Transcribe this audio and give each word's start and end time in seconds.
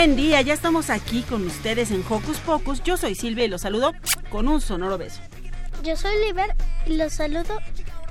buen 0.00 0.16
día, 0.16 0.40
ya 0.40 0.54
estamos 0.54 0.88
aquí 0.88 1.20
con 1.28 1.46
ustedes 1.46 1.90
en 1.90 2.02
Hocus 2.08 2.38
Pocus. 2.38 2.82
Yo 2.82 2.96
soy 2.96 3.14
Silvia 3.14 3.44
y 3.44 3.48
los 3.48 3.60
saludo 3.60 3.92
con 4.30 4.48
un 4.48 4.62
sonoro 4.62 4.96
beso. 4.96 5.20
Yo 5.82 5.94
soy 5.94 6.12
Liber 6.24 6.56
y 6.86 6.96
los 6.96 7.12
saludo 7.12 7.58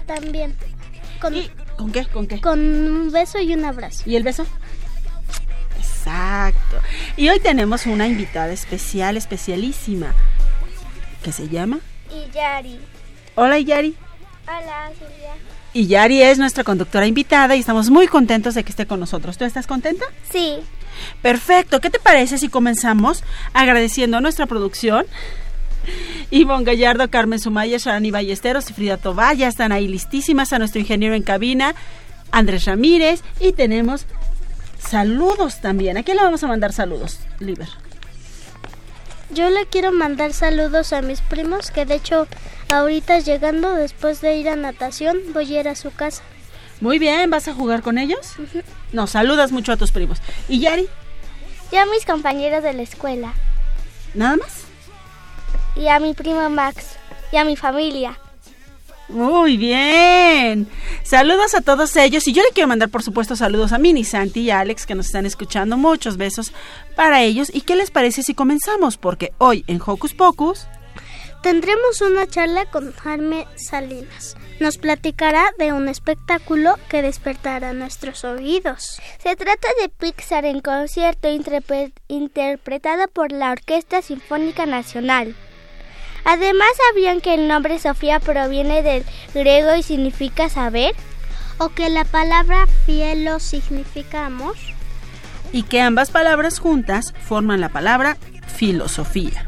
también. 0.06 0.56
Con, 1.20 1.34
¿Con 1.78 1.92
qué? 1.92 2.06
¿Con 2.06 2.28
qué? 2.28 2.40
Con 2.42 2.60
un 2.60 3.12
beso 3.12 3.40
y 3.40 3.56
un 3.56 3.66
abrazo. 3.66 4.04
¿Y 4.06 4.18
el 4.18 4.22
beso? 4.22 4.46
Exacto. 5.80 6.78
Y 7.18 7.28
hoy 7.30 7.40
tenemos 7.40 7.88
una 7.88 8.06
invitada 8.06 8.54
especial, 8.54 9.18
especialísima, 9.18 10.14
que 11.24 11.32
se 11.32 11.50
llama... 11.50 11.80
Iyari. 12.12 12.80
Hola 13.34 13.58
Iyari. 13.58 13.96
Hola 14.44 14.92
Silvia. 14.94 15.34
Y 15.74 15.88
Yari 15.88 16.22
es 16.22 16.38
nuestra 16.38 16.64
conductora 16.64 17.08
invitada 17.08 17.56
y 17.56 17.62
estamos 17.62 17.90
muy 17.90 18.08
contentos 18.08 18.54
de 18.54 18.64
que 18.64 18.70
esté 18.70 18.86
con 18.86 19.00
nosotros. 19.00 19.40
¿Tú 19.40 19.46
estás 19.46 19.66
contenta? 19.66 20.06
Sí. 20.32 20.60
Perfecto, 21.22 21.82
¿qué 21.82 21.90
te 21.90 22.00
parece 22.00 22.38
si 22.38 22.50
comenzamos 22.50 23.24
agradeciendo 23.54 24.18
a 24.18 24.22
nuestra 24.22 24.46
producción? 24.46 25.06
Ivonne 26.32 26.66
Gallardo, 26.66 27.10
Carmen 27.10 27.40
Sumaya, 27.40 27.78
Sharani 27.78 28.12
Ballesteros 28.12 28.70
y 28.70 28.74
Frida 28.74 28.98
Tobar 28.98 29.36
ya 29.36 29.48
están 29.48 29.72
ahí 29.72 29.88
listísimas 29.88 30.54
a 30.54 30.60
nuestro 30.60 30.80
ingeniero 30.80 31.16
en 31.16 31.24
cabina, 31.24 31.76
Andrés 32.32 32.66
Ramírez, 32.66 33.22
y 33.40 33.54
tenemos 33.54 34.06
saludos 34.78 35.62
también. 35.62 35.98
¿A 35.98 36.04
quién 36.04 36.18
le 36.18 36.24
vamos 36.24 36.44
a 36.44 36.48
mandar 36.48 36.74
saludos, 36.74 37.20
Liber? 37.40 37.70
Yo 39.32 39.50
le 39.50 39.66
quiero 39.68 39.92
mandar 39.92 40.34
saludos 40.34 40.92
a 40.92 41.02
mis 41.02 41.22
primos, 41.22 41.70
que 41.70 41.86
de 41.86 41.96
hecho 41.96 42.28
ahorita 42.70 43.20
llegando 43.20 43.74
después 43.74 44.22
de 44.22 44.38
ir 44.38 44.50
a 44.50 44.56
natación 44.56 45.18
voy 45.34 45.56
a 45.56 45.60
ir 45.62 45.68
a 45.68 45.76
su 45.76 45.92
casa. 45.92 46.24
Muy 46.82 46.98
bien, 47.00 47.30
¿vas 47.30 47.48
a 47.48 47.54
jugar 47.54 47.82
con 47.82 47.98
ellos? 47.98 48.36
No, 48.94 49.08
saludas 49.08 49.52
mucho 49.52 49.72
a 49.72 49.78
tus 49.78 49.92
primos. 49.92 50.20
¿Y 50.48 50.60
Yari? 50.60 50.88
Ya 51.72 51.84
a 51.84 51.86
mis 51.86 52.06
compañeros 52.06 52.64
de 52.64 52.74
la 52.74 52.82
escuela. 52.82 53.34
¿Nada 54.14 54.38
más? 54.38 54.64
Y 55.76 55.88
a 55.88 56.00
mi 56.00 56.14
primo 56.14 56.50
Max. 56.50 56.96
Y 57.32 57.38
a 57.38 57.44
mi 57.44 57.56
familia. 57.56 58.18
Muy 59.10 59.58
bien. 59.58 60.68
Saludos 61.04 61.56
a 61.56 61.62
todos 61.62 61.96
ellos. 61.96 62.28
Y 62.28 62.34
yo 62.34 62.44
le 62.44 62.52
quiero 62.52 62.68
mandar, 62.68 62.90
por 62.90 63.04
supuesto, 63.04 63.36
saludos 63.36 63.74
a 63.74 63.78
Mini, 63.78 64.04
Santi 64.04 64.42
y 64.42 64.52
Alex 64.52 64.86
que 64.86 64.96
nos 64.96 65.08
están 65.08 65.26
escuchando. 65.26 65.78
Muchos 65.78 66.18
besos 66.18 66.54
para 66.96 67.22
ellos. 67.22 67.52
¿Y 67.54 67.62
qué 67.62 67.76
les 67.76 67.92
parece 67.92 68.24
si 68.24 68.34
comenzamos? 68.34 68.98
Porque 68.98 69.34
hoy 69.38 69.64
en 69.68 69.82
Hocus 69.84 70.14
Pocus 70.14 70.68
tendremos 71.42 72.02
una 72.02 72.28
charla 72.28 72.66
con 72.66 72.94
Jaime 72.94 73.48
Salinas 73.56 74.36
nos 74.60 74.78
platicará 74.78 75.46
de 75.58 75.74
un 75.74 75.88
espectáculo 75.88 76.76
que 76.90 77.02
despertará 77.02 77.74
nuestros 77.74 78.24
oídos. 78.24 79.02
Se 79.22 79.36
trata 79.36 79.68
de 79.82 79.90
Pixar 79.90 80.46
en 80.46 80.60
concierto 80.60 81.30
interpretada 82.08 83.08
por 83.08 83.32
la 83.32 83.52
Orquesta 83.52 84.02
Sinfónica 84.02 84.66
Nacional. 84.66 85.36
Además, 86.26 86.68
¿sabían 86.90 87.22
que 87.22 87.34
el 87.34 87.48
nombre 87.48 87.80
Sofía 87.80 88.20
proviene 88.20 88.84
del 88.84 89.06
griego 89.34 89.76
y 89.76 89.84
significa 89.84 90.50
saber? 90.50 90.94
¿O 91.58 91.70
que 91.70 91.90
la 91.90 92.06
palabra 92.06 92.68
fielo 92.86 93.40
significa 93.40 94.26
amor? 94.26 94.56
Y 95.52 95.64
que 95.64 95.82
ambas 95.82 96.12
palabras 96.12 96.60
juntas 96.60 97.14
forman 97.22 97.62
la 97.62 97.70
palabra 97.70 98.18
filosofía. 98.48 99.48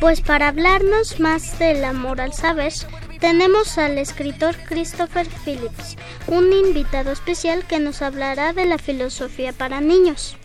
Pues 0.00 0.20
para 0.20 0.48
hablarnos 0.48 1.18
más 1.18 1.58
del 1.58 1.84
amor 1.84 2.20
al 2.20 2.32
saber, 2.32 2.72
tenemos 3.18 3.78
al 3.78 3.98
escritor 3.98 4.54
Christopher 4.68 5.26
Phillips, 5.44 5.96
un 6.28 6.52
invitado 6.52 7.10
especial 7.10 7.66
que 7.66 7.80
nos 7.80 8.00
hablará 8.00 8.52
de 8.52 8.64
la 8.64 8.78
filosofía 8.78 9.52
para 9.52 9.80
niños. 9.80 10.36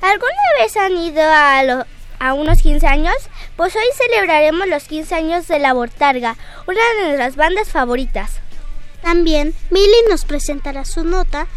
¿Alguna 0.00 0.30
vez 0.60 0.76
han 0.76 0.96
ido 0.96 1.22
a, 1.22 1.86
a 2.20 2.34
unos 2.34 2.62
15 2.62 2.86
años? 2.86 3.16
Pues 3.56 3.74
hoy 3.74 3.82
celebraremos 3.96 4.68
los 4.68 4.84
15 4.84 5.12
años 5.16 5.48
de 5.48 5.58
La 5.58 5.72
Bortarga, 5.72 6.36
una 6.68 6.80
de 6.94 7.08
nuestras 7.08 7.34
bandas 7.34 7.68
favoritas. 7.68 8.30
También 9.02 9.54
Milly 9.70 10.08
nos 10.08 10.24
presentará 10.24 10.84
su 10.84 11.02
nota 11.02 11.48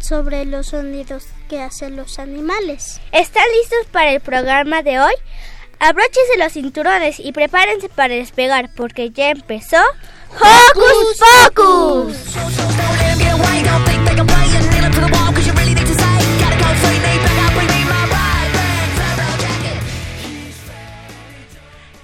sobre 0.00 0.44
los 0.44 0.68
sonidos 0.68 1.24
que 1.48 1.62
hacen 1.62 1.96
los 1.96 2.18
animales. 2.18 3.00
¿Están 3.10 3.44
listos 3.58 3.86
para 3.90 4.12
el 4.12 4.20
programa 4.20 4.82
de 4.82 5.00
hoy? 5.00 5.14
Abróchense 5.80 6.36
los 6.38 6.52
cinturones 6.52 7.18
y 7.18 7.32
prepárense 7.32 7.88
para 7.88 8.14
despegar 8.14 8.70
porque 8.76 9.10
ya 9.10 9.30
empezó 9.30 9.78
Hocus 10.28 11.18
Pocus. 11.54 12.16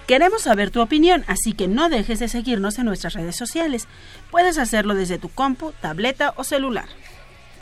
Queremos 0.06 0.42
saber 0.42 0.70
tu 0.70 0.80
opinión, 0.80 1.24
así 1.26 1.52
que 1.52 1.68
no 1.68 1.90
dejes 1.90 2.20
de 2.20 2.28
seguirnos 2.28 2.78
en 2.78 2.86
nuestras 2.86 3.12
redes 3.12 3.36
sociales. 3.36 3.88
Puedes 4.30 4.56
hacerlo 4.56 4.94
desde 4.94 5.18
tu 5.18 5.28
compu, 5.28 5.72
tableta 5.82 6.32
o 6.36 6.44
celular. 6.44 6.88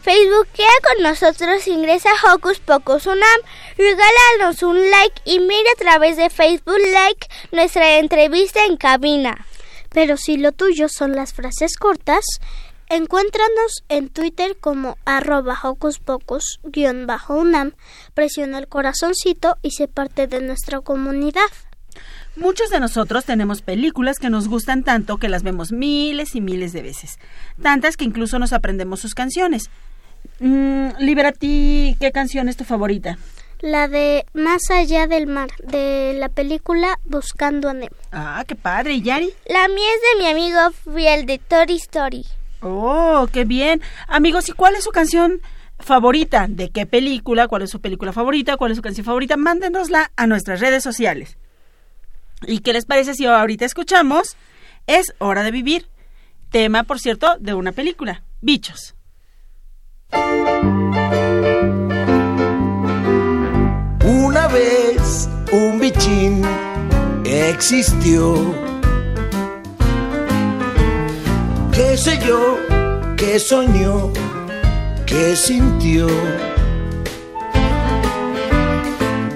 Facebookea 0.04 0.68
con 0.82 1.02
nosotros, 1.02 1.66
ingresa 1.66 2.10
a 2.10 2.34
Hocus 2.34 2.58
Pocus 2.60 3.06
Unam, 3.06 3.40
regálanos 3.78 4.62
un 4.62 4.90
like 4.90 5.22
y 5.24 5.38
mira 5.38 5.70
a 5.72 5.78
través 5.78 6.18
de 6.18 6.28
Facebook 6.28 6.76
Like 6.92 7.26
nuestra 7.52 7.96
entrevista 7.96 8.66
en 8.66 8.76
cabina. 8.76 9.46
Pero 9.94 10.18
si 10.18 10.36
lo 10.36 10.52
tuyo 10.52 10.90
son 10.90 11.16
las 11.16 11.32
frases 11.32 11.78
cortas, 11.78 12.22
encuéntranos 12.90 13.82
en 13.88 14.10
Twitter 14.10 14.58
como 14.60 14.98
arroba 15.06 15.58
Hocus 15.62 16.00
Pocus-unam, 16.00 17.72
presiona 18.12 18.58
el 18.58 18.68
corazoncito 18.68 19.56
y 19.62 19.70
se 19.70 19.88
parte 19.88 20.26
de 20.26 20.42
nuestra 20.42 20.82
comunidad. 20.82 21.48
Muchos 22.36 22.68
de 22.68 22.78
nosotros 22.78 23.24
tenemos 23.24 23.62
películas 23.62 24.18
que 24.18 24.28
nos 24.28 24.48
gustan 24.48 24.84
tanto 24.84 25.16
que 25.16 25.30
las 25.30 25.44
vemos 25.44 25.72
miles 25.72 26.34
y 26.34 26.42
miles 26.42 26.74
de 26.74 26.82
veces, 26.82 27.18
tantas 27.62 27.96
que 27.96 28.04
incluso 28.04 28.38
nos 28.38 28.52
aprendemos 28.52 29.00
sus 29.00 29.14
canciones. 29.14 29.70
Mm, 30.44 30.98
Liberati, 30.98 31.96
¿qué 31.98 32.12
canción 32.12 32.50
es 32.50 32.58
tu 32.58 32.64
favorita? 32.64 33.16
La 33.60 33.88
de 33.88 34.26
Más 34.34 34.70
allá 34.70 35.06
del 35.06 35.26
mar, 35.26 35.48
de 35.62 36.14
la 36.18 36.28
película 36.28 37.00
Buscando 37.06 37.70
a 37.70 37.72
Nemo. 37.72 37.96
Ah, 38.12 38.44
qué 38.46 38.54
padre. 38.54 38.92
¿Y 38.92 39.00
Yari? 39.00 39.30
La 39.48 39.68
mía 39.68 39.88
es 39.96 40.02
de 40.02 40.22
mi 40.22 40.30
amigo 40.30 40.58
fiel 40.92 41.24
de 41.24 41.38
Toy 41.38 41.76
Story. 41.76 42.26
Oh, 42.60 43.26
qué 43.32 43.46
bien. 43.46 43.80
Amigos, 44.06 44.50
¿y 44.50 44.52
cuál 44.52 44.74
es 44.74 44.84
su 44.84 44.90
canción 44.90 45.40
favorita? 45.78 46.44
¿De 46.46 46.68
qué 46.68 46.84
película? 46.84 47.48
¿Cuál 47.48 47.62
es 47.62 47.70
su 47.70 47.80
película 47.80 48.12
favorita? 48.12 48.58
¿Cuál 48.58 48.72
es 48.72 48.76
su 48.76 48.82
canción 48.82 49.06
favorita? 49.06 49.38
Mándenosla 49.38 50.12
a 50.14 50.26
nuestras 50.26 50.60
redes 50.60 50.82
sociales. 50.82 51.38
¿Y 52.46 52.58
qué 52.58 52.74
les 52.74 52.84
parece 52.84 53.14
si 53.14 53.24
ahorita 53.24 53.64
escuchamos? 53.64 54.36
Es 54.86 55.14
Hora 55.20 55.42
de 55.42 55.52
Vivir. 55.52 55.88
Tema, 56.50 56.82
por 56.82 57.00
cierto, 57.00 57.38
de 57.40 57.54
una 57.54 57.72
película. 57.72 58.24
Bichos. 58.42 58.94
Una 64.04 64.48
vez 64.48 65.28
un 65.52 65.78
bichín 65.80 66.42
existió. 67.24 68.54
¿Qué 71.72 71.96
sé 71.96 72.18
yo? 72.26 72.58
¿Qué 73.16 73.38
soñó? 73.38 74.10
¿Qué 75.06 75.34
sintió? 75.36 76.06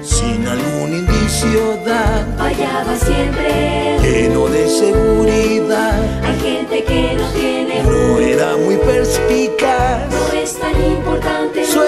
Sin 0.02 0.46
algún 0.46 0.92
indicio 0.92 1.78
da. 1.84 2.26
Fallaba 2.36 2.96
siempre. 2.96 3.98
Lleno 4.02 4.46
de 4.48 4.68
seguridad. 4.68 6.24
Hay 6.24 6.40
gente 6.40 6.84
que 6.84 7.14
no 7.14 7.28
tiene. 7.30 7.82
No 7.82 8.17
era 8.38 8.56
muy 8.56 8.76
perspicaz. 8.76 10.08
No 10.10 10.32
es 10.38 10.58
tan 10.60 10.76
importante 10.84 11.66
su 11.66 11.82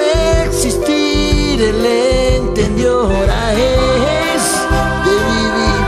existir, 0.44 1.62
él 1.62 1.86
entendió. 1.86 3.02
Ahora 3.02 3.52
es 3.52 4.44
de 5.06 5.14
vivir 5.30 5.80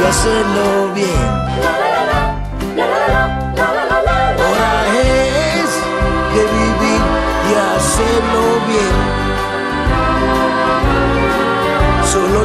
y 0.00 0.04
hacerlo 0.04 0.66
bien. 0.94 1.28
Ahora 4.44 4.72
es 5.02 5.70
de 6.34 6.42
vivir 6.56 7.02
y 7.48 7.52
hacerlo 7.74 8.42
bien. 8.68 8.96
Solo 12.12 12.40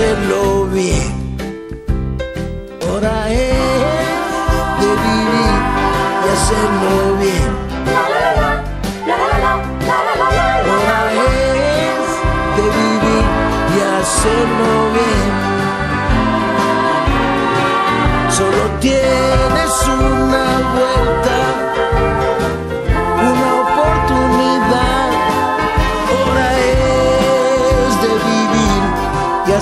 hacerlo 0.00 0.66
bien. 0.72 1.12
Ahora 2.88 3.28
es 3.30 3.38
de 4.80 4.90
vivir 5.04 5.54
y 6.24 6.28
hacerlo 6.34 6.94
bien. 7.20 7.52
Ahora 10.68 11.00
es 11.12 12.04
de 12.56 12.64
vivir 12.78 13.26
y 13.74 13.78
hacerlo 14.00 14.72
bien. 14.96 15.30
Solo 18.30 18.62
tienes 18.80 19.74
una 19.86 20.46
vuelta, 20.76 21.19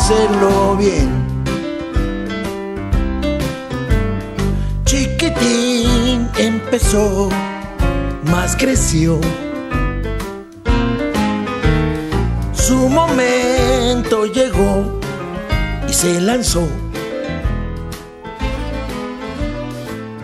hacerlo 0.08 0.74
bien. 0.76 1.10
Chiquitín 4.84 6.30
empezó, 6.38 7.28
más 8.24 8.56
creció. 8.56 9.20
Su 12.54 12.88
momento 12.88 14.24
llegó 14.24 14.98
y 15.86 15.92
se 15.92 16.22
lanzó. 16.22 16.66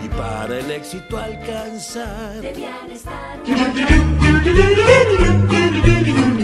Y 0.03 0.07
para 0.09 0.61
el 0.61 0.71
éxito 0.71 1.15
alcanzar. 1.15 2.41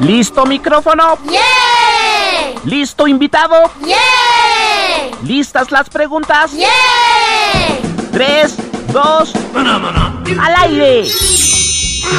¿Listo 0.00 0.44
micrófono? 0.46 1.18
¡Yeah! 1.30 2.60
¿Listo 2.64 3.06
invitado? 3.06 3.70
¡Yeah! 3.84 3.96
¿Listas 5.24 5.70
las 5.70 5.88
preguntas? 5.88 6.52
¡Yeah! 6.52 6.68
Tres, 8.12 8.56
dos, 8.92 9.32
al 9.54 10.54
aire. 10.62 11.08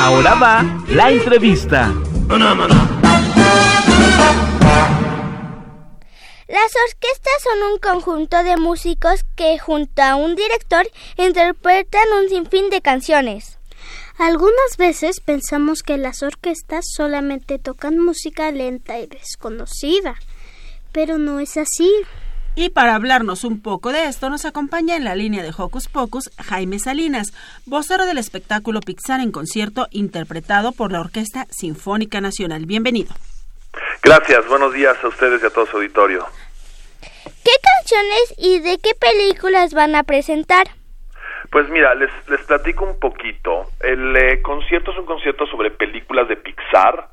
Ahora 0.01 0.35
va 0.35 0.65
la 0.87 1.11
entrevista. 1.11 1.91
Las 6.47 6.71
orquestas 6.87 7.33
son 7.43 7.71
un 7.71 7.79
conjunto 7.79 8.43
de 8.43 8.57
músicos 8.57 9.25
que 9.35 9.59
junto 9.59 10.01
a 10.01 10.15
un 10.15 10.35
director 10.35 10.87
interpretan 11.17 12.03
un 12.21 12.29
sinfín 12.29 12.69
de 12.69 12.81
canciones. 12.81 13.59
Algunas 14.17 14.77
veces 14.77 15.19
pensamos 15.19 15.81
que 15.81 15.97
las 15.97 16.21
orquestas 16.21 16.85
solamente 16.95 17.57
tocan 17.57 17.97
música 17.97 18.51
lenta 18.51 18.99
y 18.99 19.07
desconocida, 19.07 20.15
pero 20.91 21.17
no 21.17 21.39
es 21.39 21.57
así. 21.57 21.91
Y 22.55 22.69
para 22.69 22.93
hablarnos 22.93 23.43
un 23.43 23.61
poco 23.61 23.91
de 23.91 24.05
esto, 24.05 24.29
nos 24.29 24.45
acompaña 24.45 24.95
en 24.95 25.03
la 25.03 25.15
línea 25.15 25.41
de 25.41 25.51
Hocus 25.57 25.87
Pocus 25.87 26.29
Jaime 26.37 26.77
Salinas, 26.77 27.33
vocero 27.65 28.05
del 28.05 28.19
espectáculo 28.19 28.79
Pixar 28.81 29.19
en 29.21 29.31
concierto 29.31 29.87
interpretado 29.89 30.71
por 30.71 30.91
la 30.91 30.99
Orquesta 30.99 31.47
Sinfónica 31.49 32.21
Nacional. 32.21 32.67
Bienvenido. 32.67 33.15
Gracias, 34.03 34.47
buenos 34.47 34.73
días 34.73 34.95
a 35.03 35.07
ustedes 35.07 35.41
y 35.41 35.45
a 35.47 35.49
todo 35.49 35.65
su 35.65 35.77
auditorio. 35.77 36.27
¿Qué 37.43 37.51
canciones 37.79 38.33
y 38.37 38.59
de 38.59 38.77
qué 38.77 38.93
películas 38.93 39.73
van 39.73 39.95
a 39.95 40.03
presentar? 40.03 40.82
Pues 41.49 41.69
mira, 41.69 41.93
les, 41.95 42.11
les 42.29 42.41
platico 42.45 42.85
un 42.85 42.99
poquito. 42.99 43.65
El 43.81 44.15
eh, 44.15 44.41
concierto 44.41 44.91
es 44.91 44.97
un 44.97 45.05
concierto 45.05 45.45
sobre 45.47 45.71
películas 45.71 46.27
de 46.27 46.37
Pixar. 46.37 47.09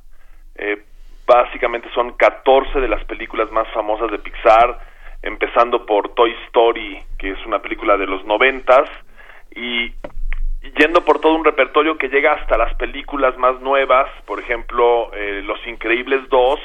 Eh, 0.54 0.82
básicamente 1.26 1.88
son 1.94 2.12
14 2.12 2.80
de 2.80 2.88
las 2.88 3.04
películas 3.04 3.50
más 3.52 3.68
famosas 3.72 4.10
de 4.10 4.18
Pixar, 4.18 4.78
empezando 5.22 5.86
por 5.86 6.14
Toy 6.14 6.34
Story, 6.46 7.00
que 7.18 7.30
es 7.30 7.46
una 7.46 7.60
película 7.60 7.96
de 7.96 8.06
los 8.06 8.24
noventas, 8.24 8.88
y 9.54 9.92
yendo 10.78 11.04
por 11.04 11.20
todo 11.20 11.34
un 11.34 11.44
repertorio 11.44 11.96
que 11.98 12.08
llega 12.08 12.32
hasta 12.32 12.58
las 12.58 12.74
películas 12.74 13.36
más 13.38 13.60
nuevas, 13.60 14.08
por 14.26 14.40
ejemplo, 14.40 15.12
eh, 15.14 15.42
Los 15.44 15.64
Increíbles 15.66 16.28
2, 16.28 16.60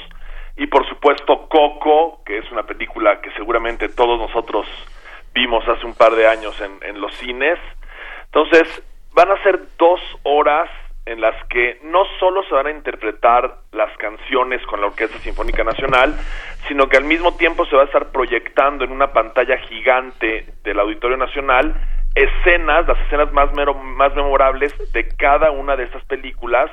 y 0.58 0.68
por 0.68 0.88
supuesto 0.88 1.48
Coco, 1.48 2.24
que 2.26 2.38
es 2.38 2.52
una 2.52 2.64
película 2.64 3.22
que 3.22 3.32
seguramente 3.32 3.90
todos 3.90 4.18
nosotros 4.18 4.66
vimos 5.36 5.68
hace 5.68 5.86
un 5.86 5.94
par 5.94 6.16
de 6.16 6.28
años 6.28 6.60
en, 6.62 7.00
los 7.00 7.14
cines. 7.18 7.60
Entonces, 8.26 8.64
van 9.14 9.30
a 9.32 9.44
ser 9.44 9.60
dos 9.78 10.00
horas 10.24 10.70
en 11.06 11.22
las 11.22 11.36
que 11.50 11.78
no 11.84 12.04
solo 12.20 12.42
se 12.44 12.56
van 12.56 12.68
a 12.68 12.72
interpretar 12.72 13.58
las 13.72 13.96
canciones 13.98 14.66
con 14.66 14.82
la 14.82 14.88
Orquesta 14.88 15.20
Sinfónica 15.20 15.64
Nacional, 15.64 16.16
sino 16.68 16.88
que 16.88 16.98
al 16.98 17.04
mismo 17.04 17.36
tiempo 17.36 17.66
se 17.66 17.76
va 17.76 17.84
a 17.84 17.86
estar 17.86 18.08
proyectando 18.08 18.86
en 18.86 18.92
una 18.92 19.14
pantalla 19.14 19.58
gigante 19.58 20.48
del 20.64 20.80
Auditorio 20.80 21.18
Nacional 21.18 21.76
escenas, 22.16 22.88
las 22.88 22.98
escenas 23.02 23.32
más, 23.34 23.54
mero, 23.54 23.74
más 23.74 24.16
memorables 24.16 24.74
de 24.94 25.08
cada 25.10 25.52
una 25.52 25.76
de 25.76 25.84
estas 25.84 26.04
películas, 26.06 26.72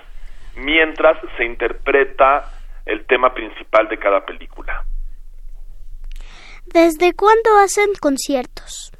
mientras 0.55 1.19
se 1.37 1.45
interpreta 1.45 2.45
el 2.87 3.05
tema 3.07 3.35
principal 3.35 3.89
de 3.89 3.99
cada 3.99 4.25
película. 4.25 4.85
¿Desde 6.73 7.13
cuándo 7.13 7.59
hacen 7.63 7.89
conciertos? 8.01 8.91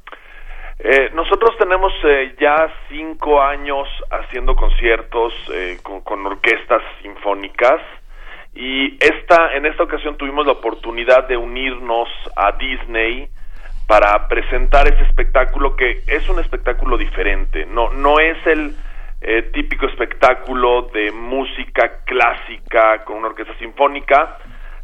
Eh, 0.77 1.09
nosotros 1.15 1.57
tenemos 1.57 1.91
eh, 2.03 2.35
ya 2.39 2.71
cinco 2.87 3.41
años 3.41 3.87
haciendo 4.11 4.55
conciertos 4.55 5.33
eh, 5.51 5.79
con, 5.81 6.01
con, 6.01 6.23
orquestas 6.23 6.83
sinfónicas 7.01 7.81
y 8.53 8.95
esta, 9.03 9.55
en 9.55 9.65
esta 9.65 9.83
ocasión 9.83 10.17
tuvimos 10.17 10.45
la 10.45 10.51
oportunidad 10.51 11.27
de 11.27 11.35
unirnos 11.35 12.09
a 12.35 12.51
Disney 12.51 13.27
para 13.87 14.27
presentar 14.27 14.87
ese 14.87 15.03
espectáculo 15.05 15.75
que 15.75 16.03
es 16.05 16.29
un 16.29 16.39
espectáculo 16.39 16.95
diferente, 16.97 17.65
no, 17.65 17.89
no 17.91 18.19
es 18.19 18.37
el 18.45 18.75
típico 19.53 19.87
espectáculo 19.87 20.89
de 20.93 21.09
música 21.13 22.03
clásica 22.05 23.05
con 23.05 23.17
una 23.17 23.29
orquesta 23.29 23.57
sinfónica, 23.57 24.37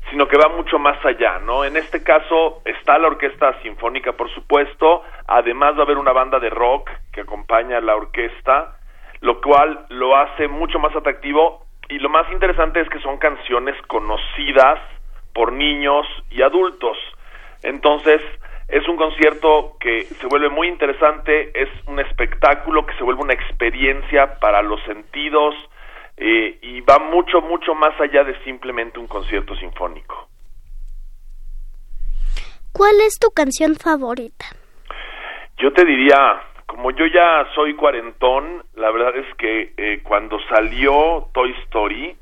sino 0.10 0.28
que 0.28 0.38
va 0.38 0.50
mucho 0.50 0.80
más 0.80 1.04
allá, 1.06 1.40
¿no? 1.40 1.64
En 1.64 1.78
este 1.78 2.04
caso 2.04 2.62
está 2.66 2.98
la 2.98 3.08
orquesta 3.08 3.60
sinfónica, 3.62 4.14
por 4.14 4.30
supuesto, 4.34 5.04
además 5.28 5.76
va 5.76 5.80
a 5.80 5.84
haber 5.84 5.98
una 5.98 6.12
banda 6.12 6.40
de 6.40 6.50
rock 6.50 6.90
que 7.12 7.22
acompaña 7.22 7.78
a 7.78 7.82
la 7.82 7.96
orquesta, 7.96 8.78
lo 9.22 9.42
cual 9.42 9.86
lo 9.90 10.16
hace 10.16 10.48
mucho 10.48 10.80
más 10.80 10.96
atractivo 10.96 11.66
y 11.90 12.00
lo 12.00 12.10
más 12.10 12.32
interesante 12.32 12.82
es 12.82 12.90
que 12.90 13.00
son 13.00 13.18
canciones 13.18 13.76
conocidas 13.88 14.80
por 15.34 15.52
niños 15.52 16.06
y 16.30 16.42
adultos. 16.42 16.98
Entonces, 17.64 18.22
es 18.68 18.88
un 18.88 18.98
concierto 18.98 19.78
que 19.80 20.04
se 20.04 20.28
vuelve 20.28 20.50
muy 20.50 20.68
interesante, 20.68 21.52
es 21.60 21.70
un 21.88 22.00
espectáculo 22.00 22.86
que 22.86 22.94
se 22.94 23.04
vuelve 23.04 23.24
una 23.24 23.34
experiencia 23.34 24.40
para 24.40 24.62
los 24.62 24.82
sentidos, 24.84 25.56
eh, 26.20 26.60
y 26.62 26.82
va 26.82 27.00
mucho, 27.00 27.42
mucho 27.42 27.74
más 27.74 28.00
allá 28.00 28.24
de 28.24 28.38
simplemente 28.44 29.00
un 29.00 29.08
concierto 29.08 29.56
sinfónico. 29.56 30.28
¿Cuál 32.74 33.00
es 33.06 33.18
tu 33.20 33.32
canción 33.32 33.76
favorita? 33.76 34.46
Yo 35.58 35.74
te 35.74 35.86
diría, 35.86 36.42
como 36.66 36.92
yo 36.92 37.06
ya 37.08 37.46
soy 37.56 37.76
cuarentón, 37.76 38.64
la 38.76 38.92
verdad 38.92 39.16
es 39.18 39.36
que 39.38 39.74
eh, 39.76 40.02
cuando 40.04 40.38
salió 40.48 41.28
Toy 41.34 41.52
Story, 41.66 42.16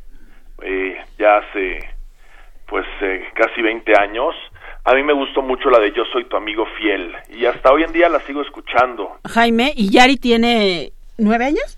eh, 0.63 0.97
ya 1.17 1.37
hace 1.37 1.89
pues 2.67 2.85
eh, 3.01 3.29
casi 3.33 3.61
20 3.61 3.93
años, 3.99 4.35
a 4.83 4.93
mí 4.93 5.03
me 5.03 5.13
gustó 5.13 5.41
mucho 5.41 5.69
la 5.69 5.79
de 5.79 5.91
Yo 5.91 6.03
soy 6.11 6.25
tu 6.25 6.35
amigo 6.35 6.65
fiel 6.77 7.15
y 7.29 7.45
hasta 7.45 7.71
hoy 7.71 7.83
en 7.83 7.93
día 7.93 8.09
la 8.09 8.19
sigo 8.21 8.41
escuchando. 8.41 9.17
Jaime, 9.27 9.71
¿y 9.75 9.91
Yari 9.91 10.17
tiene 10.17 10.91
nueve 11.17 11.45
años? 11.45 11.76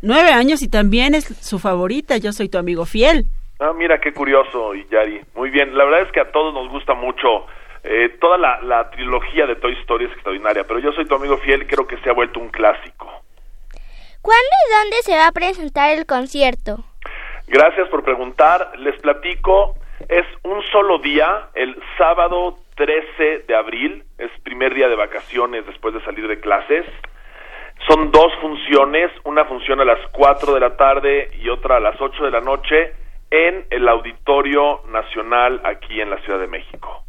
Nueve 0.00 0.30
años 0.30 0.62
y 0.62 0.68
también 0.68 1.14
es 1.14 1.24
su 1.24 1.58
favorita, 1.58 2.16
Yo 2.18 2.32
soy 2.32 2.48
tu 2.48 2.58
amigo 2.58 2.84
fiel. 2.86 3.24
Ah, 3.58 3.72
mira 3.76 4.00
qué 4.00 4.12
curioso, 4.12 4.72
Yari. 4.74 5.20
Muy 5.34 5.50
bien, 5.50 5.76
la 5.76 5.84
verdad 5.84 6.02
es 6.02 6.12
que 6.12 6.20
a 6.20 6.30
todos 6.30 6.54
nos 6.54 6.70
gusta 6.70 6.94
mucho 6.94 7.46
eh, 7.84 8.16
toda 8.20 8.38
la, 8.38 8.60
la, 8.62 8.90
trilogía 8.90 9.46
de 9.46 9.56
Toy 9.56 9.72
Story 9.80 10.06
es 10.06 10.12
extraordinaria, 10.12 10.64
pero 10.64 10.78
yo 10.78 10.92
soy 10.92 11.06
tu 11.06 11.14
amigo 11.14 11.38
fiel, 11.38 11.66
creo 11.66 11.86
que 11.86 11.96
se 11.98 12.10
ha 12.10 12.12
vuelto 12.12 12.40
un 12.40 12.48
clásico. 12.48 13.06
¿Cuándo 14.20 14.50
y 14.66 14.82
dónde 14.82 14.96
se 15.02 15.16
va 15.16 15.28
a 15.28 15.32
presentar 15.32 15.96
el 15.96 16.04
concierto? 16.04 16.84
Gracias 17.46 17.88
por 17.88 18.04
preguntar. 18.04 18.72
Les 18.78 19.00
platico, 19.00 19.74
es 20.08 20.26
un 20.42 20.62
solo 20.70 20.98
día, 20.98 21.48
el 21.54 21.80
sábado 21.96 22.58
13 22.76 23.44
de 23.46 23.56
abril, 23.56 24.04
es 24.18 24.30
primer 24.42 24.74
día 24.74 24.88
de 24.88 24.96
vacaciones 24.96 25.64
después 25.66 25.94
de 25.94 26.04
salir 26.04 26.28
de 26.28 26.40
clases. 26.40 26.84
Son 27.88 28.10
dos 28.10 28.30
funciones, 28.40 29.10
una 29.24 29.46
función 29.46 29.80
a 29.80 29.84
las 29.84 29.98
4 30.12 30.54
de 30.54 30.60
la 30.60 30.76
tarde 30.76 31.30
y 31.40 31.48
otra 31.48 31.78
a 31.78 31.80
las 31.80 31.98
8 31.98 32.24
de 32.24 32.30
la 32.30 32.40
noche 32.40 32.92
en 33.30 33.66
el 33.70 33.88
Auditorio 33.88 34.82
Nacional 34.90 35.60
aquí 35.64 36.00
en 36.00 36.10
la 36.10 36.20
Ciudad 36.20 36.38
de 36.38 36.48
México. 36.48 37.04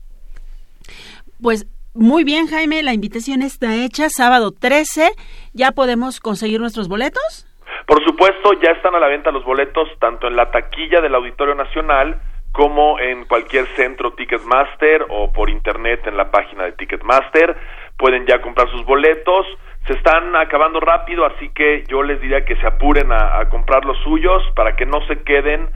Pues 1.41 1.67
muy 1.93 2.23
bien, 2.23 2.47
Jaime, 2.47 2.81
la 2.81 2.93
invitación 2.93 3.41
está 3.41 3.75
hecha. 3.75 4.09
Sábado 4.09 4.51
13, 4.51 5.09
¿ya 5.53 5.71
podemos 5.71 6.19
conseguir 6.19 6.61
nuestros 6.61 6.87
boletos? 6.87 7.45
Por 7.85 8.03
supuesto, 8.05 8.53
ya 8.61 8.71
están 8.71 8.95
a 8.95 8.99
la 8.99 9.07
venta 9.07 9.31
los 9.31 9.43
boletos 9.43 9.89
tanto 9.99 10.27
en 10.27 10.35
la 10.35 10.49
taquilla 10.51 11.01
del 11.01 11.15
Auditorio 11.15 11.55
Nacional 11.55 12.21
como 12.51 12.99
en 12.99 13.25
cualquier 13.25 13.67
centro 13.75 14.13
Ticketmaster 14.13 15.05
o 15.09 15.31
por 15.31 15.49
internet 15.49 16.07
en 16.07 16.17
la 16.17 16.31
página 16.31 16.65
de 16.65 16.71
Ticketmaster. 16.73 17.55
Pueden 17.99 18.25
ya 18.25 18.41
comprar 18.41 18.67
sus 18.71 18.83
boletos. 18.85 19.45
Se 19.85 19.93
están 19.93 20.35
acabando 20.35 20.79
rápido, 20.79 21.25
así 21.25 21.49
que 21.49 21.83
yo 21.87 22.01
les 22.01 22.19
diría 22.19 22.43
que 22.45 22.55
se 22.55 22.65
apuren 22.65 23.11
a, 23.11 23.39
a 23.39 23.49
comprar 23.49 23.85
los 23.85 23.97
suyos 23.99 24.41
para 24.55 24.75
que 24.75 24.87
no 24.87 25.05
se 25.05 25.21
queden 25.21 25.69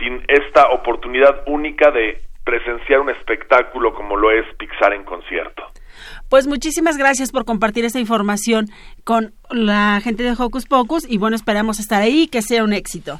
sin 0.00 0.22
esta 0.26 0.70
oportunidad 0.70 1.44
única 1.46 1.92
de 1.92 2.20
presenciar 2.44 3.00
un 3.00 3.10
espectáculo 3.10 3.94
como 3.94 4.16
lo 4.16 4.30
es 4.30 4.44
Pixar 4.56 4.92
en 4.94 5.04
concierto. 5.04 5.64
Pues 6.30 6.46
muchísimas 6.46 6.96
gracias 6.96 7.32
por 7.32 7.44
compartir 7.44 7.84
esta 7.84 7.98
información 7.98 8.66
con 9.04 9.32
la 9.50 10.00
gente 10.02 10.22
de 10.22 10.34
Hocus 10.38 10.66
Pocus 10.66 11.08
y 11.08 11.18
bueno, 11.18 11.36
esperamos 11.36 11.80
estar 11.80 12.02
ahí 12.02 12.22
y 12.22 12.28
que 12.28 12.42
sea 12.42 12.64
un 12.64 12.72
éxito. 12.72 13.18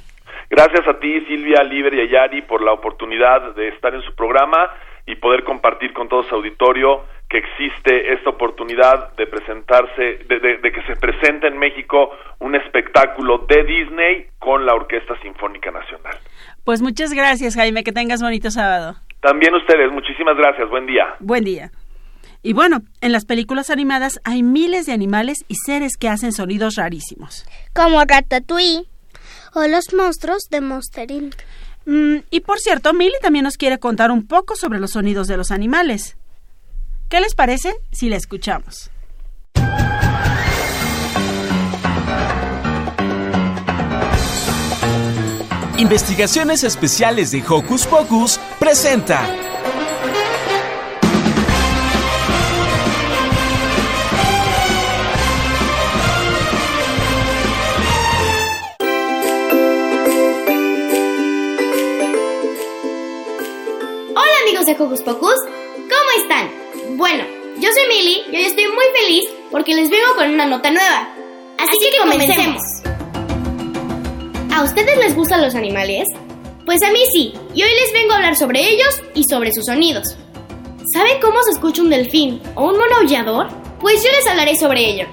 Gracias 0.49 0.87
a 0.87 0.99
ti, 1.01 1.21
Silvia, 1.27 1.65
Liber 1.65 1.95
y 1.95 2.03
Ayari, 2.03 2.43
por 2.43 2.63
la 2.63 2.73
oportunidad 2.73 3.55
de 3.57 3.69
estar 3.69 3.95
en 3.95 4.03
su 4.03 4.15
programa 4.15 4.71
y 5.07 5.17
poder 5.17 5.43
compartir 5.43 5.93
con 5.93 6.09
todo 6.09 6.23
su 6.23 6.35
auditorio 6.35 7.03
que 7.29 7.39
existe 7.39 8.13
esta 8.13 8.31
oportunidad 8.31 9.13
de 9.17 9.27
presentarse, 9.27 10.19
de, 10.29 10.39
de, 10.39 10.59
de, 10.59 10.73
que 10.73 10.83
se 10.83 10.95
presente 10.97 11.49
en 11.49 11.59
México 11.59 12.11
un 12.39 12.55
espectáculo 12.55 13.47
de 13.49 13.65
Disney 13.65 14.27
con 14.39 14.65
la 14.65 14.75
Orquesta 14.75 15.19
Sinfónica 15.23 15.71
Nacional. 15.71 16.17
Pues 16.65 16.83
muchas 16.83 17.13
gracias, 17.13 17.57
Jaime, 17.57 17.83
que 17.83 17.93
tengas 17.93 18.23
bonito 18.23 18.51
sábado. 18.51 18.97
También 19.21 19.55
ustedes, 19.55 19.91
muchísimas 19.91 20.37
gracias, 20.37 20.69
buen 20.69 20.87
día. 20.87 21.15
Buen 21.19 21.45
día. 21.45 21.71
Y 22.43 22.53
bueno, 22.53 22.83
en 23.01 23.11
las 23.11 23.25
películas 23.25 23.71
animadas 23.71 24.21
hay 24.23 24.45
miles 24.45 24.87
de 24.87 24.93
animales 24.93 25.45
y 25.49 25.57
seres 25.57 25.97
que 25.97 26.09
hacen 26.09 26.33
sonidos 26.33 26.77
rarísimos. 26.77 27.45
Como 27.75 28.05
Ratatouille 28.05 28.87
o 29.55 29.67
los 29.67 29.93
monstruos 29.95 30.45
de 30.49 30.61
Monster 30.61 31.11
Inc. 31.11 31.35
Mm, 31.87 32.19
y 32.31 32.41
por 32.41 32.59
cierto, 32.61 32.93
Millie 32.93 33.19
también 33.21 33.45
nos 33.45 33.57
quiere 33.57 33.79
contar 33.79 34.13
un 34.13 34.29
poco 34.29 34.55
sobre 34.55 34.79
los 34.79 34.93
sonidos 34.93 35.27
de 35.27 35.37
los 35.37 35.51
animales. 35.51 36.17
¿Qué 37.09 37.21
les 37.21 37.37
parece 37.37 37.73
si 37.93 38.09
la 38.09 38.17
escuchamos? 38.17 38.91
Investigaciones 45.79 46.65
Especiales 46.65 47.31
de 47.31 47.45
Hocus 47.49 47.87
Pocus 47.87 48.41
presenta. 48.59 49.23
Hola 64.11 64.25
amigos 64.43 64.67
de 64.67 64.73
Hocus 64.73 65.03
Pocus. 65.03 65.56
Bueno, 66.97 67.25
yo 67.59 67.69
soy 67.75 67.89
Millie 67.95 68.23
y 68.33 68.37
hoy 68.37 68.45
estoy 68.45 68.65
muy 68.69 68.85
feliz 68.99 69.25
porque 69.51 69.75
les 69.75 69.91
vengo 69.91 70.17
con 70.17 70.31
una 70.31 70.47
nota 70.47 70.71
nueva. 70.71 71.11
Así, 71.59 71.77
que, 71.79 71.91
que 71.91 71.99
comencemos. 71.99 72.63
¿A 74.55 74.63
ustedes 74.63 74.97
les 74.97 75.15
gustan 75.15 75.43
los 75.43 75.55
animales? 75.55 76.09
Pues 76.65 76.83
a 76.83 76.91
mí 76.91 77.01
sí, 77.13 77.35
y 77.53 77.63
hoy 77.63 77.69
les 77.69 77.93
vengo 77.93 78.15
a 78.15 78.17
hablar 78.17 78.35
sobre 78.35 78.67
ellos 78.67 79.03
y 79.13 79.25
sobre 79.29 79.53
sus 79.53 79.67
sonidos. 79.67 80.17
¿Saben 80.95 81.21
cómo 81.21 81.43
se 81.43 81.51
escucha 81.51 81.83
un 81.83 81.91
delfín 81.91 82.41
o 82.55 82.65
un 82.65 82.79
mono 82.79 82.97
aullador? 83.03 83.49
Pues 83.79 84.03
yo 84.03 84.11
les 84.13 84.27
hablaré 84.27 84.57
sobre 84.57 84.89
ello. 84.89 85.07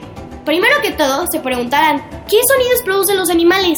Primero 0.45 0.81
que 0.81 0.91
todo, 0.91 1.25
se 1.33 1.41
preguntarán, 1.41 2.01
¿qué 2.29 2.37
sonidos 2.47 2.81
producen 2.85 3.17
los 3.17 3.29
animales? 3.29 3.77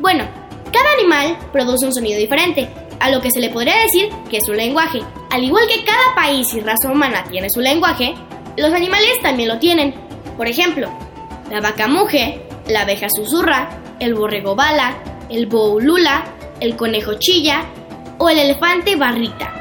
Bueno, 0.00 0.26
cada 0.72 0.90
animal 0.94 1.36
produce 1.52 1.84
un 1.84 1.92
sonido 1.92 2.18
diferente, 2.18 2.70
a 3.02 3.10
lo 3.10 3.20
que 3.20 3.30
se 3.32 3.40
le 3.40 3.50
podría 3.50 3.74
decir 3.82 4.10
que 4.30 4.36
es 4.36 4.46
su 4.46 4.52
lenguaje. 4.52 5.00
Al 5.30 5.42
igual 5.42 5.66
que 5.66 5.84
cada 5.84 6.14
país 6.14 6.46
y 6.54 6.60
raza 6.60 6.88
humana 6.88 7.24
tiene 7.28 7.48
su 7.50 7.60
lenguaje, 7.60 8.14
los 8.56 8.72
animales 8.72 9.20
también 9.20 9.48
lo 9.48 9.58
tienen. 9.58 9.92
Por 10.36 10.46
ejemplo, 10.46 10.88
la 11.50 11.60
vaca 11.60 11.88
muge, 11.88 12.46
la 12.68 12.82
abeja 12.82 13.08
susurra, 13.14 13.70
el 13.98 14.14
borrego 14.14 14.54
bala, 14.54 14.96
el 15.28 15.46
búho 15.46 15.80
lula, 15.80 16.22
el 16.60 16.76
conejo 16.76 17.14
chilla 17.14 17.64
o 18.18 18.30
el 18.30 18.38
elefante 18.38 18.94
barrita. 18.94 19.52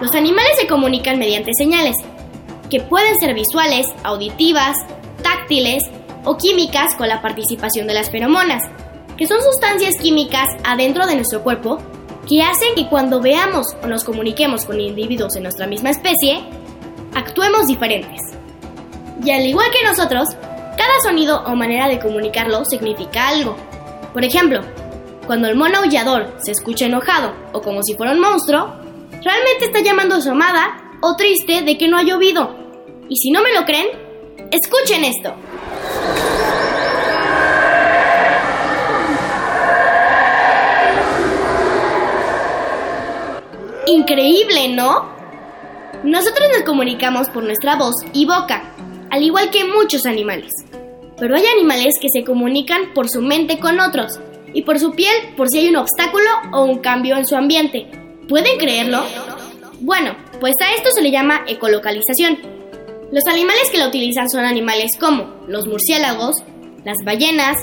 Los 0.00 0.14
animales 0.14 0.52
se 0.58 0.66
comunican 0.66 1.18
mediante 1.18 1.52
señales, 1.58 1.96
que 2.70 2.80
pueden 2.80 3.18
ser 3.20 3.34
visuales, 3.34 3.86
auditivas, 4.02 4.78
táctiles 5.22 5.82
o 6.24 6.38
químicas 6.38 6.94
con 6.96 7.08
la 7.08 7.20
participación 7.20 7.86
de 7.86 7.94
las 7.94 8.10
feromonas, 8.10 8.62
que 9.20 9.26
son 9.26 9.42
sustancias 9.42 9.96
químicas 10.00 10.48
adentro 10.64 11.06
de 11.06 11.14
nuestro 11.14 11.42
cuerpo 11.42 11.76
que 12.26 12.40
hacen 12.40 12.74
que 12.74 12.88
cuando 12.88 13.20
veamos 13.20 13.66
o 13.84 13.86
nos 13.86 14.02
comuniquemos 14.02 14.64
con 14.64 14.80
individuos 14.80 15.34
de 15.34 15.42
nuestra 15.42 15.66
misma 15.66 15.90
especie, 15.90 16.40
actuemos 17.14 17.66
diferentes. 17.66 18.18
Y 19.22 19.30
al 19.30 19.46
igual 19.46 19.66
que 19.70 19.86
nosotros, 19.86 20.30
cada 20.30 21.00
sonido 21.02 21.42
o 21.44 21.54
manera 21.54 21.86
de 21.88 21.98
comunicarlo 21.98 22.64
significa 22.64 23.28
algo. 23.28 23.56
Por 24.14 24.24
ejemplo, 24.24 24.62
cuando 25.26 25.48
el 25.48 25.54
mono 25.54 25.80
aullador 25.80 26.34
se 26.38 26.52
escucha 26.52 26.86
enojado 26.86 27.34
o 27.52 27.60
como 27.60 27.82
si 27.82 27.94
fuera 27.96 28.12
un 28.12 28.20
monstruo, 28.20 28.72
realmente 29.22 29.66
está 29.66 29.80
llamando 29.80 30.14
a 30.14 30.22
su 30.22 30.30
amada 30.30 30.96
o 31.02 31.14
triste 31.16 31.60
de 31.60 31.76
que 31.76 31.88
no 31.88 31.98
ha 31.98 32.04
llovido. 32.04 32.56
Y 33.10 33.16
si 33.16 33.30
no 33.32 33.42
me 33.42 33.52
lo 33.52 33.66
creen, 33.66 33.88
escuchen 34.50 35.04
esto. 35.04 35.34
Increíble, 43.90 44.68
¿no? 44.68 45.08
Nosotros 46.04 46.48
nos 46.54 46.62
comunicamos 46.62 47.28
por 47.28 47.42
nuestra 47.42 47.74
voz 47.74 47.96
y 48.12 48.24
boca, 48.24 48.72
al 49.10 49.24
igual 49.24 49.50
que 49.50 49.64
muchos 49.64 50.06
animales. 50.06 50.52
Pero 51.18 51.34
hay 51.34 51.44
animales 51.44 51.94
que 52.00 52.06
se 52.08 52.22
comunican 52.22 52.94
por 52.94 53.08
su 53.08 53.20
mente 53.20 53.58
con 53.58 53.80
otros 53.80 54.20
y 54.54 54.62
por 54.62 54.78
su 54.78 54.92
piel 54.92 55.34
por 55.36 55.48
si 55.48 55.58
hay 55.58 55.70
un 55.70 55.76
obstáculo 55.76 56.30
o 56.52 56.62
un 56.62 56.78
cambio 56.78 57.16
en 57.16 57.26
su 57.26 57.34
ambiente. 57.34 57.90
¿Pueden 58.28 58.58
creerlo? 58.58 59.02
Bueno, 59.80 60.14
pues 60.38 60.54
a 60.62 60.72
esto 60.74 60.90
se 60.94 61.02
le 61.02 61.10
llama 61.10 61.42
ecolocalización. 61.48 62.38
Los 63.10 63.26
animales 63.26 63.70
que 63.72 63.78
lo 63.78 63.88
utilizan 63.88 64.30
son 64.30 64.44
animales 64.44 64.92
como 65.00 65.34
los 65.48 65.66
murciélagos, 65.66 66.36
las 66.84 66.96
ballenas, 67.04 67.56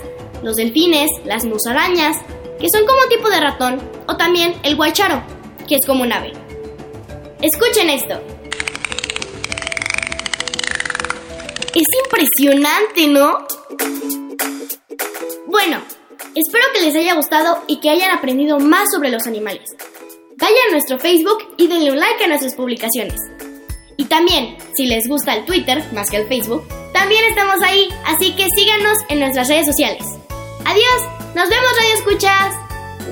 los 0.44 0.58
delfines, 0.58 1.10
las 1.24 1.46
musarañas, 1.46 2.18
que 2.60 2.68
son 2.70 2.86
como 2.86 3.08
tipo 3.08 3.30
de 3.30 3.40
ratón, 3.40 3.80
o 4.10 4.18
también 4.18 4.56
el 4.64 4.76
guacharo, 4.76 5.24
que 5.68 5.76
es 5.76 5.86
como 5.86 6.04
un 6.04 6.14
ave. 6.14 6.32
Escuchen 7.42 7.90
esto. 7.90 8.20
Es 11.76 11.86
impresionante, 12.06 13.08
¿no? 13.08 13.46
Bueno, 15.46 15.82
espero 16.34 16.66
que 16.74 16.82
les 16.82 16.96
haya 16.96 17.14
gustado 17.14 17.64
y 17.68 17.80
que 17.80 17.90
hayan 17.90 18.12
aprendido 18.12 18.60
más 18.60 18.86
sobre 18.94 19.10
los 19.10 19.28
animales. 19.28 19.70
Vayan 20.38 20.70
a 20.70 20.72
nuestro 20.72 20.98
Facebook 20.98 21.54
y 21.58 21.68
denle 21.68 21.92
un 21.92 22.00
like 22.00 22.24
a 22.24 22.28
nuestras 22.28 22.56
publicaciones. 22.56 23.20
Y 23.98 24.06
también, 24.06 24.58
si 24.76 24.86
les 24.86 25.08
gusta 25.08 25.36
el 25.36 25.46
Twitter 25.46 25.84
más 25.94 26.10
que 26.10 26.18
el 26.18 26.28
Facebook, 26.28 26.68
también 26.94 27.26
estamos 27.26 27.62
ahí, 27.64 27.90
así 28.06 28.36
que 28.36 28.48
síganos 28.56 28.98
en 29.10 29.20
nuestras 29.20 29.48
redes 29.48 29.66
sociales. 29.66 30.04
Adiós, 30.66 31.02
nos 31.36 31.50
vemos 31.50 31.72
Radio 31.80 31.94
Escuchas. 31.96 32.56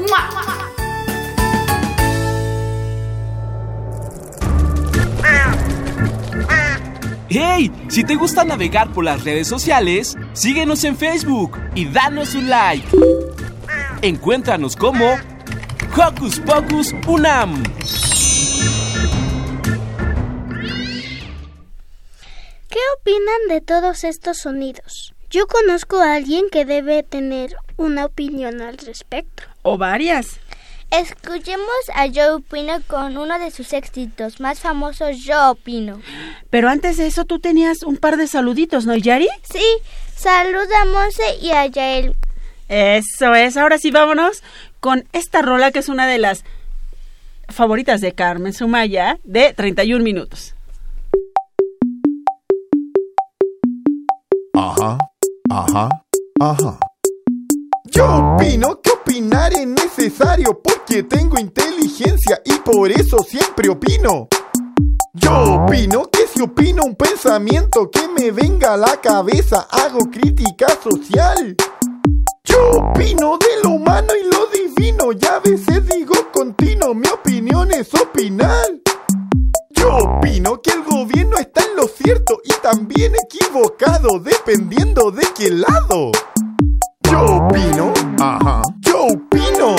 ¡Mua! 0.10 0.85
¡Hey! 7.30 7.72
Si 7.90 8.04
te 8.04 8.16
gusta 8.16 8.46
navegar 8.46 8.92
por 8.94 9.04
las 9.04 9.24
redes 9.24 9.48
sociales, 9.48 10.16
síguenos 10.34 10.84
en 10.84 10.96
Facebook 10.96 11.60
y 11.74 11.86
danos 11.86 12.34
un 12.36 12.50
like. 12.50 12.88
Encuéntranos 14.02 14.76
como 14.76 15.16
Hocus 15.98 16.40
Pocus 16.40 16.94
Unam. 17.08 17.64
¿Qué 22.70 22.80
opinan 23.00 23.48
de 23.50 23.62
todos 23.62 24.04
estos 24.04 24.38
sonidos? 24.38 25.14
Yo 25.30 25.48
conozco 25.48 25.98
a 25.98 26.16
alguien 26.16 26.46
que 26.52 26.66
debe 26.66 27.04
tener 27.04 27.56
una 27.78 28.06
opinión 28.06 28.62
al 28.62 28.78
respecto. 28.78 29.44
O 29.64 29.78
varias. 29.78 30.40
Escuchemos 30.92 31.68
a 31.94 32.08
Joe 32.08 32.42
Pino 32.50 32.82
con 32.88 33.18
uno 33.18 33.38
de 33.40 33.52
sus 33.52 33.74
éxitos 33.74 34.40
más 34.40 34.60
famosos, 34.60 35.18
Yo 35.24 35.52
Opino. 35.52 36.00
Pero 36.50 36.70
antes 36.70 36.98
de 36.98 37.08
eso 37.08 37.26
tú 37.26 37.40
tenías 37.40 37.84
un 37.84 37.98
par 37.98 38.18
de 38.18 38.28
saluditos, 38.28 38.86
¿no, 38.86 38.96
Yari? 38.96 39.28
Sí, 39.44 39.66
saluda 40.16 40.82
a 40.82 40.86
Monse 40.86 41.38
y 41.42 41.52
a 41.52 41.66
Yael. 41.66 42.16
Eso 42.70 43.36
es, 43.36 43.58
ahora 43.58 43.78
sí 43.78 43.92
vámonos 43.92 44.42
con 44.80 45.08
esta 45.14 45.42
rola 45.42 45.72
que 45.72 45.80
es 45.80 45.90
una 45.90 46.08
de 46.08 46.18
las 46.18 46.44
favoritas 47.50 48.02
de 48.02 48.14
Carmen 48.14 48.54
Sumaya 48.54 49.20
de 49.24 49.54
31 49.54 50.04
minutos. 50.04 50.56
Ajá, 54.54 54.98
ajá, 55.50 55.90
ajá. 56.40 56.80
Yo 57.92 58.36
opino 58.36 58.82
que 58.82 58.95
opinar 59.16 59.54
es 59.54 59.66
necesario 59.66 60.60
porque 60.62 61.04
tengo 61.04 61.40
inteligencia 61.40 62.42
y 62.44 62.52
por 62.56 62.92
eso 62.92 63.20
siempre 63.20 63.70
opino. 63.70 64.28
Yo 65.14 65.64
opino 65.64 66.10
que 66.12 66.28
si 66.28 66.42
opino 66.42 66.84
un 66.84 66.96
pensamiento 66.96 67.90
que 67.90 68.10
me 68.10 68.32
venga 68.32 68.74
a 68.74 68.78
la 68.78 69.00
cabeza, 69.00 69.68
hago 69.72 70.00
crítica 70.12 70.68
social. 70.84 71.56
Yo 72.44 72.72
opino 72.72 73.38
de 73.38 73.64
lo 73.64 73.76
humano 73.76 74.10
y 74.22 74.26
lo 74.30 74.48
divino, 74.48 75.14
ya 75.14 75.38
a 75.38 75.40
veces 75.40 75.88
digo 75.88 76.16
continuo, 76.34 76.94
mi 76.94 77.08
opinión 77.08 77.72
es 77.72 77.94
opinar. 77.94 78.68
Yo 79.70 79.96
opino 79.96 80.62
que 80.62 80.72
el 80.72 80.84
gobierno 80.84 81.38
está 81.38 81.64
en 81.64 81.78
lo 81.78 81.88
cierto 81.88 82.42
y 82.44 82.52
también 82.62 83.14
equivocado, 83.16 84.20
dependiendo 84.20 85.10
de 85.12 85.26
qué 85.38 85.52
lado. 85.52 86.12
Yo 87.10 87.22
opino, 87.38 87.94
ajá. 88.20 88.62
Yo 88.82 89.06
opino, 89.06 89.76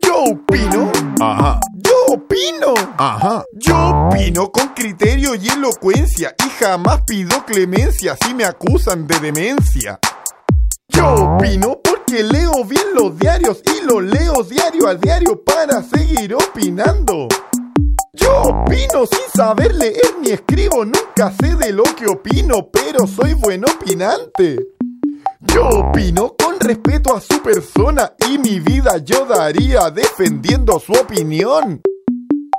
yo 0.00 0.24
opino, 0.32 0.92
ajá. 1.20 1.60
Yo 1.74 2.14
opino, 2.14 2.74
ajá. 2.98 3.44
Yo 3.54 4.08
opino 4.08 4.50
con 4.50 4.68
criterio 4.68 5.34
y 5.34 5.48
elocuencia 5.48 6.34
y 6.44 6.48
jamás 6.62 7.02
pido 7.02 7.44
clemencia 7.44 8.16
si 8.24 8.34
me 8.34 8.44
acusan 8.44 9.06
de 9.06 9.18
demencia. 9.20 9.98
Yo 10.88 11.14
opino 11.14 11.78
porque 11.82 12.22
leo 12.22 12.64
bien 12.64 12.84
los 12.94 13.18
diarios 13.18 13.62
y 13.64 13.84
los 13.86 14.02
leo 14.02 14.42
diario 14.42 14.88
a 14.88 14.94
diario 14.94 15.42
para 15.44 15.82
seguir 15.82 16.34
opinando. 16.34 17.28
Yo 18.12 18.42
opino 18.42 19.06
sin 19.06 19.30
saber 19.34 19.74
leer 19.74 20.16
ni 20.20 20.30
escribo, 20.30 20.84
nunca 20.84 21.32
sé 21.40 21.54
de 21.54 21.72
lo 21.72 21.84
que 21.84 22.06
opino, 22.06 22.68
pero 22.72 23.06
soy 23.06 23.34
buen 23.34 23.64
opinante. 23.64 24.58
Yo 25.46 25.68
opino 25.70 26.34
con 26.36 26.60
respeto 26.60 27.16
a 27.16 27.20
su 27.20 27.40
persona 27.42 28.12
y 28.28 28.36
mi 28.36 28.60
vida 28.60 28.98
yo 28.98 29.24
daría 29.24 29.90
defendiendo 29.90 30.78
su 30.78 30.92
opinión. 30.92 31.80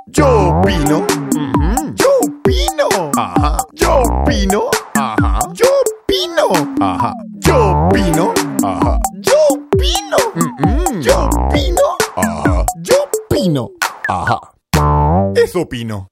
Yo 0.08 0.26
opino, 0.58 1.06
yo 1.94 2.08
opino, 2.26 3.10
ajá. 3.16 3.58
Yo 3.72 4.02
opino, 4.02 4.64
ajá. 4.96 5.38
Yo 5.52 5.66
opino, 6.02 6.70
ajá. 6.80 7.14
Yo 7.38 7.86
opino, 7.86 8.34
ajá. 8.64 8.98
Yo 9.20 9.34
opino, 9.50 10.16
yo 11.00 11.28
opino, 11.28 11.82
ajá. 12.16 12.66
Yo 12.82 12.94
opino, 13.28 13.70
ajá. 14.08 14.40
Eso 15.36 15.60
opino. 15.60 16.11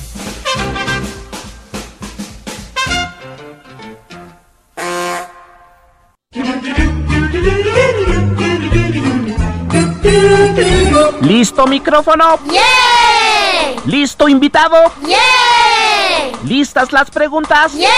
¿Listo 11.21 11.67
micrófono? 11.67 12.39
¡Yay! 12.47 13.75
¿Listo 13.85 14.27
invitado? 14.27 14.91
¡Yay! 15.03 16.31
¿Listas 16.45 16.91
las 16.91 17.11
preguntas? 17.11 17.73
¡Yay! 17.73 17.89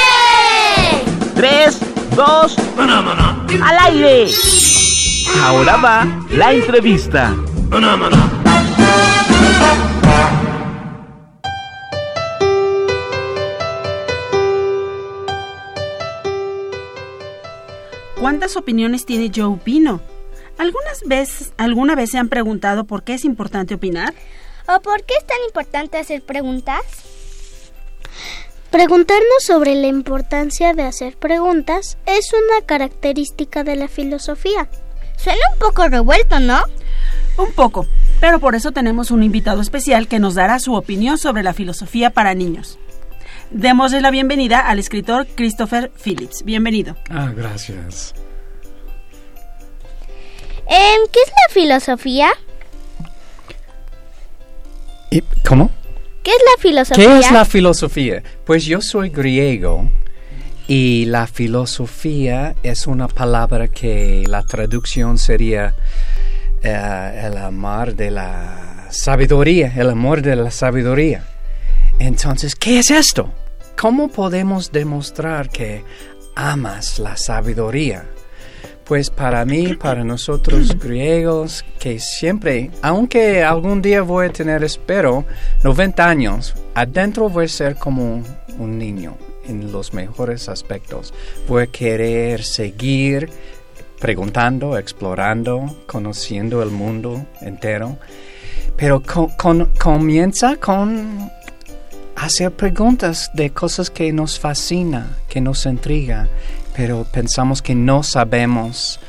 Tres, 1.34 1.80
dos, 2.16 2.58
al 2.78 3.78
aire. 3.80 4.30
Ahora 5.42 5.78
va 5.78 6.06
la 6.32 6.52
entrevista. 6.52 7.34
¿Cuántas 18.20 18.58
opiniones 18.58 19.06
tiene 19.06 19.32
Joe 19.34 19.58
Pino? 19.64 20.02
¿Algunas 20.58 21.02
veces, 21.06 21.54
¿Alguna 21.58 21.96
vez 21.96 22.12
se 22.12 22.18
han 22.18 22.30
preguntado 22.30 22.86
por 22.86 23.04
qué 23.04 23.16
es 23.16 23.26
importante 23.26 23.74
opinar? 23.74 24.14
¿O 24.68 24.80
por 24.82 25.04
qué 25.04 25.16
es 25.20 25.26
tan 25.26 25.38
importante 25.46 25.98
hacer 25.98 26.22
preguntas? 26.22 26.82
Preguntarnos 28.70 29.44
sobre 29.46 29.76
la 29.76 29.88
importancia 29.88 30.74
de 30.74 30.84
hacer 30.84 31.16
preguntas 31.18 31.98
es 32.06 32.32
una 32.34 32.66
característica 32.66 33.64
de 33.64 33.76
la 33.76 33.88
filosofía. 33.88 34.68
Suena 35.18 35.42
un 35.54 35.60
poco 35.60 35.88
revuelto, 35.88 36.40
¿no? 36.40 36.64
Un 37.38 37.52
poco, 37.54 37.86
pero 38.20 38.40
por 38.40 38.56
eso 38.56 38.72
tenemos 38.72 39.12
un 39.12 39.24
invitado 39.24 39.62
especial 39.62 40.08
que 40.08 40.20
nos 40.20 40.36
dará 40.36 40.60
su 40.60 40.74
opinión 40.74 41.18
sobre 41.18 41.44
la 41.44 41.54
filosofía 41.54 42.10
para 42.10 42.34
niños. 42.34 42.80
Démosle 43.52 44.02
la 44.02 44.12
bienvenida 44.12 44.60
al 44.60 44.80
escritor 44.80 45.28
Christopher 45.36 45.92
Phillips. 46.04 46.44
Bienvenido. 46.44 46.96
Ah, 47.10 47.32
gracias. 47.36 48.16
Eh, 50.68 50.96
¿Qué 51.12 51.20
es 51.20 51.30
la 51.30 51.54
filosofía? 51.54 52.30
¿Y 55.10 55.22
¿Cómo? 55.48 55.70
¿Qué 56.24 56.32
es 56.32 56.38
la 56.38 56.62
filosofía? 56.62 57.06
¿Qué 57.06 57.20
es 57.20 57.32
la 57.32 57.46
filosofía? 57.46 58.24
Pues 58.46 58.66
yo 58.66 58.82
soy 58.82 59.10
griego 59.10 59.90
y 60.68 61.06
la 61.06 61.28
filosofía 61.28 62.56
es 62.64 62.88
una 62.88 63.08
palabra 63.08 63.68
que 63.68 64.24
la 64.28 64.44
traducción 64.44 65.18
sería 65.18 65.76
eh, 66.62 67.22
el 67.26 67.38
amor 67.38 67.94
de 67.96 68.10
la 68.10 68.88
sabiduría, 68.90 69.74
el 69.76 69.90
amor 69.90 70.22
de 70.22 70.38
la 70.38 70.50
sabiduría. 70.50 71.26
Entonces, 72.00 72.56
¿qué 72.56 72.80
es 72.80 72.90
esto? 72.90 73.32
¿Cómo 73.78 74.08
podemos 74.08 74.72
demostrar 74.72 75.50
que 75.50 75.84
amas 76.36 77.00
la 77.00 77.18
sabiduría? 77.18 78.06
Pues 78.86 79.10
para 79.10 79.46
mí, 79.46 79.76
para 79.76 80.04
nosotros 80.04 80.78
griegos, 80.80 81.64
que 81.80 82.00
siempre, 82.00 82.70
aunque 82.82 83.44
algún 83.44 83.82
día 83.82 84.02
voy 84.02 84.28
a 84.28 84.34
tener, 84.34 84.64
espero, 84.64 85.26
90 85.64 86.08
años, 86.08 86.54
adentro 86.76 87.30
voy 87.30 87.46
a 87.46 87.50
ser 87.50 87.76
como 87.76 88.22
un 88.60 88.78
niño 88.78 89.18
en 89.48 89.72
los 89.72 89.94
mejores 89.94 90.50
aspectos. 90.50 91.14
Voy 91.48 91.64
a 91.64 91.68
querer 91.68 92.44
seguir 92.44 93.30
preguntando, 94.00 94.78
explorando, 94.78 95.78
conociendo 95.88 96.62
el 96.62 96.70
mundo 96.70 97.26
entero. 97.42 97.98
Pero 98.76 99.02
con- 99.02 99.30
con- 99.38 99.66
comienza 99.80 100.58
con 100.58 101.32
hacer 102.16 102.52
preguntas 102.52 103.32
de 103.34 103.52
cosas 103.52 103.90
que 103.90 104.12
nos 104.12 104.40
fascina, 104.40 105.18
que 105.30 105.40
nos 105.42 105.66
intriga, 105.66 106.28
pero 106.76 107.06
pensamos 107.12 107.62
que 107.62 107.76
no 107.76 108.04
sabemos 108.04 109.00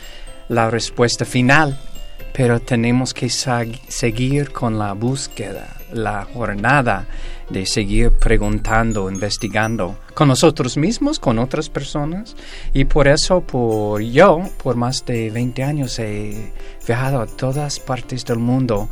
la 0.49 0.71
respuesta 0.71 1.25
final, 1.25 1.79
pero 2.33 2.61
tenemos 2.61 3.15
que 3.15 3.29
seguir 3.31 4.53
con 4.53 4.79
la 4.79 4.93
búsqueda, 4.93 5.77
la 5.93 6.25
jornada 6.25 7.07
de 7.51 7.67
seguir 7.67 8.11
preguntando, 8.11 9.11
investigando 9.11 9.99
con 10.15 10.29
nosotros 10.29 10.77
mismos, 10.77 11.19
con 11.19 11.39
otras 11.39 11.69
personas. 11.69 12.37
Y 12.73 12.85
por 12.85 13.09
eso, 13.09 13.41
por 13.41 14.01
yo, 14.03 14.41
por 14.63 14.77
más 14.77 15.05
de 15.07 15.31
20 15.31 15.63
años 15.63 15.99
he 15.99 16.53
viajado 16.87 17.21
a 17.21 17.27
todas 17.27 17.79
partes 17.81 18.25
del 18.25 18.39
mundo 18.39 18.89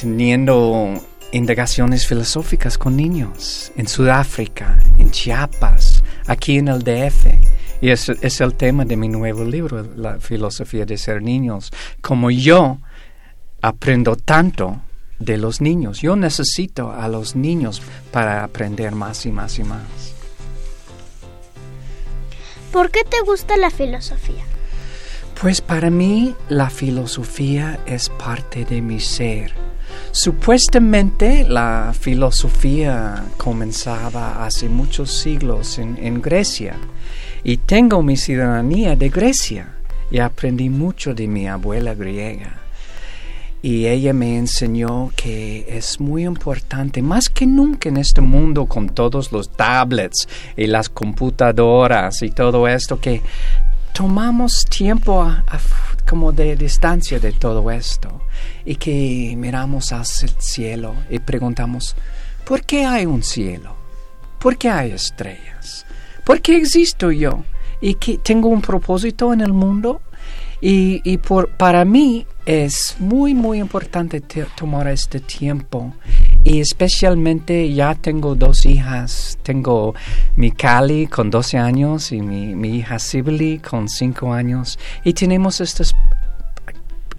teniendo 0.00 1.00
indagaciones 1.32 2.06
filosóficas 2.06 2.78
con 2.78 2.96
niños 2.96 3.72
en 3.76 3.88
Sudáfrica, 3.88 4.78
en 4.98 5.10
Chiapas, 5.10 6.02
aquí 6.26 6.58
en 6.58 6.68
el 6.68 6.82
DF. 6.82 7.26
Y 7.84 7.90
es, 7.90 8.08
es 8.08 8.40
el 8.40 8.54
tema 8.54 8.86
de 8.86 8.96
mi 8.96 9.08
nuevo 9.08 9.44
libro, 9.44 9.86
La 9.94 10.18
filosofía 10.18 10.86
de 10.86 10.96
ser 10.96 11.20
niños. 11.20 11.70
Como 12.00 12.30
yo 12.30 12.78
aprendo 13.60 14.16
tanto 14.16 14.80
de 15.18 15.36
los 15.36 15.60
niños, 15.60 16.00
yo 16.00 16.16
necesito 16.16 16.90
a 16.90 17.06
los 17.08 17.36
niños 17.36 17.82
para 18.10 18.42
aprender 18.42 18.94
más 18.94 19.26
y 19.26 19.32
más 19.32 19.58
y 19.58 19.64
más. 19.64 20.14
¿Por 22.72 22.90
qué 22.90 23.04
te 23.04 23.20
gusta 23.20 23.58
la 23.58 23.68
filosofía? 23.68 24.44
Pues 25.38 25.60
para 25.60 25.90
mí 25.90 26.34
la 26.48 26.70
filosofía 26.70 27.80
es 27.84 28.08
parte 28.08 28.64
de 28.64 28.80
mi 28.80 28.98
ser 28.98 29.52
Supuestamente 30.12 31.44
la 31.48 31.92
filosofía 31.98 33.24
comenzaba 33.36 34.44
hace 34.46 34.68
muchos 34.68 35.10
siglos 35.10 35.78
en, 35.78 36.22
Grecia 36.22 36.76
y 37.44 37.58
tengo 37.58 38.02
mi 38.02 38.16
ciudadanía 38.16 38.96
de 38.96 39.10
Grecia 39.10 39.74
y 40.10 40.18
aprendí 40.18 40.70
mucho 40.70 41.14
de 41.14 41.28
mi 41.28 41.46
abuela 41.46 41.94
griega. 41.94 42.60
Y 43.62 43.86
ella 43.86 44.12
me 44.12 44.36
enseñó 44.36 45.10
que 45.16 45.64
es 45.68 46.00
muy 46.00 46.24
importante, 46.24 47.00
más 47.00 47.28
que 47.28 47.46
nunca 47.46 47.88
en 47.88 47.96
este 47.98 48.20
mundo 48.20 48.66
con 48.66 48.88
todos 48.90 49.32
los 49.32 49.50
tablets 49.50 50.28
y 50.56 50.66
las 50.66 50.88
computadoras 50.88 52.22
y 52.22 52.30
todo 52.30 52.68
esto, 52.68 53.00
que 53.00 53.22
tomamos 53.92 54.66
tiempo 54.66 55.26
como 56.06 56.32
de 56.32 56.56
distancia 56.56 57.18
de 57.18 57.32
todo 57.32 57.70
esto 57.70 58.20
y 58.64 58.76
que 58.76 59.34
miramos 59.36 59.92
hacia 59.92 60.26
el 60.26 60.34
cielo 60.38 60.94
y 61.08 61.18
preguntamos, 61.18 61.96
¿por 62.44 62.62
qué 62.62 62.84
hay 62.84 63.06
un 63.06 63.22
cielo? 63.22 63.74
¿Por 64.38 64.58
qué 64.58 64.68
hay 64.68 64.90
estrellas? 64.90 65.83
¿Por 66.24 66.40
qué 66.40 66.56
existo 66.56 67.12
yo? 67.12 67.44
¿Y 67.80 67.94
que 67.94 68.18
tengo 68.18 68.48
un 68.48 68.62
propósito 68.62 69.32
en 69.32 69.40
el 69.40 69.52
mundo? 69.52 70.00
Y, 70.60 71.02
y 71.04 71.18
por, 71.18 71.50
para 71.50 71.84
mí 71.84 72.26
es 72.46 72.96
muy, 72.98 73.34
muy 73.34 73.58
importante 73.58 74.22
tomar 74.56 74.88
este 74.88 75.20
tiempo. 75.20 75.92
Y 76.42 76.60
especialmente 76.60 77.72
ya 77.72 77.94
tengo 77.94 78.34
dos 78.34 78.64
hijas. 78.64 79.38
Tengo 79.42 79.94
mi 80.36 80.50
Cali 80.50 81.06
con 81.06 81.30
12 81.30 81.58
años 81.58 82.12
y 82.12 82.20
mi, 82.20 82.54
mi 82.54 82.76
hija 82.76 82.98
Sibylle 82.98 83.60
con 83.60 83.88
5 83.88 84.32
años. 84.32 84.78
Y 85.04 85.12
tenemos 85.12 85.60
estas 85.60 85.94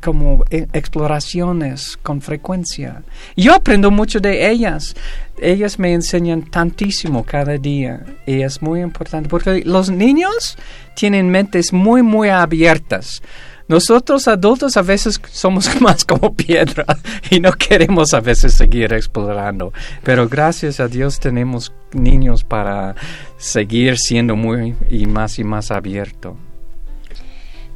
como 0.02 0.44
e, 0.50 0.68
exploraciones 0.74 1.98
con 2.02 2.22
frecuencia. 2.22 3.04
Yo 3.36 3.54
aprendo 3.54 3.92
mucho 3.92 4.20
de 4.20 4.50
ellas. 4.50 4.96
Ellas 5.42 5.80
me 5.80 5.94
enseñan 5.94 6.44
tantísimo 6.44 7.24
cada 7.24 7.58
día 7.58 8.06
y 8.26 8.42
es 8.42 8.62
muy 8.62 8.82
importante 8.82 9.28
porque 9.28 9.64
los 9.66 9.90
niños 9.90 10.58
tienen 10.96 11.30
mentes 11.30 11.74
muy, 11.74 12.02
muy 12.02 12.30
abiertas. 12.30 13.22
Nosotros 13.68 14.28
adultos 14.28 14.78
a 14.78 14.84
veces 14.84 15.20
somos 15.32 15.82
más 15.82 16.06
como 16.06 16.36
piedra 16.36 16.86
y 17.32 17.40
no 17.40 17.52
queremos 17.54 18.14
a 18.14 18.20
veces 18.20 18.54
seguir 18.54 18.94
explorando, 18.94 19.74
pero 20.04 20.30
gracias 20.30 20.80
a 20.80 20.88
Dios 20.88 21.20
tenemos 21.20 21.74
niños 21.92 22.44
para 22.44 22.96
seguir 23.38 23.98
siendo 23.98 24.36
muy 24.36 24.76
y 24.90 25.08
más 25.08 25.40
y 25.40 25.44
más 25.44 25.72
abiertos. 25.72 26.36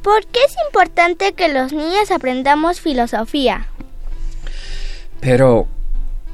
¿Por 0.02 0.26
qué 0.26 0.40
es 0.46 0.54
importante 0.66 1.32
que 1.34 1.48
los 1.48 1.72
niños 1.72 2.10
aprendamos 2.10 2.80
filosofía? 2.80 3.66
Pero 5.20 5.68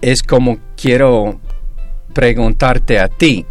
es 0.00 0.22
como 0.22 0.58
quiero 0.76 1.40
preguntarte 2.12 3.00
a 3.00 3.08
ti, 3.08 3.44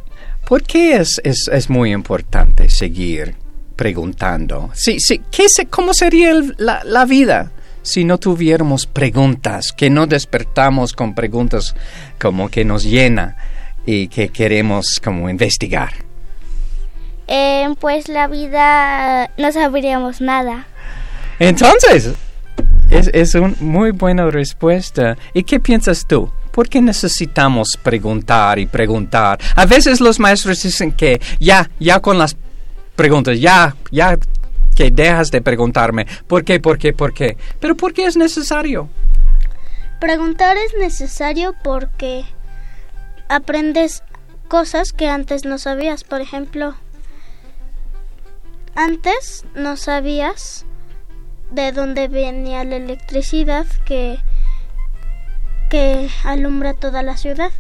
¿por 0.48 0.64
qué 0.64 0.96
es, 0.96 1.22
es, 1.24 1.70
muy 1.70 1.92
importante 1.92 2.70
seguir 2.70 3.36
preguntando? 3.76 4.72
Sí, 4.74 5.00
sí, 5.00 5.22
¿qué 5.30 5.48
¿cómo 5.70 5.94
sería 5.94 6.34
la, 6.58 6.82
la 6.86 7.06
vida 7.06 7.52
si 7.82 8.06
no 8.06 8.18
tuviéramos 8.18 8.88
preguntas, 8.88 9.74
que 9.74 9.90
no 9.90 10.08
despertamos 10.08 10.94
con 10.94 11.14
preguntas 11.14 11.76
como 12.20 12.50
que 12.50 12.64
nos 12.64 12.84
llena 12.86 13.36
y 13.86 14.08
que 14.08 14.30
queremos 14.30 15.02
como 15.04 15.30
investigar? 15.30 16.05
Eh, 17.28 17.68
pues 17.80 18.08
la 18.08 18.28
vida 18.28 19.30
no 19.38 19.52
sabríamos 19.52 20.22
nada. 20.22 20.68
Entonces, 21.40 22.14
es, 22.90 23.10
es 23.14 23.36
una 23.36 23.56
muy 23.60 23.92
buena 23.92 24.30
respuesta. 24.30 25.18
¿Y 25.34 25.44
qué 25.44 25.60
piensas 25.60 26.06
tú? 26.06 26.32
¿Por 26.52 26.70
qué 26.70 26.82
necesitamos 26.82 27.78
preguntar 27.82 28.60
y 28.60 28.66
preguntar? 28.66 29.40
A 29.56 29.66
veces 29.66 30.00
los 30.00 30.20
maestros 30.20 30.64
dicen 30.64 30.94
que 30.94 31.20
ya, 31.40 31.70
ya 31.80 32.00
con 32.00 32.18
las 32.18 32.38
preguntas, 32.96 33.40
ya, 33.40 33.76
ya 33.92 34.18
que 34.76 34.92
dejas 34.92 35.32
de 35.32 35.42
preguntarme. 35.42 36.06
¿Por 36.28 36.44
qué? 36.44 36.60
¿Por 36.60 36.78
qué? 36.78 36.94
¿Por 36.94 37.14
qué? 37.14 37.38
Pero 37.60 37.76
¿por 37.76 37.94
qué 37.94 38.06
es 38.06 38.16
necesario? 38.16 38.90
Preguntar 40.00 40.58
es 40.58 40.74
necesario 40.80 41.56
porque 41.64 42.24
aprendes 43.30 44.04
cosas 44.48 44.92
que 44.92 45.10
antes 45.10 45.46
no 45.46 45.58
sabías. 45.58 46.04
Por 46.04 46.22
ejemplo, 46.22 46.76
antes 48.76 49.46
no 49.56 49.78
sabías 49.78 50.66
de 51.52 51.72
dónde 51.72 52.08
venía 52.08 52.64
la 52.64 52.76
electricidad 52.76 53.66
que, 53.86 54.20
que 55.70 56.10
alumbra 56.24 56.74
toda 56.74 57.02
la 57.02 57.18
ciudad. 57.18 57.52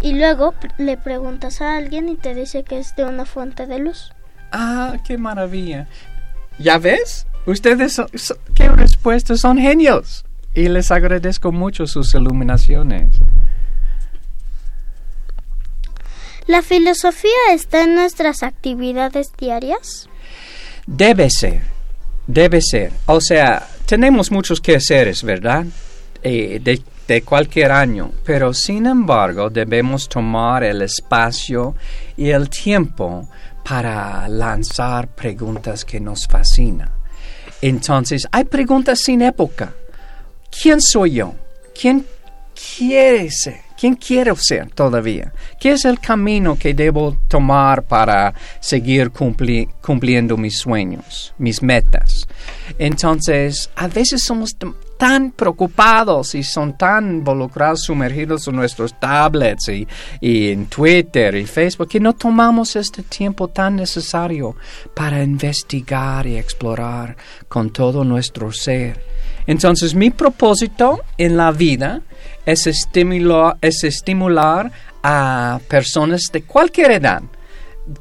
Y 0.00 0.12
luego 0.12 0.54
le 0.76 0.98
preguntas 0.98 1.62
a 1.62 1.76
alguien 1.76 2.08
y 2.08 2.16
te 2.16 2.34
dice 2.34 2.64
que 2.64 2.78
es 2.78 2.94
de 2.96 3.04
una 3.04 3.24
fuente 3.24 3.66
de 3.66 3.78
luz. 3.78 4.12
Ah, 4.52 4.96
qué 5.06 5.16
maravilla. 5.16 5.88
¿Ya 6.58 6.78
ves? 6.78 7.26
Ustedes, 7.46 7.94
son, 7.94 8.08
qué 8.54 8.68
respuestas, 8.68 9.40
son 9.40 9.58
genios. 9.58 10.24
Y 10.52 10.68
les 10.68 10.90
agradezco 10.90 11.52
mucho 11.52 11.86
sus 11.86 12.14
iluminaciones. 12.14 13.08
¿La 16.46 16.62
filosofía 16.62 17.52
está 17.52 17.82
en 17.82 17.94
nuestras 17.94 18.42
actividades 18.42 19.32
diarias? 19.36 20.08
Debe 20.86 21.28
ser, 21.30 21.62
debe 22.26 22.60
ser. 22.60 22.92
O 23.06 23.20
sea, 23.20 23.66
tenemos 23.86 24.30
muchos 24.30 24.60
quehaceres, 24.60 25.22
¿verdad? 25.22 25.66
Eh, 26.22 26.60
de, 26.62 26.80
de 27.08 27.22
cualquier 27.22 27.72
año, 27.72 28.12
pero 28.24 28.54
sin 28.54 28.86
embargo 28.86 29.50
debemos 29.50 30.08
tomar 30.08 30.64
el 30.64 30.82
espacio 30.82 31.74
y 32.16 32.30
el 32.30 32.48
tiempo 32.48 33.28
para 33.68 34.28
lanzar 34.28 35.08
preguntas 35.08 35.84
que 35.84 36.00
nos 36.00 36.26
fascinan. 36.26 36.90
Entonces, 37.60 38.26
hay 38.30 38.44
preguntas 38.44 39.00
sin 39.00 39.22
época. 39.22 39.74
¿Quién 40.50 40.80
soy 40.80 41.14
yo? 41.14 41.34
¿Quién 41.78 42.06
quiere 42.56 43.30
ser? 43.30 43.66
¿Quién 43.78 43.94
quiero 43.94 44.34
ser 44.36 44.70
todavía? 44.70 45.32
¿Qué 45.60 45.72
es 45.72 45.84
el 45.84 46.00
camino 46.00 46.56
que 46.58 46.72
debo 46.72 47.18
tomar 47.28 47.82
para 47.82 48.32
seguir 48.58 49.10
cumpliendo 49.10 50.38
mis 50.38 50.58
sueños, 50.58 51.34
mis 51.36 51.62
metas? 51.62 52.26
Entonces, 52.78 53.68
a 53.76 53.86
veces 53.88 54.22
somos 54.22 54.56
tan 54.96 55.30
preocupados 55.30 56.34
y 56.34 56.42
son 56.42 56.78
tan 56.78 57.16
involucrados, 57.16 57.82
sumergidos 57.82 58.48
en 58.48 58.56
nuestros 58.56 58.98
tablets 58.98 59.68
y, 59.68 59.86
y, 60.22 60.48
en 60.52 60.66
Twitter 60.66 61.34
y 61.34 61.44
Facebook, 61.44 61.88
que 61.88 62.00
no 62.00 62.14
tomamos 62.14 62.76
este 62.76 63.02
tiempo 63.02 63.48
tan 63.48 63.76
necesario 63.76 64.56
para 64.94 65.22
investigar 65.22 66.26
y 66.26 66.38
explorar 66.38 67.14
con 67.46 67.70
todo 67.70 68.04
nuestro 68.04 68.50
ser. 68.52 69.15
Entonces 69.46 69.94
mi 69.94 70.10
propósito 70.10 71.00
en 71.18 71.36
la 71.36 71.52
vida 71.52 72.02
es 72.44 72.66
estimular, 72.66 73.56
es 73.60 73.84
estimular 73.84 74.72
a 75.02 75.60
personas 75.68 76.30
de 76.32 76.42
cualquier 76.42 76.92
edad 76.92 77.22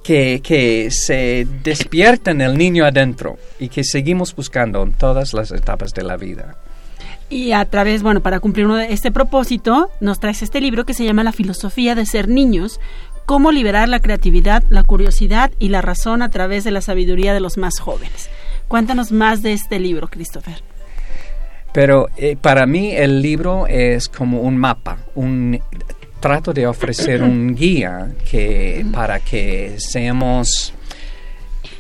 que, 0.03 0.41
que, 0.43 0.89
se 0.89 1.47
despierten 1.63 2.41
el 2.41 2.58
niño 2.58 2.86
adentro 2.86 3.38
y 3.60 3.69
que 3.69 3.84
seguimos 3.84 4.36
buscando 4.36 4.81
en 4.81 4.93
todas 4.93 5.34
las 5.34 5.51
etapas 5.51 5.93
de 5.93 6.03
la 6.03 6.17
vida. 6.17 6.58
Y 7.29 7.51
a 7.51 7.65
través, 7.65 8.03
bueno, 8.03 8.21
para 8.21 8.39
cumplir 8.39 8.65
uno 8.65 8.75
de 8.75 8.93
este 8.93 9.12
propósito, 9.12 9.89
nos 9.99 10.19
traes 10.19 10.41
este 10.41 10.62
libro 10.62 10.86
que 10.86 10.93
se 10.93 11.05
llama 11.05 11.23
La 11.23 11.31
filosofía 11.31 11.95
de 11.95 12.05
ser 12.05 12.27
niños, 12.27 12.79
cómo 13.25 13.51
liberar 13.51 13.89
la 13.89 13.99
creatividad, 13.99 14.63
la 14.69 14.84
curiosidad 14.84 15.51
y 15.60 15.69
la 15.69 15.81
razón 15.81 16.21
a 16.21 16.29
través 16.29 16.63
de 16.63 16.71
la 16.71 16.81
sabiduría 16.81 17.34
de 17.34 17.39
los 17.39 17.58
más 17.58 17.79
jóvenes. 17.79 18.29
Cuéntanos 18.67 19.12
más 19.12 19.41
de 19.41 19.53
este 19.53 19.79
libro, 19.79 20.08
Christopher. 20.08 20.74
Pero 21.75 22.07
eh, 22.15 22.38
para 22.39 22.65
mí 22.65 22.91
el 22.95 23.21
libro 23.21 23.67
es 23.67 24.07
como 24.07 24.39
un 24.39 24.55
mapa, 24.55 24.97
un 25.13 25.59
trato 26.21 26.53
de 26.53 26.65
ofrecer 26.67 27.21
un 27.21 27.53
guía 27.59 28.13
que 28.31 28.85
para 28.93 29.19
que 29.19 29.75
seamos 29.77 30.73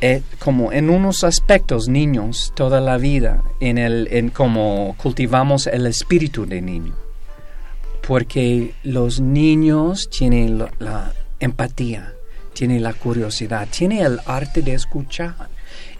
eh, 0.01 0.21
como 0.37 0.73
en 0.73 0.89
unos 0.89 1.23
aspectos 1.23 1.87
niños 1.87 2.51
toda 2.57 2.81
la 2.81 2.97
vida, 2.97 3.41
en 3.61 3.77
el 3.77 4.09
en 4.11 4.31
cómo 4.31 4.97
cultivamos 5.01 5.65
el 5.65 5.87
espíritu 5.87 6.45
de 6.45 6.61
niño, 6.61 6.93
porque 8.05 8.73
los 8.83 9.21
niños 9.21 10.09
tienen 10.09 10.57
la, 10.57 10.71
la 10.79 11.13
empatía, 11.39 12.11
tienen 12.51 12.83
la 12.83 12.91
curiosidad, 12.91 13.65
tienen 13.71 14.05
el 14.05 14.19
arte 14.25 14.61
de 14.61 14.73
escuchar. 14.73 15.54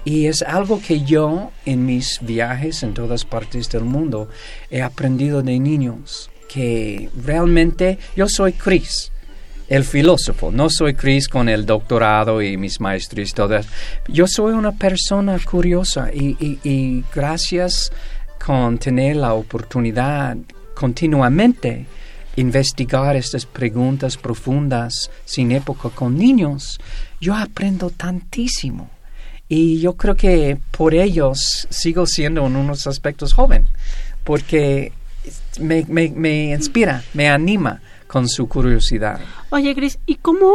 Y 0.06 0.28
es 0.28 0.42
algo 0.44 0.80
que 0.80 1.02
yo 1.02 1.52
en 1.66 1.86
mis 1.86 2.20
viajes 2.22 2.84
en 2.84 2.94
todas 2.94 3.26
partes 3.26 3.70
del 3.70 3.84
mundo 3.84 4.30
he 4.70 4.82
aprendido 4.82 5.42
de 5.42 5.60
niños, 5.60 6.30
que 6.48 7.10
realmente 7.22 7.98
yo 8.16 8.30
soy 8.30 8.54
Chris, 8.54 9.12
el 9.68 9.84
filósofo, 9.84 10.52
no 10.52 10.70
soy 10.70 10.94
Chris 10.94 11.28
con 11.28 11.50
el 11.50 11.66
doctorado 11.66 12.42
y 12.42 12.56
mis 12.56 12.80
maestros 12.80 13.32
y 13.32 13.34
todo 13.34 13.58
eso. 13.58 13.70
Yo 14.08 14.28
soy 14.28 14.54
una 14.54 14.74
persona 14.74 15.40
curiosa 15.40 16.12
y, 16.14 16.38
y, 16.40 16.60
y 16.64 17.04
gracias 17.14 17.92
con 18.46 18.78
tener 18.78 19.16
la 19.16 19.34
oportunidad 19.34 20.38
continuamente 20.76 21.88
investigar 22.36 23.16
estas 23.16 23.46
preguntas 23.46 24.18
profundas 24.18 25.10
sin 25.24 25.52
época 25.52 25.90
con 25.90 26.18
niños, 26.18 26.80
yo 27.20 27.34
aprendo 27.34 27.90
tantísimo. 27.90 28.90
Y 29.48 29.80
yo 29.80 29.94
creo 29.94 30.16
que 30.16 30.58
por 30.72 30.96
ellos 30.96 31.68
sigo 31.70 32.06
siendo 32.08 32.46
en 32.46 32.56
unos 32.56 32.88
aspectos 32.88 33.34
joven, 33.34 33.68
porque 34.24 34.92
me, 35.60 35.86
me, 35.88 36.10
me 36.10 36.52
inspira, 36.52 37.04
me 37.14 37.30
anima 37.30 37.82
con 38.08 38.28
su 38.28 38.48
curiosidad. 38.48 39.20
Oye, 39.50 39.74
Gris, 39.74 40.00
¿y 40.06 40.16
cómo, 40.16 40.54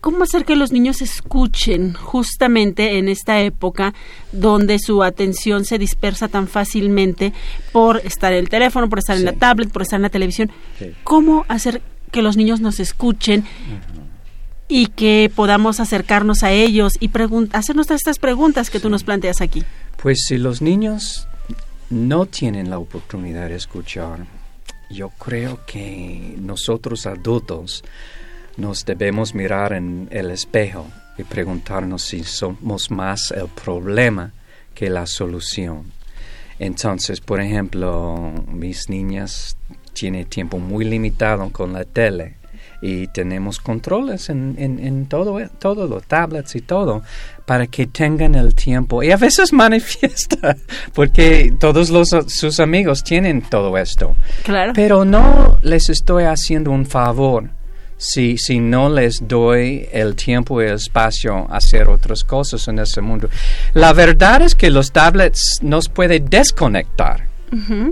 cómo 0.00 0.24
hacer 0.24 0.44
que 0.44 0.56
los 0.56 0.72
niños 0.72 1.02
escuchen 1.02 1.94
justamente 1.94 2.98
en 2.98 3.08
esta 3.08 3.40
época 3.40 3.94
donde 4.32 4.78
su 4.78 5.02
atención 5.02 5.64
se 5.64 5.78
dispersa 5.78 6.28
tan 6.28 6.48
fácilmente 6.48 7.32
por 7.72 7.98
estar 7.98 8.32
en 8.32 8.40
el 8.40 8.48
teléfono, 8.48 8.88
por 8.88 8.98
estar 8.98 9.16
en 9.16 9.24
la 9.24 9.32
tablet, 9.34 9.70
por 9.70 9.82
estar 9.82 9.98
en 9.98 10.02
la 10.02 10.10
televisión? 10.10 10.50
Sí. 10.78 10.92
¿Cómo 11.04 11.44
hacer 11.48 11.82
que 12.10 12.22
los 12.22 12.36
niños 12.36 12.60
nos 12.60 12.78
escuchen 12.78 13.44
y 14.68 14.86
que 14.86 15.30
podamos 15.34 15.80
acercarnos 15.80 16.42
a 16.42 16.52
ellos 16.52 16.94
y 17.00 17.10
hacernos 17.52 17.90
estas 17.90 18.18
preguntas 18.18 18.70
que 18.70 18.80
tú 18.80 18.88
nos 18.90 19.04
planteas 19.04 19.40
aquí? 19.40 19.62
Pues 20.02 20.24
si 20.26 20.38
los 20.38 20.62
niños 20.62 21.28
no 21.90 22.26
tienen 22.26 22.70
la 22.70 22.78
oportunidad 22.78 23.48
de 23.48 23.56
escuchar, 23.56 24.26
yo 24.90 25.10
creo 25.10 25.60
que 25.66 26.36
nosotros 26.38 27.06
adultos 27.06 27.84
nos 28.56 28.84
debemos 28.84 29.34
mirar 29.34 29.72
en 29.72 30.08
el 30.10 30.30
espejo 30.30 30.86
y 31.18 31.24
preguntarnos 31.24 32.02
si 32.02 32.24
somos 32.24 32.90
más 32.90 33.30
el 33.30 33.48
problema 33.48 34.32
que 34.74 34.90
la 34.90 35.06
solución. 35.06 35.92
Entonces, 36.58 37.20
por 37.20 37.40
ejemplo, 37.40 38.32
mis 38.48 38.88
niñas 38.88 39.56
tienen 39.92 40.26
tiempo 40.26 40.58
muy 40.58 40.84
limitado 40.84 41.50
con 41.50 41.72
la 41.72 41.84
tele 41.84 42.36
y 42.86 43.06
tenemos 43.06 43.60
controles 43.60 44.28
en, 44.28 44.56
en, 44.58 44.78
en 44.78 45.06
todo, 45.06 45.40
todo, 45.58 45.86
los 45.86 46.04
tablets 46.04 46.54
y 46.54 46.60
todo, 46.60 47.02
para 47.46 47.66
que 47.66 47.86
tengan 47.86 48.34
el 48.34 48.54
tiempo. 48.54 49.02
Y 49.02 49.10
a 49.10 49.16
veces 49.16 49.52
manifiesta, 49.54 50.54
porque 50.92 51.54
todos 51.58 51.88
los, 51.88 52.10
sus 52.26 52.60
amigos 52.60 53.02
tienen 53.02 53.40
todo 53.40 53.78
esto. 53.78 54.14
Claro. 54.42 54.74
Pero 54.74 55.06
no 55.06 55.58
les 55.62 55.88
estoy 55.88 56.24
haciendo 56.24 56.72
un 56.72 56.84
favor 56.84 57.48
si, 57.96 58.36
si 58.36 58.60
no 58.60 58.90
les 58.90 59.26
doy 59.26 59.88
el 59.90 60.14
tiempo 60.14 60.60
y 60.60 60.66
el 60.66 60.74
espacio 60.74 61.46
a 61.50 61.56
hacer 61.56 61.88
otras 61.88 62.22
cosas 62.22 62.68
en 62.68 62.80
ese 62.80 63.00
mundo. 63.00 63.30
La 63.72 63.94
verdad 63.94 64.42
es 64.42 64.54
que 64.54 64.68
los 64.68 64.92
tablets 64.92 65.60
nos 65.62 65.88
puede 65.88 66.20
desconectar. 66.20 67.32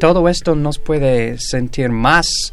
Todo 0.01 0.29
esto 0.29 0.57
nos 0.57 0.81
puede 0.81 1.39
sentir 1.39 1.91
más 1.91 2.53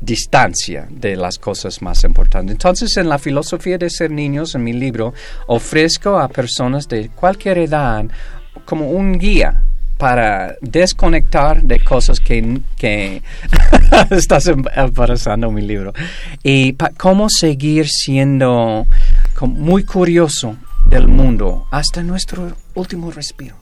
distancia 0.00 0.88
de 0.90 1.16
las 1.16 1.38
cosas 1.38 1.82
más 1.82 2.04
importantes. 2.04 2.52
Entonces, 2.52 2.96
en 2.96 3.08
la 3.08 3.18
filosofía 3.18 3.78
de 3.78 3.90
ser 3.90 4.10
niños, 4.10 4.54
en 4.54 4.64
mi 4.64 4.72
libro, 4.72 5.12
ofrezco 5.46 6.18
a 6.18 6.28
personas 6.28 6.88
de 6.88 7.10
cualquier 7.10 7.58
edad 7.58 8.04
como 8.64 8.90
un 8.90 9.18
guía 9.18 9.62
para 9.98 10.56
desconectar 10.62 11.62
de 11.62 11.78
cosas 11.78 12.20
que, 12.20 12.60
que 12.78 13.22
estás 14.10 14.46
embarazando 14.46 15.50
mi 15.50 15.60
libro 15.60 15.92
y 16.42 16.74
cómo 16.96 17.28
seguir 17.28 17.86
siendo 17.86 18.86
muy 19.42 19.84
curioso 19.84 20.56
del 20.86 21.06
mundo 21.06 21.66
hasta 21.70 22.02
nuestro 22.02 22.56
último 22.74 23.10
respiro. 23.10 23.56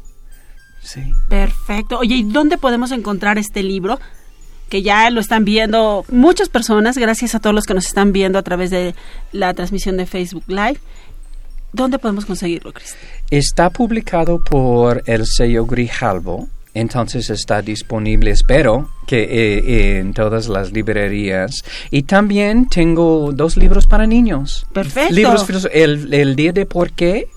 Sí. 0.80 1.00
Perfecto. 1.28 1.98
Oye, 1.98 2.14
¿y 2.14 2.22
dónde 2.22 2.56
podemos 2.56 2.92
encontrar 2.92 3.36
este 3.36 3.64
libro? 3.64 3.98
Que 4.68 4.82
ya 4.82 5.08
lo 5.10 5.20
están 5.20 5.44
viendo 5.44 6.04
muchas 6.10 6.48
personas, 6.48 6.98
gracias 6.98 7.34
a 7.34 7.40
todos 7.40 7.54
los 7.54 7.64
que 7.64 7.74
nos 7.74 7.86
están 7.86 8.12
viendo 8.12 8.38
a 8.38 8.42
través 8.42 8.70
de 8.70 8.94
la 9.32 9.54
transmisión 9.54 9.96
de 9.96 10.06
Facebook 10.06 10.44
Live. 10.46 10.78
¿Dónde 11.72 11.98
podemos 11.98 12.24
conseguirlo, 12.24 12.72
Cristian? 12.72 13.00
Está 13.30 13.70
publicado 13.70 14.42
por 14.42 15.02
el 15.06 15.26
sello 15.26 15.66
Grijalvo, 15.66 16.48
entonces 16.74 17.28
está 17.30 17.60
disponible, 17.60 18.30
espero, 18.30 18.90
que 19.06 19.22
eh, 19.22 19.98
en 19.98 20.12
todas 20.14 20.48
las 20.48 20.72
librerías. 20.72 21.62
Y 21.90 22.04
también 22.04 22.68
tengo 22.68 23.32
dos 23.32 23.56
libros 23.56 23.86
para 23.86 24.06
niños. 24.06 24.66
Perfecto. 24.72 25.14
Libros 25.14 25.68
el, 25.72 26.12
el 26.14 26.36
Día 26.36 26.52
de 26.52 26.66
Por 26.66 26.92
qué 26.92 27.28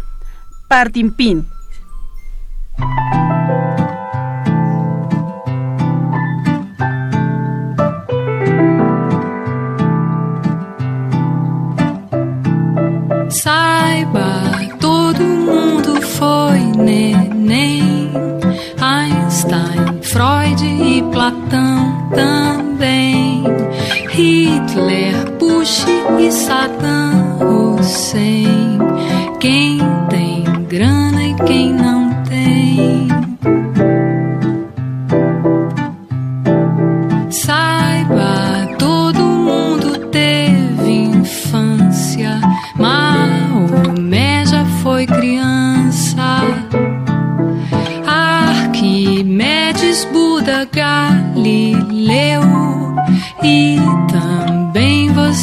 Partimpín. 0.68 1.48
Freud 20.10 20.64
e 20.64 21.02
Platão 21.12 22.08
também, 22.10 23.44
Hitler, 24.10 25.30
Bush 25.38 25.86
e 26.18 26.32
Saddam 26.32 27.76
Hussein. 27.78 28.78
Quem 29.38 29.78
tem 30.08 30.42
grana 30.68 31.22
e 31.22 31.34
quem 31.46 31.72
não 31.72 31.99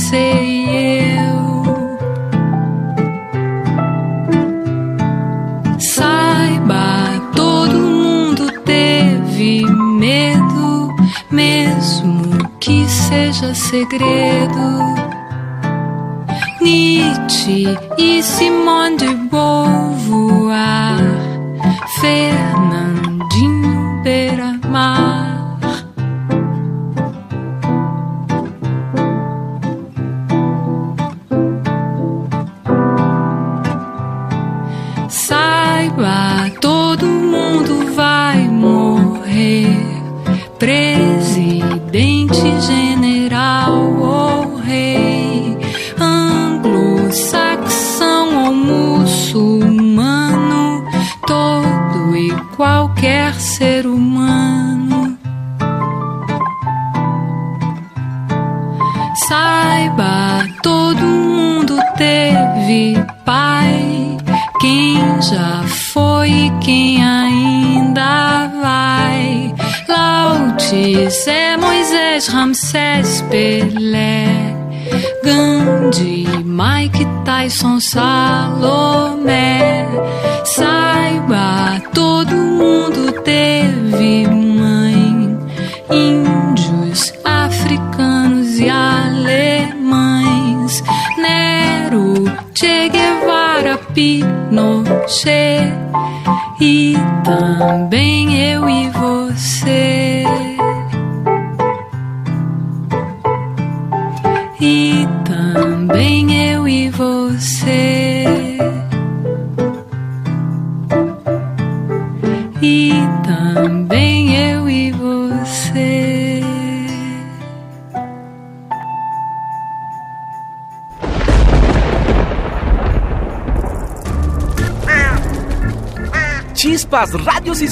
você 0.07 0.41
e 0.41 1.19
eu. 1.19 1.97
Saiba, 5.79 7.21
todo 7.35 7.77
mundo 7.77 8.49
teve 8.63 9.65
medo, 9.65 10.95
mesmo 11.29 12.21
que 12.59 12.87
seja 12.87 13.53
segredo. 13.53 14.95
Nietzsche 16.61 17.77
e 17.97 18.23
Simone 18.23 18.95
de 18.97 19.13
Beauvoir, 19.13 21.01
Fernandinho 21.99 23.99
Beira-Mar. 24.03 25.26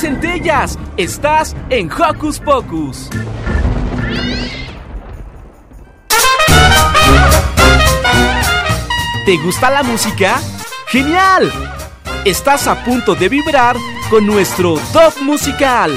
Centellas. 0.06 0.78
Estás 0.98 1.56
en 1.72 1.92
Hocus 1.92 2.40
Pocus. 2.40 3.10
¿Te 9.26 9.38
gusta 9.38 9.72
la 9.72 9.82
música? 9.82 10.40
¡Genial! 10.90 11.52
Estás 12.24 12.68
a 12.68 12.84
punto 12.86 13.16
de 13.16 13.30
vibrar 13.30 13.76
con 14.12 14.28
nuestro 14.28 14.78
top 14.94 15.22
musical. 15.24 15.92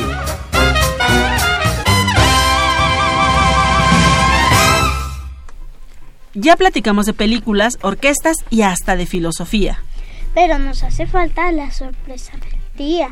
Ya 6.33 6.57
platicamos 6.57 7.05
de 7.05 7.13
películas, 7.13 7.77
orquestas 7.83 8.39
y 8.49 8.63
hasta 8.63 8.97
de 8.97 9.05
filosofía. 9.05 9.83
Pero 10.35 10.59
nos 10.59 10.83
hace 10.83 11.07
falta 11.07 11.53
la 11.53 11.71
sorpresa 11.71 12.33
del 12.39 12.59
día. 12.75 13.11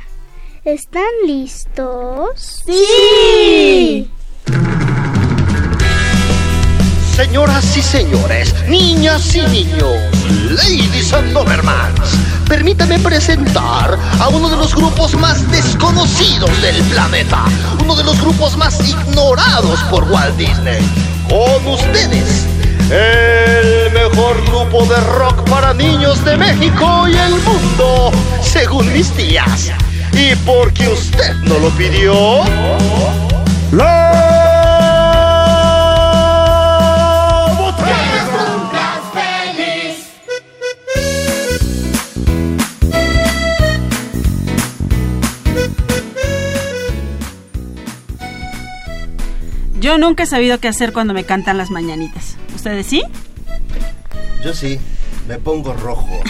¿Están 0.66 1.04
listos? 1.24 2.64
¡Sí! 2.66 4.10
Señoras 7.14 7.76
y 7.76 7.82
señores, 7.82 8.52
niñas 8.68 9.36
y 9.36 9.42
niños, 9.42 9.94
ladies 10.50 11.12
and 11.12 11.32
Dobermans, 11.32 12.18
permítame 12.48 12.98
presentar 12.98 13.96
a 14.18 14.28
uno 14.28 14.48
de 14.48 14.56
los 14.56 14.74
grupos 14.74 15.14
más 15.14 15.48
desconocidos 15.52 16.50
del 16.60 16.82
planeta, 16.86 17.44
uno 17.80 17.94
de 17.94 18.02
los 18.02 18.20
grupos 18.20 18.56
más 18.56 18.80
ignorados 18.80 19.78
por 19.84 20.02
Walt 20.10 20.36
Disney. 20.36 20.82
Con 21.28 21.64
ustedes, 21.74 22.44
el 22.90 23.92
mejor 23.92 24.44
grupo 24.46 24.84
de 24.86 24.96
rock 25.16 25.48
para 25.48 25.72
niños 25.74 26.24
de 26.24 26.36
México 26.36 27.06
y 27.06 27.16
el 27.16 27.36
mundo, 27.44 28.10
según 28.42 28.92
mis 28.92 29.12
tías. 29.12 29.70
Y 30.12 30.34
porque 30.44 30.88
usted 30.88 31.34
no 31.44 31.58
lo 31.58 31.70
pidió, 31.70 32.42
Yo 49.86 49.98
nunca 49.98 50.24
he 50.24 50.26
sabido 50.26 50.58
qué 50.58 50.66
hacer 50.66 50.92
cuando 50.92 51.14
me 51.14 51.22
cantan 51.22 51.58
las 51.58 51.70
mañanitas. 51.70 52.36
¿Ustedes 52.56 52.86
sí? 52.86 53.04
Yo 54.42 54.52
sí, 54.52 54.80
me 55.28 55.38
pongo 55.38 55.74
rojo. 55.74 56.20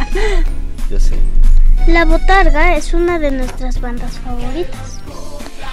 Yo 0.90 0.98
sí. 0.98 1.14
La 1.88 2.04
Botarga 2.04 2.76
es 2.76 2.92
una 2.92 3.18
de 3.18 3.30
nuestras 3.30 3.80
bandas 3.80 4.18
favoritas. 4.22 5.00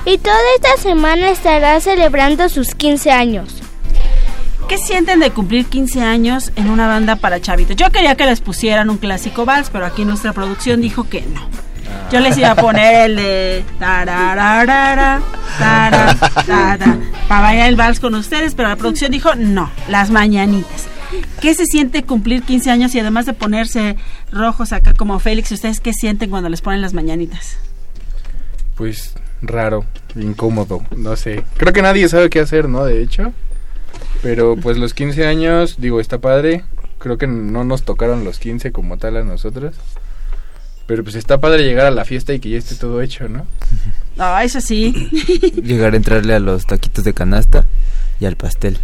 Y 0.06 0.18
toda 0.18 0.38
esta 0.56 0.82
semana 0.82 1.30
estará 1.30 1.78
celebrando 1.82 2.48
sus 2.48 2.74
15 2.74 3.12
años. 3.12 3.62
¿Qué 4.70 4.78
sienten 4.78 5.20
de 5.20 5.32
cumplir 5.32 5.66
15 5.66 6.02
años 6.02 6.54
en 6.56 6.70
una 6.70 6.88
banda 6.88 7.18
para 7.18 7.42
chavitos? 7.42 7.76
Yo 7.76 7.92
quería 7.92 8.16
que 8.16 8.26
les 8.26 8.40
pusieran 8.40 8.90
un 8.90 8.98
clásico 8.98 9.44
vals, 9.44 9.70
pero 9.70 9.86
aquí 9.86 10.06
nuestra 10.06 10.32
producción 10.32 10.80
dijo 10.80 11.04
que 11.10 11.22
no. 11.22 11.42
Yo 12.10 12.22
les 12.22 12.38
iba 12.38 12.52
a 12.52 12.56
poner 12.56 13.10
el 13.10 13.16
de 13.18 13.66
tarararara, 13.78 15.22
tara, 15.60 16.16
tara, 16.46 16.98
para 17.28 17.42
bailar 17.42 17.68
el 17.68 17.76
vals 17.76 18.00
con 18.00 18.16
ustedes, 18.16 18.56
pero 18.56 18.70
la 18.70 18.78
producción 18.78 19.12
dijo 19.12 19.36
no, 19.36 19.70
las 19.90 20.12
mañanitas. 20.12 20.88
¿Qué 21.42 21.54
se 21.54 21.66
siente 21.66 22.04
cumplir 22.04 22.44
15 22.44 22.72
años 22.72 22.96
y 22.96 23.00
además 23.00 23.26
de 23.26 23.34
ponerse 23.34 23.96
rojos 24.32 24.74
acá 24.74 24.94
como 24.94 25.20
Félix, 25.20 25.52
ustedes 25.52 25.80
qué 25.80 25.94
sienten 25.94 26.30
cuando 26.30 26.50
les 26.50 26.62
ponen 26.62 26.82
las 26.82 26.94
mañanitas? 26.94 27.58
Pues 28.76 29.14
raro, 29.42 29.86
incómodo, 30.16 30.84
no 30.96 31.16
sé. 31.16 31.44
Creo 31.58 31.74
que 31.74 31.82
nadie 31.82 32.10
sabe 32.10 32.30
qué 32.30 32.40
hacer, 32.40 32.68
¿no? 32.68 32.86
De 32.86 33.02
hecho. 33.02 33.34
Pero 34.22 34.56
pues 34.56 34.78
los 34.78 34.94
15 34.94 35.26
años, 35.26 35.76
digo, 35.80 36.00
está 36.00 36.20
padre. 36.20 36.64
Creo 36.98 37.18
que 37.18 37.28
no 37.28 37.64
nos 37.64 37.84
tocaron 37.84 38.24
los 38.24 38.40
15 38.40 38.72
como 38.72 38.98
tal 38.98 39.18
a 39.18 39.24
nosotros. 39.24 39.76
Pero 40.88 41.04
pues 41.04 41.16
está 41.16 41.40
padre 41.40 41.64
llegar 41.64 41.86
a 41.86 41.92
la 41.92 42.06
fiesta 42.06 42.34
y 42.34 42.40
que 42.40 42.50
ya 42.50 42.58
esté 42.58 42.76
todo 42.76 43.02
hecho, 43.02 43.28
¿no? 43.28 43.48
Ah, 44.18 44.44
eso 44.44 44.62
sí. 44.62 45.10
Llegar 45.64 45.94
a 45.94 45.98
entrarle 45.98 46.36
a 46.36 46.40
los 46.40 46.66
taquitos 46.66 47.04
de 47.04 47.14
canasta 47.14 47.66
y 48.20 48.26
al 48.26 48.36
pastel, 48.36 48.78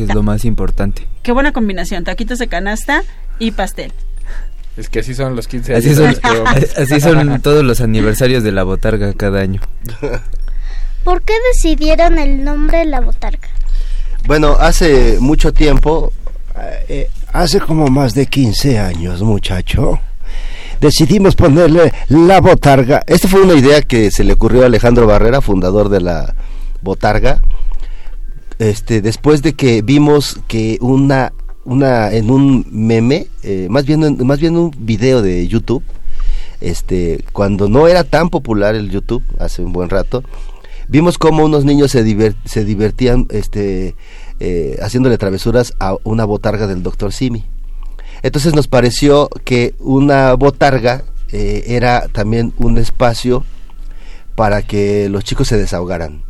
que 0.00 0.10
es 0.10 0.14
lo 0.14 0.22
más 0.22 0.44
importante. 0.46 1.06
Qué 1.22 1.32
buena 1.32 1.52
combinación, 1.52 2.04
taquitos 2.04 2.38
de 2.38 2.48
canasta 2.48 3.02
y 3.38 3.50
pastel. 3.50 3.92
Es 4.76 4.88
que 4.88 5.00
así 5.00 5.14
son 5.14 5.36
los 5.36 5.46
15 5.46 5.74
años. 5.74 5.84
Así 5.84 5.94
son, 5.94 6.14
así 6.82 7.00
son 7.00 7.40
todos 7.42 7.62
los 7.64 7.80
aniversarios 7.82 8.42
de 8.42 8.52
la 8.52 8.62
botarga 8.64 9.12
cada 9.12 9.40
año. 9.40 9.60
¿Por 11.04 11.22
qué 11.22 11.34
decidieron 11.52 12.18
el 12.18 12.44
nombre 12.44 12.78
de 12.78 12.84
la 12.86 13.00
botarga? 13.00 13.48
Bueno, 14.26 14.56
hace 14.58 15.18
mucho 15.20 15.52
tiempo, 15.52 16.12
Eh, 16.88 17.08
hace 17.32 17.60
como 17.60 17.88
más 17.88 18.12
de 18.14 18.26
15 18.26 18.78
años, 18.78 19.22
muchacho, 19.22 19.98
decidimos 20.80 21.34
ponerle 21.34 21.92
la 22.08 22.40
botarga. 22.40 23.02
esta 23.06 23.28
fue 23.28 23.42
una 23.42 23.54
idea 23.54 23.80
que 23.82 24.10
se 24.10 24.24
le 24.24 24.32
ocurrió 24.34 24.62
a 24.62 24.66
Alejandro 24.66 25.06
Barrera, 25.06 25.40
fundador 25.40 25.88
de 25.88 26.00
la 26.00 26.34
botarga, 26.82 27.40
este, 28.60 29.00
después 29.02 29.42
de 29.42 29.54
que 29.54 29.82
vimos 29.82 30.38
que 30.46 30.78
una, 30.80 31.32
una 31.64 32.12
en 32.12 32.30
un 32.30 32.66
meme, 32.70 33.26
eh, 33.42 33.66
más 33.70 33.84
bien, 33.86 34.04
en- 34.04 34.26
más 34.26 34.38
bien 34.38 34.56
un 34.56 34.70
video 34.78 35.22
de 35.22 35.48
YouTube, 35.48 35.82
este, 36.60 37.24
cuando 37.32 37.68
no 37.68 37.88
era 37.88 38.04
tan 38.04 38.28
popular 38.28 38.74
el 38.74 38.90
YouTube, 38.90 39.24
hace 39.38 39.62
un 39.62 39.72
buen 39.72 39.88
rato, 39.88 40.22
vimos 40.88 41.16
cómo 41.18 41.44
unos 41.44 41.64
niños 41.64 41.90
se 41.90 42.64
divertían 42.64 43.26
este, 43.30 43.94
eh, 44.40 44.78
haciéndole 44.82 45.16
travesuras 45.18 45.74
a 45.80 45.96
una 46.04 46.24
botarga 46.24 46.66
del 46.66 46.82
doctor 46.82 47.12
Simi. 47.12 47.46
Entonces 48.22 48.54
nos 48.54 48.68
pareció 48.68 49.30
que 49.44 49.74
una 49.78 50.34
botarga 50.34 51.04
eh, 51.32 51.64
era 51.68 52.08
también 52.08 52.52
un 52.58 52.76
espacio 52.76 53.44
para 54.34 54.60
que 54.62 55.08
los 55.08 55.24
chicos 55.24 55.48
se 55.48 55.56
desahogaran. 55.56 56.22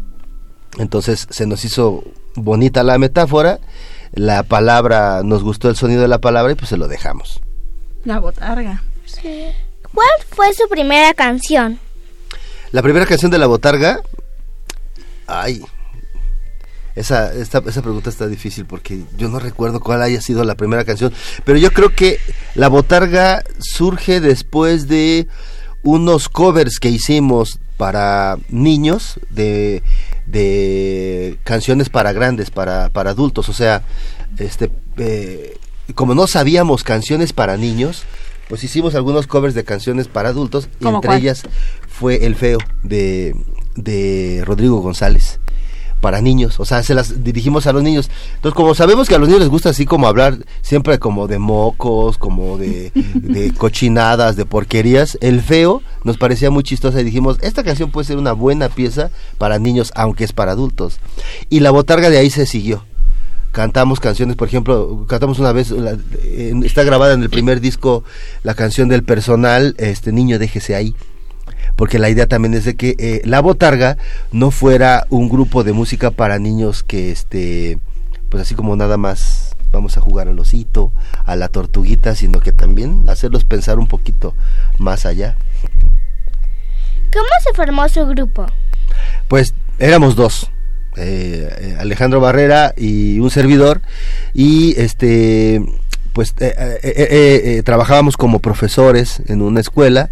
Entonces 0.79 1.27
se 1.31 1.47
nos 1.47 1.65
hizo 1.65 2.05
bonita 2.35 2.83
la 2.83 2.99
metáfora, 2.99 3.59
la 4.13 4.43
palabra, 4.43 5.23
nos 5.25 5.43
gustó 5.43 5.69
el 5.69 5.77
sonido 5.77 6.03
de 6.03 6.09
la 6.09 6.19
palabra 6.19 6.53
y 6.53 6.57
pues 6.57 6.69
se 6.69 6.77
lo 6.77 6.89
dejamos. 6.89 7.41
La 8.05 8.19
botarga. 8.19 8.83
¿Cuál 9.93 10.09
fue 10.31 10.53
su 10.55 10.69
primera 10.69 11.15
canción? 11.15 11.79
La 12.73 12.83
primera 12.83 13.07
canción 13.07 13.31
de 13.31 13.39
la 13.39 13.47
botarga, 13.47 14.01
ay, 15.27 15.63
esa, 16.95 17.33
esta, 17.33 17.63
esa 17.67 17.83
pregunta 17.83 18.11
está 18.11 18.27
difícil 18.27 18.67
porque 18.67 19.03
yo 19.17 19.29
no 19.29 19.39
recuerdo 19.39 19.81
cuál 19.81 20.03
haya 20.03 20.21
sido 20.21 20.45
la 20.45 20.55
primera 20.55 20.85
canción, 20.85 21.13
pero 21.45 21.59
yo 21.59 21.73
creo 21.73 21.95
que 21.95 22.19
la 22.55 22.69
botarga 22.69 23.43
surge 23.59 24.21
después 24.21 24.87
de 24.89 25.27
unos 25.83 26.29
covers 26.29 26.79
que 26.79 26.91
hicimos 26.91 27.59
para 27.77 28.39
niños 28.51 29.19
de, 29.31 29.83
de 30.31 31.39
canciones 31.45 31.89
para 31.89 32.13
grandes, 32.13 32.51
para, 32.51 32.89
para 32.89 33.11
adultos, 33.11 33.49
o 33.49 33.53
sea, 33.53 33.83
este, 34.39 34.71
eh, 34.97 35.57
como 35.95 36.15
no 36.15 36.27
sabíamos 36.27 36.85
canciones 36.85 37.33
para 37.33 37.57
niños, 37.57 38.05
pues 38.49 38.65
hicimos 38.65 38.95
algunos 38.95 39.27
covers 39.27 39.55
de 39.55 39.65
canciones 39.65 40.09
para 40.09 40.29
adultos, 40.29 40.69
y 40.81 40.85
¿Cómo 40.85 40.99
entre 40.99 41.09
cuál? 41.09 41.19
ellas 41.21 41.43
fue 41.89 42.25
El 42.27 42.37
Feo 42.37 42.59
de, 42.83 43.35
de 43.77 44.43
Rodrigo 44.47 44.81
González 44.81 45.40
para 46.01 46.21
niños, 46.21 46.59
o 46.61 46.65
sea, 46.65 46.83
se 46.83 46.95
las 46.95 47.23
dirigimos 47.23 47.67
a 47.67 47.73
los 47.73 47.83
niños. 47.83 48.11
Entonces, 48.37 48.55
como 48.57 48.75
sabemos 48.75 49.09
que 49.09 49.15
a 49.15 49.19
los 49.19 49.29
niños 49.29 49.41
les 49.43 49.51
gusta 49.51 49.71
así 49.71 49.85
como 49.85 50.07
hablar 50.09 50.39
siempre 50.63 50.99
como 50.99 51.29
de 51.29 51.39
mocos, 51.39 52.17
como 52.19 52.57
de, 52.59 52.91
de 53.15 53.53
cochinadas, 53.53 54.37
de 54.37 54.47
porquerías, 54.47 55.19
el 55.21 55.43
feo 55.43 55.83
nos 56.05 56.17
parecía 56.17 56.51
muy 56.51 56.63
chistosa 56.63 57.01
y 57.01 57.05
dijimos, 57.05 57.37
esta 57.43 57.63
canción 57.65 57.91
puede 57.91 58.07
ser 58.07 58.17
una 58.17 58.33
buena 58.33 58.69
pieza 58.69 59.11
para 59.39 59.59
niños, 59.59 59.93
aunque 59.95 60.25
es 60.25 60.33
para 60.33 60.53
adultos. 60.53 60.99
Y 61.51 61.61
la 61.61 61.71
botarga 61.71 62.09
de 62.11 62.19
ahí 62.19 62.31
se 62.31 62.47
siguió. 62.47 62.85
Cantamos 63.53 63.99
canciones, 63.99 64.37
por 64.37 64.47
ejemplo, 64.47 65.05
cantamos 65.09 65.41
una 65.41 65.51
vez, 65.53 65.73
la- 65.73 65.99
está 66.65 66.85
grabada 66.85 67.15
en 67.15 67.23
el 67.25 67.31
primer 67.31 67.61
disco 67.61 68.05
la 68.45 68.55
canción 68.55 68.89
del 68.89 69.03
personal, 69.03 69.75
este 69.79 70.13
niño 70.13 70.39
déjese 70.39 70.77
ahí 70.77 70.95
porque 71.81 71.99
la 71.99 72.11
idea 72.11 72.27
también 72.27 72.53
es 72.53 72.67
de 72.67 72.77
que 72.77 72.95
eh, 72.99 73.23
la 73.25 73.41
botarga 73.41 73.97
no 74.33 74.51
fuera 74.51 75.07
un 75.09 75.31
grupo 75.31 75.65
de 75.65 75.73
música 75.73 76.11
para 76.11 76.39
niños 76.39 76.83
que 76.83 77.11
este 77.11 77.79
pues 78.29 78.43
así 78.43 78.55
como 78.55 78.77
nada 78.77 78.99
más 78.99 79.57
vamos 79.73 79.97
a 79.97 80.03
jugar 80.03 80.29
al 80.29 80.39
osito, 80.39 80.93
a 81.25 81.37
la 81.37 81.49
tortuguita, 81.49 82.15
sino 82.15 82.41
que 82.41 82.53
también 82.53 83.09
hacerlos 83.09 83.47
pensar 83.47 83.79
un 83.79 83.87
poquito 83.87 84.35
más 84.77 85.07
allá. 85.07 85.37
¿Cómo 87.15 87.29
se 87.43 87.55
formó 87.55 87.89
su 87.89 88.05
grupo? 88.05 88.45
Pues 89.29 89.55
éramos 89.79 90.17
dos, 90.17 90.51
eh, 90.99 91.49
eh, 91.61 91.77
Alejandro 91.81 92.21
Barrera 92.21 92.75
y 92.77 93.21
un 93.21 93.31
servidor, 93.31 93.81
y 94.35 94.79
este 94.79 95.63
pues 96.13 96.35
eh, 96.41 96.55
eh, 96.59 96.81
eh, 96.83 96.93
eh, 96.97 97.43
eh, 97.45 97.63
trabajábamos 97.63 98.17
como 98.17 98.41
profesores 98.41 99.23
en 99.29 99.43
una 99.43 99.61
escuela, 99.61 100.11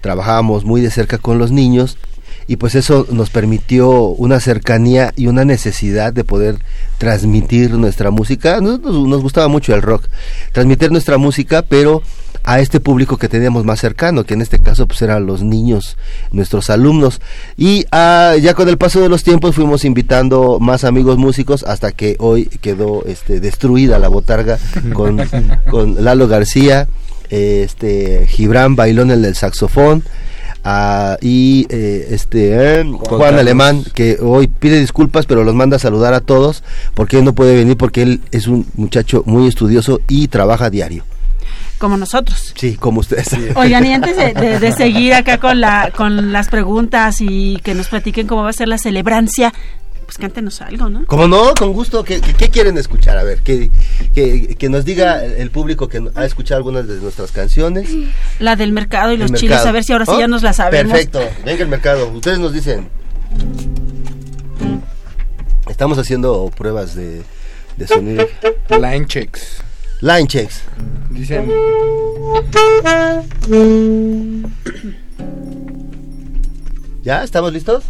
trabajábamos 0.00 0.64
muy 0.64 0.80
de 0.80 0.90
cerca 0.90 1.18
con 1.18 1.38
los 1.38 1.50
niños 1.50 1.98
y 2.46 2.56
pues 2.56 2.74
eso 2.74 3.06
nos 3.12 3.30
permitió 3.30 3.90
una 4.08 4.40
cercanía 4.40 5.12
y 5.16 5.28
una 5.28 5.44
necesidad 5.44 6.12
de 6.12 6.24
poder 6.24 6.56
transmitir 6.98 7.72
nuestra 7.74 8.10
música. 8.10 8.60
Nos, 8.60 8.80
nos- 8.80 9.22
gustaba 9.22 9.46
mucho 9.48 9.74
el 9.74 9.82
rock, 9.82 10.04
transmitir 10.52 10.90
nuestra 10.90 11.16
música, 11.16 11.62
pero 11.62 12.02
a 12.42 12.58
este 12.58 12.80
público 12.80 13.18
que 13.18 13.28
teníamos 13.28 13.64
más 13.64 13.78
cercano, 13.80 14.24
que 14.24 14.34
en 14.34 14.40
este 14.42 14.58
caso 14.58 14.86
pues 14.88 15.00
eran 15.02 15.26
los 15.26 15.42
niños, 15.42 15.96
nuestros 16.32 16.70
alumnos. 16.70 17.20
Y 17.56 17.84
ah, 17.92 18.34
ya 18.40 18.54
con 18.54 18.68
el 18.68 18.78
paso 18.78 19.00
de 19.00 19.08
los 19.08 19.22
tiempos 19.22 19.54
fuimos 19.54 19.84
invitando 19.84 20.58
más 20.58 20.82
amigos 20.84 21.18
músicos 21.18 21.62
hasta 21.62 21.92
que 21.92 22.16
hoy 22.18 22.46
quedó 22.46 23.04
este, 23.06 23.38
destruida 23.40 23.98
la 23.98 24.08
botarga 24.08 24.58
con, 24.92 25.20
con 25.70 26.02
Lalo 26.04 26.26
García, 26.28 26.88
este 27.30 28.26
Gibran 28.28 28.76
Bailón 28.76 29.10
el 29.10 29.22
del 29.22 29.34
saxofón. 29.34 30.02
ah, 30.64 31.16
y 31.22 31.66
eh, 31.70 32.08
este 32.10 32.80
eh, 32.80 32.84
Juan. 32.84 33.38
Alemán 33.38 33.82
que 33.94 34.18
hoy 34.20 34.46
pide 34.46 34.78
disculpas 34.78 35.24
pero 35.26 35.42
los 35.44 35.54
manda 35.54 35.76
a 35.76 35.80
saludar 35.80 36.12
a 36.14 36.20
todos 36.20 36.62
porque 36.94 37.18
él 37.18 37.24
no 37.24 37.34
puede 37.34 37.54
venir 37.56 37.76
porque 37.76 38.02
él 38.02 38.20
es 38.30 38.46
un 38.46 38.66
muchacho 38.76 39.22
muy 39.26 39.46
estudioso 39.48 40.00
y 40.08 40.28
trabaja 40.28 40.68
diario 40.68 41.04
Como 41.78 41.96
nosotros. 41.96 42.52
sí 42.58 42.76
como 42.76 43.00
ustedes 43.00 43.30
Oigan, 43.54 43.86
y 43.86 43.92
antes 43.94 44.16
de, 44.16 44.34
de- 44.34 44.58
de 44.60 44.72
seguir 44.72 45.14
acá 45.14 45.38
con, 45.38 45.60
la, 45.62 45.90
con 45.96 46.30
las 46.32 46.48
preguntas 46.48 47.16
y 47.20 47.56
que 47.64 47.74
nos 47.74 47.88
platiquen 47.88 48.26
cómo 48.26 48.42
va 48.42 48.50
a 48.50 48.52
ser 48.52 48.68
la 48.68 48.76
celebrancia, 48.76 49.54
cántenos 50.20 50.60
algo, 50.62 50.88
¿no? 50.88 51.04
Como 51.06 51.26
no, 51.26 51.54
con 51.54 51.72
gusto. 51.72 52.04
¿Qué, 52.04 52.20
qué- 52.20 52.34
qué 52.34 52.48
quieren 52.50 52.78
escuchar? 52.78 53.18
A 53.18 53.24
ver, 53.24 53.40
que, 53.42 53.70
que, 54.14 54.54
que 54.56 54.68
nos 54.68 54.84
diga 54.84 55.24
el 55.24 55.50
público 55.50 55.88
que 55.88 56.00
ha 56.14 56.24
escuchado 56.24 56.58
algunas 56.58 56.86
de 56.86 56.98
nuestras 57.00 57.32
canciones. 57.32 57.88
La 58.38 58.54
del 58.56 58.70
mercado 58.72 59.12
y 59.12 59.16
los 59.16 59.30
El 59.32 59.36
chiles, 59.36 59.50
mercado. 59.56 59.68
a 59.68 59.72
ver 59.72 59.84
si 59.84 59.92
ahora 59.92 60.04
sí 60.06 60.12
¿Oh? 60.14 60.20
ya 60.20 60.28
nos 60.28 60.42
la 60.42 60.52
sabemos. 60.52 60.92
Perfecto, 60.92 61.20
venga 61.44 61.62
el 61.62 61.68
mercado. 61.68 62.08
Ustedes 62.10 62.38
nos 62.38 62.52
dicen. 62.52 62.88
Estamos 65.68 65.98
haciendo 65.98 66.50
pruebas 66.56 66.94
de, 66.94 67.22
de 67.76 67.86
sonido. 67.88 68.26
Line 68.70 69.06
checks. 69.06 69.62
Line 70.00 70.26
checks. 70.26 70.62
Dicen. 71.10 71.50
¿Ya? 77.02 77.24
¿Estamos 77.24 77.52
listos? 77.52 77.84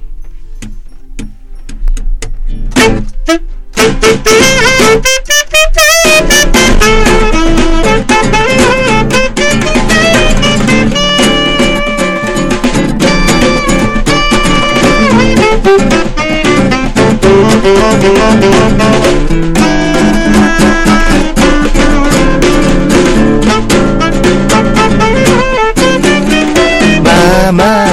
Mamá, 27.02 27.86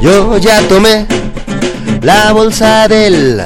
yo 0.00 0.36
ya 0.38 0.60
tomé 0.68 1.06
la 2.02 2.32
bolsa 2.32 2.86
del 2.88 3.42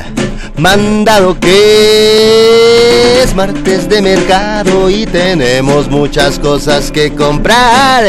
mandado 0.56 1.38
que 1.38 3.22
es 3.22 3.34
martes 3.34 3.88
de 3.88 4.02
mercado 4.02 4.90
y 4.90 5.06
tenemos 5.06 5.88
muchas 5.88 6.38
cosas 6.38 6.90
que 6.90 7.12
comprar. 7.14 8.04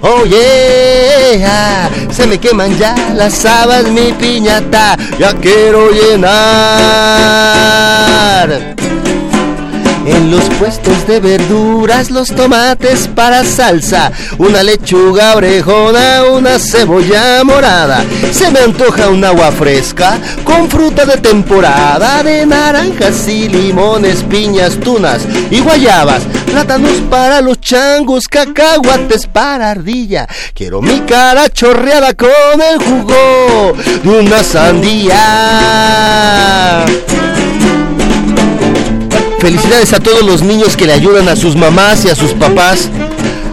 Oh 0.00 0.24
yeah, 0.24 1.88
se 2.10 2.26
me 2.26 2.38
queman 2.38 2.76
ya 2.76 2.94
las 3.14 3.44
habas, 3.44 3.88
mi 3.88 4.12
piñata, 4.12 4.96
ya 5.18 5.32
quiero 5.34 5.90
llenar. 5.90 6.32
En 10.04 10.32
los 10.32 10.42
puestos 10.58 11.06
de 11.06 11.20
verduras, 11.20 12.10
los 12.10 12.28
tomates 12.28 13.08
para 13.08 13.44
salsa, 13.44 14.10
una 14.38 14.64
lechuga 14.64 15.36
orejona, 15.36 16.24
una 16.32 16.58
cebolla 16.58 17.44
morada. 17.44 18.04
Se 18.32 18.50
me 18.50 18.58
antoja 18.60 19.08
un 19.10 19.24
agua 19.24 19.52
fresca 19.52 20.18
con 20.42 20.68
fruta 20.68 21.04
de 21.04 21.18
temporada, 21.18 22.22
de 22.24 22.44
naranjas 22.44 23.28
y 23.28 23.48
limones, 23.48 24.24
piñas, 24.24 24.80
tunas 24.80 25.22
y 25.50 25.60
guayabas, 25.60 26.24
plátanos 26.46 27.00
para 27.08 27.40
los 27.40 27.60
changos, 27.60 28.24
cacahuates 28.28 29.28
para 29.28 29.70
ardilla. 29.70 30.26
Quiero 30.52 30.82
mi 30.82 30.98
cara 31.00 31.48
chorreada 31.48 32.14
con 32.14 32.28
el 32.60 32.78
jugo 32.78 33.72
de 34.02 34.08
una 34.08 34.42
sandía. 34.42 35.14
Felicidades 39.42 39.92
a 39.92 39.98
todos 39.98 40.22
los 40.22 40.40
niños 40.42 40.76
que 40.76 40.86
le 40.86 40.92
ayudan 40.92 41.28
a 41.28 41.34
sus 41.34 41.56
mamás 41.56 42.04
y 42.04 42.08
a 42.08 42.14
sus 42.14 42.30
papás 42.32 42.88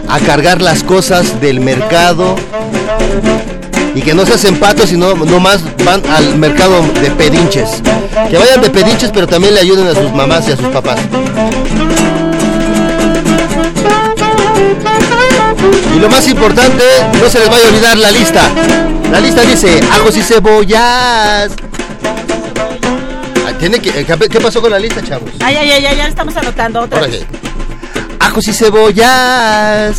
a 0.08 0.20
cargar 0.20 0.62
las 0.62 0.84
cosas 0.84 1.40
del 1.40 1.58
mercado 1.58 2.36
y 3.96 4.00
que 4.00 4.14
no 4.14 4.24
se 4.24 4.34
hacen 4.34 4.54
patos 4.60 4.92
y 4.92 4.96
no 4.96 5.16
nomás 5.16 5.62
van 5.84 6.00
al 6.06 6.38
mercado 6.38 6.80
de 7.02 7.10
pedinches. 7.10 7.82
Que 8.30 8.38
vayan 8.38 8.60
de 8.60 8.70
pedinches 8.70 9.10
pero 9.12 9.26
también 9.26 9.52
le 9.52 9.58
ayuden 9.62 9.88
a 9.88 9.94
sus 9.96 10.12
mamás 10.12 10.46
y 10.48 10.52
a 10.52 10.56
sus 10.56 10.68
papás. 10.68 11.00
Y 15.96 15.98
lo 15.98 16.08
más 16.08 16.28
importante, 16.28 16.84
no 17.20 17.28
se 17.28 17.40
les 17.40 17.50
vaya 17.50 17.64
a 17.64 17.68
olvidar 17.68 17.96
la 17.98 18.12
lista. 18.12 18.42
La 19.10 19.18
lista 19.18 19.42
dice 19.42 19.80
ajos 19.92 20.16
y 20.16 20.22
cebollas. 20.22 21.50
Tiene 23.60 23.78
que, 23.78 23.90
eh, 23.90 24.06
¿Qué 24.06 24.40
pasó 24.40 24.62
con 24.62 24.70
la 24.70 24.78
lista, 24.78 25.02
chavos? 25.02 25.30
Ay, 25.40 25.54
ay, 25.54 25.70
ay, 25.70 25.84
ay, 25.84 25.96
ya 25.98 26.08
estamos 26.08 26.34
anotando 26.34 26.80
otra 26.80 27.02
vez. 27.02 27.26
Ajos 28.18 28.48
y 28.48 28.54
cebollas. 28.54 29.98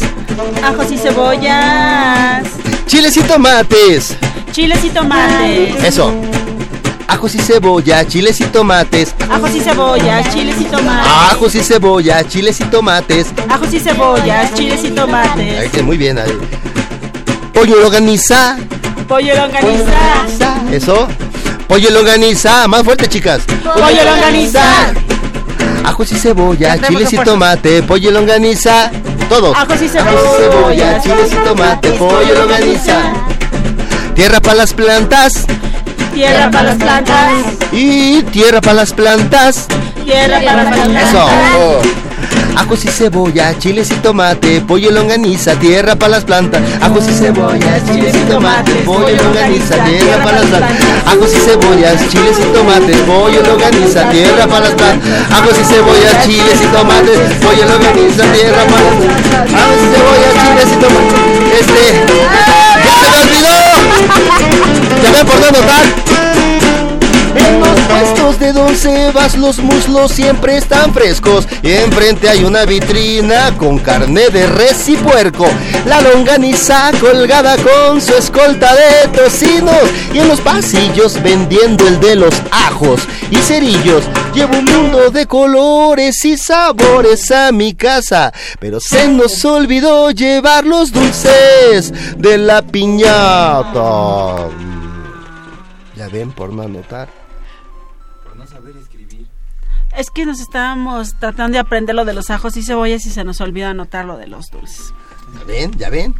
Ajos 0.64 0.91
y 0.91 0.97
cebollas. 0.97 2.43
Chiles 2.88 3.16
y 3.18 3.22
tomates. 3.22 4.18
Chiles 4.51 4.84
y 4.84 4.89
tomates. 4.89 5.84
Eso. 5.84 6.12
Ajos 7.07 7.36
y 7.36 7.39
cebolla, 7.39 8.07
chiles 8.07 8.41
y 8.41 8.45
tomates. 8.45 9.14
Ajos 9.30 9.53
y 9.53 9.59
cebollas, 9.59 10.34
chiles 10.34 10.59
y 10.59 10.64
tomates. 10.64 11.07
Ajos 11.07 11.53
y 11.53 11.62
cebolla, 11.62 12.28
chiles 12.28 12.59
y 12.62 12.64
tomates. 12.64 13.28
Ajos 13.47 13.74
y 13.74 13.80
cebollas, 13.80 14.55
chiles 14.55 14.84
y 14.84 14.89
tomates. 14.89 15.59
Ahí 15.59 15.70
que 15.70 15.84
muy 15.84 15.97
bien. 15.97 16.18
ahí. 16.18 16.36
Pollo 17.53 17.80
longaniza. 17.80 18.57
Pollo 19.07 19.36
longaniza. 19.36 20.55
Eso. 20.72 21.07
Pollo 21.72 21.89
longaniza. 21.89 22.67
Más 22.67 22.84
fuerte, 22.84 23.07
chicas. 23.07 23.43
Pollo 23.63 24.03
longaniza. 24.03 24.61
Ajos 25.86 26.11
y 26.11 26.19
cebolla, 26.19 26.78
chiles 26.86 27.13
y 27.13 27.17
tomate, 27.19 27.82
pollo 27.84 28.11
longaniza. 28.11 28.91
Todos. 29.30 29.55
Ajos 29.55 29.82
y 29.82 29.88
cebolla, 29.88 31.01
chiles 31.01 31.32
y 31.32 31.36
tomate, 31.36 31.91
pollo 31.91 32.36
longaniza. 32.39 33.13
Tierra 34.15 34.41
para 34.41 34.55
las 34.55 34.74
plantas. 34.74 35.45
Tierra 36.13 36.51
para 36.51 36.63
las 36.63 36.76
plantas. 36.76 37.32
Y 37.72 38.22
tierra 38.24 38.59
para 38.59 38.74
las 38.74 38.91
plantas. 38.91 39.67
Tierra 40.03 40.41
para 40.41 40.63
las 40.63 40.74
plantas. 40.74 41.09
Eso. 41.09 41.82
Ajos 42.55 42.85
y 42.85 42.89
cebolla, 42.89 43.57
chiles 43.59 43.91
y 43.91 43.95
tomate, 43.95 44.61
pollo 44.61 44.91
longaniza, 44.91 45.55
tierra 45.59 45.95
para 45.95 46.11
las 46.11 46.23
plantas. 46.23 46.61
Ajos 46.81 47.07
y 47.09 47.13
cebolla, 47.13 47.83
chiles 47.85 48.15
y 48.15 48.19
tomate, 48.29 48.71
pollo 48.85 49.15
longaniza, 49.15 49.83
tierra 49.83 50.23
para 50.23 50.39
las 50.39 50.47
plantas. 50.47 50.77
Ajos 51.05 51.33
y 51.33 51.39
cebollas, 51.39 52.09
chiles 52.09 52.37
y 52.39 52.43
tomate, 52.53 52.93
pollo 53.05 53.41
longaniza, 53.41 54.09
tierra 54.09 54.47
para 54.47 54.65
las 54.67 54.75
plantas. 54.75 55.09
Ajos 55.31 55.59
y 55.59 55.63
cebollas, 55.63 56.25
chiles 56.25 56.61
y 56.61 56.67
tomate, 56.67 57.11
pollo 57.41 57.65
longaniza, 57.65 58.23
tierra 58.33 58.63
para 58.65 58.83
las 58.83 58.95
plantas. 58.95 59.53
Ajos 59.61 59.79
y 59.81 59.87
cebollas, 59.95 60.33
chiles 60.43 60.69
y 60.71 60.77
tomate. 60.81 61.15
Este. 61.59 61.83
¡Ya 62.83 62.93
se 62.99 63.07
me 63.11 63.17
olvidó! 63.21 63.55
¿Ya 65.03 65.09
ven 65.11 65.25
por 65.25 65.39
dónde 65.39 65.59
anotar? 65.59 66.20
En 67.36 67.59
los 67.59 67.79
puestos 67.82 68.39
de 68.39 68.53
Don 68.53 68.75
Sebas 68.75 69.38
los 69.38 69.59
muslos 69.59 70.11
siempre 70.11 70.57
están 70.57 70.93
frescos 70.93 71.47
y 71.63 71.71
enfrente 71.71 72.29
hay 72.29 72.43
una 72.43 72.65
vitrina 72.65 73.55
con 73.57 73.79
carne 73.79 74.29
de 74.29 74.47
res 74.47 74.89
y 74.89 74.95
puerco. 74.95 75.45
La 75.86 76.01
longaniza 76.01 76.91
colgada 76.99 77.55
con 77.57 78.01
su 78.01 78.13
escolta 78.13 78.75
de 78.75 79.07
tocinos 79.09 79.75
y 80.13 80.19
en 80.19 80.27
los 80.27 80.41
pasillos 80.41 81.21
vendiendo 81.21 81.88
el 81.88 81.99
de 81.99 82.15
los 82.15 82.34
ajos 82.51 83.01
y 83.29 83.38
cerillos. 83.38 84.03
Llevo 84.34 84.57
un 84.57 84.65
mundo 84.65 85.09
de 85.09 85.25
colores 85.25 86.23
y 86.25 86.38
sabores 86.38 87.32
a 87.32 87.51
mi 87.51 87.73
casa, 87.73 88.34
pero 88.59 88.79
se 88.79 89.07
nos 89.07 89.43
olvidó 89.45 90.11
llevar 90.11 90.65
los 90.65 90.91
dulces 90.91 91.93
de 92.17 92.38
la 92.38 92.61
piñata. 92.61 94.47
Ya 95.95 96.07
ven 96.07 96.32
por 96.32 96.51
no 96.51 96.63
anotar. 96.63 97.20
Es 100.01 100.09
que 100.09 100.25
nos 100.25 100.39
estábamos 100.39 101.13
tratando 101.19 101.53
de 101.53 101.59
aprender 101.59 101.93
lo 101.93 102.05
de 102.05 102.13
los 102.13 102.31
ajos 102.31 102.57
y 102.57 102.63
cebollas 102.63 103.05
y 103.05 103.11
se 103.11 103.23
nos 103.23 103.39
olvidó 103.39 103.67
anotar 103.67 104.03
lo 104.05 104.17
de 104.17 104.25
los 104.25 104.49
dulces. 104.49 104.91
¿Ya 105.37 105.43
ven? 105.45 105.71
¿Ya 105.77 105.89
ven? 105.91 106.15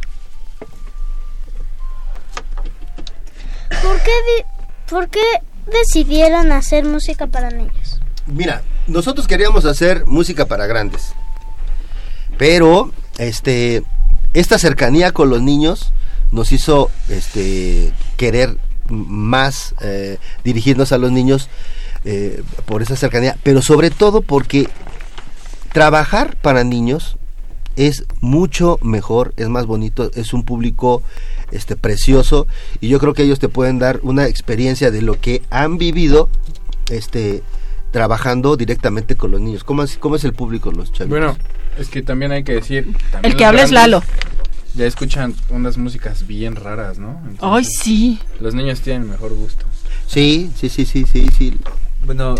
¿Por 3.82 3.96
qué, 4.02 4.10
di- 4.10 4.44
¿Por 4.88 5.08
qué 5.08 5.20
decidieron 5.66 6.52
hacer 6.52 6.84
música 6.84 7.26
para 7.26 7.50
niños? 7.50 7.98
Mira, 8.26 8.62
nosotros 8.86 9.26
queríamos 9.26 9.64
hacer 9.64 10.06
música 10.06 10.46
para 10.46 10.66
grandes. 10.66 11.12
Pero, 12.38 12.92
este, 13.18 13.82
esta 14.32 14.60
cercanía 14.60 15.10
con 15.10 15.28
los 15.28 15.42
niños 15.42 15.92
nos 16.30 16.52
hizo, 16.52 16.88
este, 17.08 17.92
querer 18.16 18.58
más 18.88 19.74
eh, 19.80 20.18
dirigirnos 20.44 20.92
a 20.92 20.98
los 20.98 21.10
niños 21.10 21.48
eh, 22.04 22.42
por 22.66 22.82
esa 22.82 22.96
cercanía, 22.96 23.36
pero 23.42 23.62
sobre 23.62 23.90
todo 23.90 24.22
porque 24.22 24.68
trabajar 25.72 26.36
para 26.36 26.64
niños 26.64 27.16
es 27.76 28.04
mucho 28.20 28.78
mejor, 28.82 29.32
es 29.36 29.48
más 29.48 29.66
bonito, 29.66 30.10
es 30.14 30.32
un 30.32 30.44
público 30.44 31.02
este 31.52 31.76
precioso 31.76 32.46
y 32.80 32.88
yo 32.88 32.98
creo 32.98 33.14
que 33.14 33.22
ellos 33.22 33.38
te 33.38 33.48
pueden 33.48 33.78
dar 33.78 34.00
una 34.02 34.26
experiencia 34.26 34.90
de 34.90 35.02
lo 35.02 35.20
que 35.20 35.42
han 35.50 35.78
vivido 35.78 36.28
este 36.90 37.42
trabajando 37.92 38.56
directamente 38.56 39.16
con 39.16 39.30
los 39.30 39.40
niños. 39.40 39.64
¿Cómo 39.64 39.82
es, 39.82 39.96
cómo 39.98 40.16
es 40.16 40.24
el 40.24 40.32
público 40.32 40.72
los 40.72 40.92
chavitos? 40.92 41.08
Bueno, 41.10 41.36
es 41.78 41.88
que 41.88 42.02
también 42.02 42.32
hay 42.32 42.42
que 42.42 42.54
decir... 42.54 42.84
también 43.10 43.32
El 43.32 43.36
que 43.36 43.44
habla 43.44 43.62
es 43.62 43.70
Lalo. 43.70 44.02
Ya 44.74 44.86
escuchan 44.86 45.34
unas 45.50 45.76
músicas 45.76 46.26
bien 46.26 46.56
raras, 46.56 46.98
¿no? 46.98 47.20
Entonces, 47.28 47.40
Ay, 47.42 47.64
sí. 47.64 48.18
Los 48.40 48.54
niños 48.54 48.80
tienen 48.80 49.08
mejor 49.08 49.34
gusto. 49.34 49.66
Sí, 50.06 50.50
sí, 50.56 50.70
sí, 50.70 50.86
sí, 50.86 51.04
sí, 51.04 51.26
sí. 51.36 51.58
Bueno, 52.06 52.34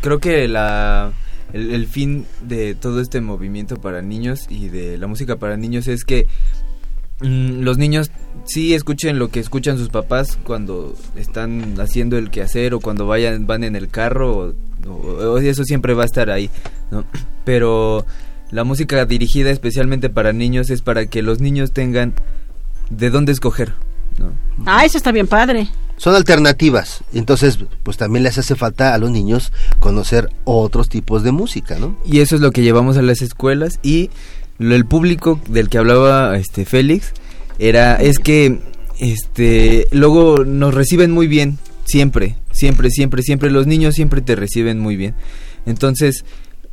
creo 0.00 0.18
que 0.18 0.48
la 0.48 1.12
el, 1.52 1.86
fin 1.86 2.26
de 2.42 2.74
todo 2.74 3.00
este 3.00 3.20
movimiento 3.20 3.76
para 3.78 4.02
niños 4.02 4.46
y 4.50 4.68
de 4.68 4.98
la 4.98 5.06
música 5.06 5.36
para 5.36 5.56
niños 5.56 5.88
es 5.88 6.04
que 6.04 6.26
mm, 7.20 7.62
los 7.62 7.78
niños 7.78 8.10
sí 8.44 8.74
escuchen 8.74 9.18
lo 9.18 9.30
que 9.30 9.40
escuchan 9.40 9.78
sus 9.78 9.88
papás 9.88 10.38
cuando 10.44 10.94
están 11.16 11.80
haciendo 11.80 12.18
el 12.18 12.30
quehacer 12.30 12.74
o 12.74 12.80
cuando 12.80 13.06
vayan 13.06 13.46
van 13.46 13.64
en 13.64 13.76
el 13.76 13.88
carro 13.88 14.54
o, 14.86 14.90
o- 14.90 15.38
eso 15.38 15.64
siempre 15.64 15.94
va 15.94 16.02
a 16.02 16.06
estar 16.06 16.30
ahí, 16.30 16.50
¿no? 16.90 17.04
Pero 17.44 18.04
la 18.50 18.64
música 18.64 19.04
dirigida 19.06 19.50
especialmente 19.50 20.10
para 20.10 20.32
niños 20.34 20.68
es 20.70 20.82
para 20.82 21.06
que 21.06 21.22
los 21.22 21.40
niños 21.40 21.72
tengan 21.72 22.12
de 22.90 23.08
dónde 23.10 23.32
escoger. 23.32 23.72
Ah, 24.66 24.84
eso 24.84 24.98
está 24.98 25.12
bien 25.12 25.26
padre. 25.26 25.68
Son 25.98 26.14
alternativas. 26.14 27.04
Entonces, 27.12 27.58
pues 27.82 27.96
también 27.96 28.22
les 28.22 28.38
hace 28.38 28.54
falta 28.54 28.94
a 28.94 28.98
los 28.98 29.10
niños 29.10 29.52
conocer 29.80 30.30
otros 30.44 30.88
tipos 30.88 31.22
de 31.22 31.32
música, 31.32 31.78
¿no? 31.78 31.98
Y 32.06 32.20
eso 32.20 32.36
es 32.36 32.40
lo 32.40 32.50
que 32.50 32.62
llevamos 32.62 32.96
a 32.96 33.02
las 33.02 33.20
escuelas 33.20 33.78
y 33.82 34.10
el 34.58 34.86
público 34.86 35.40
del 35.48 35.68
que 35.68 35.78
hablaba 35.78 36.36
este 36.36 36.64
Félix 36.64 37.12
era 37.58 37.96
es 37.96 38.18
que 38.18 38.60
este 38.98 39.86
luego 39.92 40.44
nos 40.44 40.74
reciben 40.74 41.12
muy 41.12 41.26
bien 41.26 41.58
siempre, 41.84 42.36
siempre, 42.52 42.90
siempre, 42.90 43.22
siempre 43.22 43.50
los 43.50 43.66
niños 43.66 43.94
siempre 43.94 44.20
te 44.20 44.36
reciben 44.36 44.78
muy 44.78 44.96
bien. 44.96 45.14
Entonces, 45.66 46.24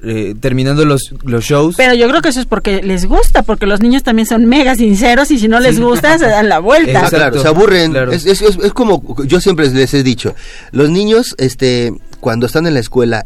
eh, 0.03 0.35
terminando 0.39 0.85
los, 0.85 1.13
los 1.23 1.43
shows 1.43 1.75
Pero 1.77 1.93
yo 1.93 2.07
creo 2.09 2.21
que 2.21 2.29
eso 2.29 2.39
es 2.39 2.45
porque 2.45 2.81
les 2.83 3.05
gusta, 3.05 3.43
porque 3.43 3.65
los 3.65 3.79
niños 3.81 4.03
también 4.03 4.25
son 4.27 4.45
mega 4.45 4.75
sinceros 4.75 5.31
y 5.31 5.39
si 5.39 5.47
no 5.47 5.59
les 5.59 5.75
Sí. 5.77 5.81
gusta 5.81 6.17
se 6.17 6.27
dan 6.27 6.49
la 6.49 6.59
vuelta. 6.59 7.03
Ah, 7.05 7.09
claro, 7.09 7.41
se 7.41 7.47
aburren. 7.47 7.95
Es, 8.11 8.25
es- 8.25 8.41
es- 8.41 8.57
es 8.63 8.73
como 8.73 9.15
yo 9.25 9.39
siempre 9.41 9.69
les 9.69 9.93
he 9.93 10.03
dicho, 10.03 10.35
los 10.71 10.89
niños, 10.89 11.35
este, 11.37 11.93
cuando 12.19 12.45
están 12.45 12.67
en 12.67 12.73
la 12.75 12.79
escuela 12.81 13.25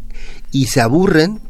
y 0.52 0.66
se 0.66 0.80
aburren, 0.80 1.40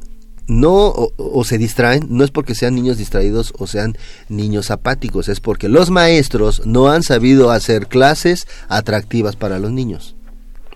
no 0.47 0.73
o, 0.89 1.13
o 1.17 1.45
se 1.45 1.59
distraen, 1.59 2.07
no 2.11 2.25
es 2.25 2.33
porque 2.33 2.57
sean 2.57 2.75
niños 2.75 2.99
distraídos 2.99 3.53
o 3.59 3.69
sean 3.69 3.97
niños 4.29 4.73
apáticos, 4.73 5.29
es 5.29 5.39
porque 5.39 5.69
los 5.69 5.91
maestros 5.91 6.63
no 6.67 6.89
han 6.89 7.05
sabido 7.05 7.53
hacer 7.53 7.87
clases 7.87 8.49
atractivas 8.69 9.37
para 9.37 9.61
los 9.61 9.71
niños. 9.71 10.17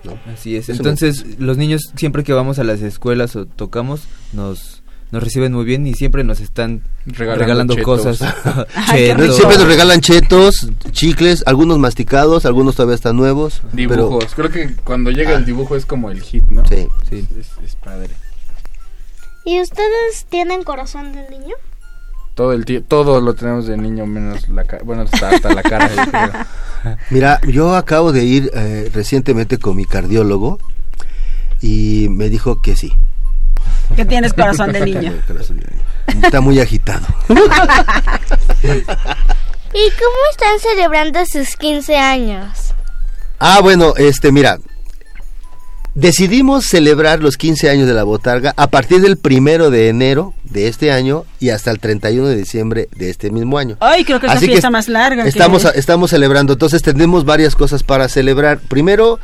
¿No? 0.05 0.19
Así 0.33 0.57
es. 0.57 0.69
Eso 0.69 0.73
Entonces, 0.83 1.39
los 1.39 1.57
niños 1.57 1.91
siempre 1.97 2.25
que 2.25 2.33
vamos 2.33 2.59
a 2.59 2.65
las 2.65 2.81
escuelas 2.83 3.37
o 3.37 3.47
tocamos 3.47 4.03
nos 4.33 4.81
nos 5.11 5.23
reciben 5.23 5.53
muy 5.53 5.65
bien 5.65 5.87
y 5.87 5.95
siempre 5.95 6.25
nos 6.25 6.41
están 6.41 6.83
Regalando 7.07 7.75
regalando, 7.75 7.75
chetos. 7.77 8.19
cosas. 8.19 8.35
Siempre 9.37 9.59
nos 9.59 9.67
regalan 9.69 10.01
chetos, 10.01 10.69
chicles, 10.91 11.45
algunos 11.47 11.79
masticados, 11.79 12.45
algunos 12.47 12.75
todavía 12.75 12.97
están 12.97 13.17
nuevos. 13.17 13.63
pero- 13.77 13.77
Dibujos. 14.07 14.35
Creo 14.35 14.51
que 14.51 14.75
cuando 14.83 15.13
llega 15.13 15.35
el 15.35 15.45
dibujo 15.45 15.77
es 15.77 15.87
como 15.87 16.11
el 16.11 16.21
hit, 16.21 16.45
¿no? 16.49 16.67
Sí. 16.67 16.89
Sí. 17.09 17.29
Es, 17.39 17.47
es 17.65 17.77
padre. 17.77 18.11
¿Y 19.45 19.61
ustedes 19.61 20.25
tienen 20.29 20.65
corazón 20.65 21.13
de 21.13 21.29
niño? 21.31 21.55
Todo 22.35 22.53
el 22.53 22.65
tie- 22.65 22.85
todo 22.87 23.21
lo 23.21 23.35
tenemos 23.35 23.67
de 23.67 23.77
niño 23.77 24.07
menos 24.07 24.49
la 24.49 24.65
cara. 24.65 24.83
Bueno, 24.85 25.03
hasta, 25.03 25.31
hasta 25.31 25.53
la 25.55 25.63
cara. 25.63 26.47
Mira, 27.11 27.41
yo 27.47 27.75
acabo 27.77 28.13
de 28.13 28.25
ir 28.25 28.51
eh, 28.55 28.91
recientemente 28.93 29.59
con 29.59 29.77
mi 29.77 29.85
cardiólogo 29.87 30.59
y 31.63 32.09
me 32.11 32.29
dijo 32.29 32.61
que 32.61 32.75
sí. 32.77 32.93
Que 33.97 34.05
tienes 34.05 34.33
corazón 34.35 34.73
de 34.73 34.85
niño. 34.85 35.13
Corazón 35.27 35.59
de 35.61 35.67
niño. 35.71 35.83
Está 36.27 36.41
muy 36.41 36.59
agitado. 36.61 37.07
¿Y 37.29 37.35
cómo 39.91 40.19
están 40.31 40.59
celebrando 40.61 41.21
sus 41.27 41.57
15 41.57 41.97
años? 41.97 42.75
Ah, 43.39 43.61
bueno, 43.63 43.95
este, 43.97 44.31
mira. 44.33 44.59
Decidimos 45.95 46.67
celebrar 46.67 47.21
los 47.21 47.37
15 47.37 47.71
años 47.71 47.87
de 47.87 47.95
la 47.95 48.03
botarga 48.03 48.53
a 48.57 48.67
partir 48.67 49.01
del 49.01 49.17
primero 49.17 49.71
de 49.71 49.89
enero 49.89 50.35
de 50.43 50.67
este 50.67 50.91
año 50.91 51.25
y 51.39 51.51
hasta 51.51 51.71
el 51.71 51.79
31 51.79 52.27
de 52.27 52.37
diciembre 52.37 52.89
de 52.97 53.11
este 53.11 53.31
mismo 53.31 53.59
año. 53.59 53.77
Ay, 53.79 54.05
creo 54.05 54.19
que 54.19 54.27
es 54.27 54.35
la 54.35 54.41
fiesta 54.41 54.71
más 54.71 54.89
larga. 54.89 55.23
que- 55.23 55.29
Estamos, 55.29 55.65
estamos 55.77 56.11
celebrando, 56.11 56.55
entonces 56.55 56.83
tenemos 56.83 57.25
varias 57.25 57.55
cosas 57.55 57.85
para 57.85 58.09
celebrar. 58.09 58.59
Primero, 58.59 59.21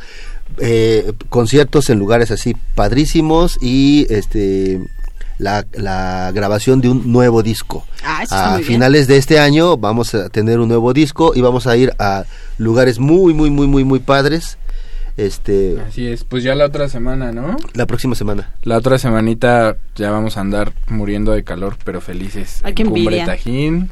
eh, 0.59 1.11
conciertos 1.29 1.89
en 1.89 1.99
lugares 1.99 2.31
así 2.31 2.55
padrísimos 2.75 3.57
y 3.61 4.05
este 4.09 4.79
la, 5.39 5.65
la 5.73 6.31
grabación 6.33 6.81
de 6.81 6.89
un 6.89 7.11
nuevo 7.11 7.41
disco. 7.43 7.85
Ah, 8.03 8.23
a 8.29 8.55
bien. 8.57 8.67
finales 8.67 9.07
de 9.07 9.17
este 9.17 9.39
año 9.39 9.75
vamos 9.75 10.13
a 10.13 10.29
tener 10.29 10.59
un 10.59 10.67
nuevo 10.69 10.93
disco 10.93 11.33
y 11.35 11.41
vamos 11.41 11.65
a 11.67 11.75
ir 11.75 11.91
a 11.99 12.23
lugares 12.59 12.99
muy, 12.99 13.33
muy, 13.33 13.49
muy, 13.49 13.65
muy, 13.67 13.83
muy 13.83 13.99
padres. 13.99 14.57
Este, 15.17 15.77
Así 15.87 16.07
es. 16.07 16.23
Pues 16.23 16.43
ya 16.43 16.55
la 16.55 16.65
otra 16.65 16.87
semana, 16.89 17.31
¿no? 17.31 17.57
la 17.73 17.85
próxima 17.85 18.15
semana. 18.15 18.53
La 18.63 18.77
otra 18.77 18.97
semanita 18.97 19.77
ya 19.95 20.09
vamos 20.11 20.37
a 20.37 20.41
andar 20.41 20.73
muriendo 20.87 21.31
de 21.33 21.43
calor, 21.43 21.77
pero 21.83 22.01
felices. 22.01 22.61
Ay, 22.63 22.69
en 22.71 22.75
qué 22.75 22.83
Cumbre 22.85 23.01
envidia. 23.03 23.25
Tajín. 23.25 23.89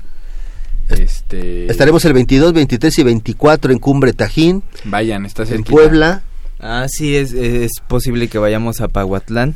Este. 0.89 1.69
Estaremos 1.69 2.03
el 2.05 2.13
22, 2.13 2.53
23 2.53 2.99
y 2.99 3.03
24 3.03 3.71
en 3.71 3.79
Cumbre 3.79 4.13
Tajín, 4.13 4.63
Vayan, 4.85 5.25
está 5.25 5.43
en 5.43 5.47
cerquita. 5.49 5.69
Puebla. 5.71 6.21
Ah, 6.59 6.87
sí, 6.89 7.15
es, 7.15 7.31
es 7.33 7.71
posible 7.87 8.27
que 8.27 8.37
vayamos 8.39 8.81
a 8.81 8.87
Pahuatlán, 8.87 9.55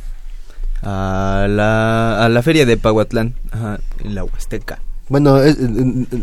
a 0.82 1.46
la, 1.50 2.24
a 2.24 2.28
la 2.28 2.42
feria 2.42 2.64
de 2.66 2.76
Pahuatlán, 2.76 3.34
ajá, 3.50 3.80
en 4.04 4.14
la 4.14 4.24
Huasteca. 4.24 4.80
Bueno, 5.08 5.42
es- 5.42 5.58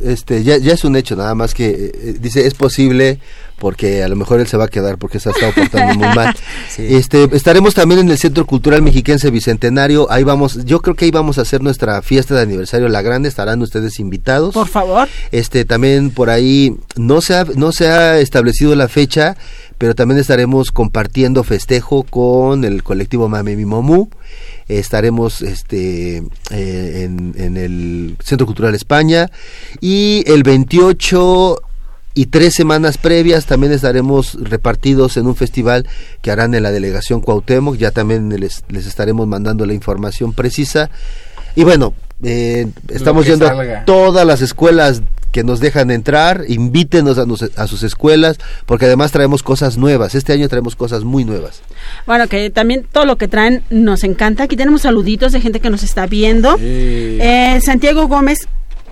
este, 0.03 0.43
ya, 0.43 0.57
ya 0.57 0.73
es 0.73 0.83
un 0.85 0.95
hecho, 0.95 1.15
nada 1.15 1.35
más 1.35 1.53
que 1.53 1.69
eh, 1.69 1.91
eh, 1.93 2.15
dice 2.19 2.47
es 2.47 2.53
posible 2.55 3.19
porque 3.61 4.01
a 4.01 4.07
lo 4.07 4.15
mejor 4.15 4.39
él 4.39 4.47
se 4.47 4.57
va 4.57 4.65
a 4.65 4.67
quedar 4.67 4.97
porque 4.97 5.19
se 5.19 5.29
ha 5.29 5.33
estado 5.33 5.53
portando 5.53 5.93
muy 5.93 6.07
mal. 6.15 6.35
Sí. 6.71 6.87
Este, 6.95 7.27
estaremos 7.35 7.73
también 7.73 7.99
en 7.99 8.09
el 8.09 8.17
Centro 8.17 8.45
Cultural 8.45 8.81
Mexiquense 8.81 9.29
Bicentenario, 9.29 10.09
ahí 10.09 10.23
vamos, 10.23 10.63
yo 10.65 10.81
creo 10.81 10.95
que 10.95 11.05
ahí 11.05 11.11
vamos 11.11 11.37
a 11.37 11.41
hacer 11.41 11.61
nuestra 11.61 12.01
fiesta 12.01 12.33
de 12.33 12.41
aniversario 12.41 12.87
La 12.87 13.01
Grande, 13.01 13.27
estarán 13.27 13.61
ustedes 13.61 13.99
invitados. 13.99 14.53
Por 14.53 14.67
favor. 14.67 15.09
Este, 15.31 15.65
también 15.65 16.11
por 16.11 16.29
ahí 16.29 16.75
no 16.95 17.21
se 17.21 17.35
ha, 17.35 17.43
no 17.43 17.71
se 17.71 17.89
ha 17.89 18.19
establecido 18.19 18.73
la 18.75 18.87
fecha, 18.87 19.35
pero 19.77 19.93
también 19.93 20.19
estaremos 20.19 20.71
compartiendo 20.71 21.43
festejo 21.43 22.03
con 22.03 22.63
el 22.63 22.83
colectivo 22.83 23.27
Mame 23.29 23.55
Mi 23.55 23.65
Momu. 23.65 24.09
Estaremos 24.69 25.41
este, 25.41 26.17
eh, 26.51 27.03
en, 27.03 27.33
en 27.37 27.57
el 27.57 28.17
Centro 28.23 28.47
Cultural 28.47 28.73
España 28.73 29.29
y 29.81 30.23
el 30.25 30.43
28 30.43 31.61
y 32.13 32.25
tres 32.27 32.53
semanas 32.53 32.97
previas 32.97 33.45
también 33.45 33.71
estaremos 33.71 34.37
repartidos 34.41 35.17
en 35.17 35.27
un 35.27 35.35
festival 35.35 35.87
que 36.21 36.31
harán 36.31 36.53
en 36.55 36.63
la 36.63 36.71
delegación 36.71 37.21
Cuauhtémoc, 37.21 37.77
ya 37.77 37.91
también 37.91 38.29
les, 38.39 38.63
les 38.69 38.85
estaremos 38.85 39.27
mandando 39.27 39.65
la 39.65 39.73
información 39.73 40.33
precisa. 40.33 40.89
Y 41.55 41.63
bueno, 41.63 41.93
eh, 42.23 42.67
estamos 42.89 43.25
yendo 43.25 43.47
salga. 43.47 43.79
a 43.81 43.85
todas 43.85 44.25
las 44.25 44.41
escuelas 44.41 45.01
que 45.31 45.45
nos 45.45 45.61
dejan 45.61 45.91
entrar, 45.91 46.43
invítenos 46.49 47.17
a, 47.17 47.25
nos- 47.25 47.49
a 47.55 47.65
sus 47.67 47.83
escuelas, 47.83 48.37
porque 48.65 48.85
además 48.85 49.13
traemos 49.13 49.43
cosas 49.43 49.77
nuevas, 49.77 50.13
este 50.13 50.33
año 50.33 50.49
traemos 50.49 50.75
cosas 50.75 51.05
muy 51.05 51.23
nuevas. 51.23 51.61
Bueno, 52.05 52.27
que 52.27 52.49
también 52.49 52.85
todo 52.91 53.05
lo 53.05 53.15
que 53.17 53.29
traen 53.29 53.63
nos 53.69 54.03
encanta. 54.03 54.43
Aquí 54.43 54.57
tenemos 54.57 54.81
saluditos 54.81 55.31
de 55.31 55.39
gente 55.39 55.61
que 55.61 55.69
nos 55.69 55.83
está 55.83 56.05
viendo. 56.05 56.57
Eh, 56.59 57.59
Santiago 57.63 58.07
Gómez 58.09 58.39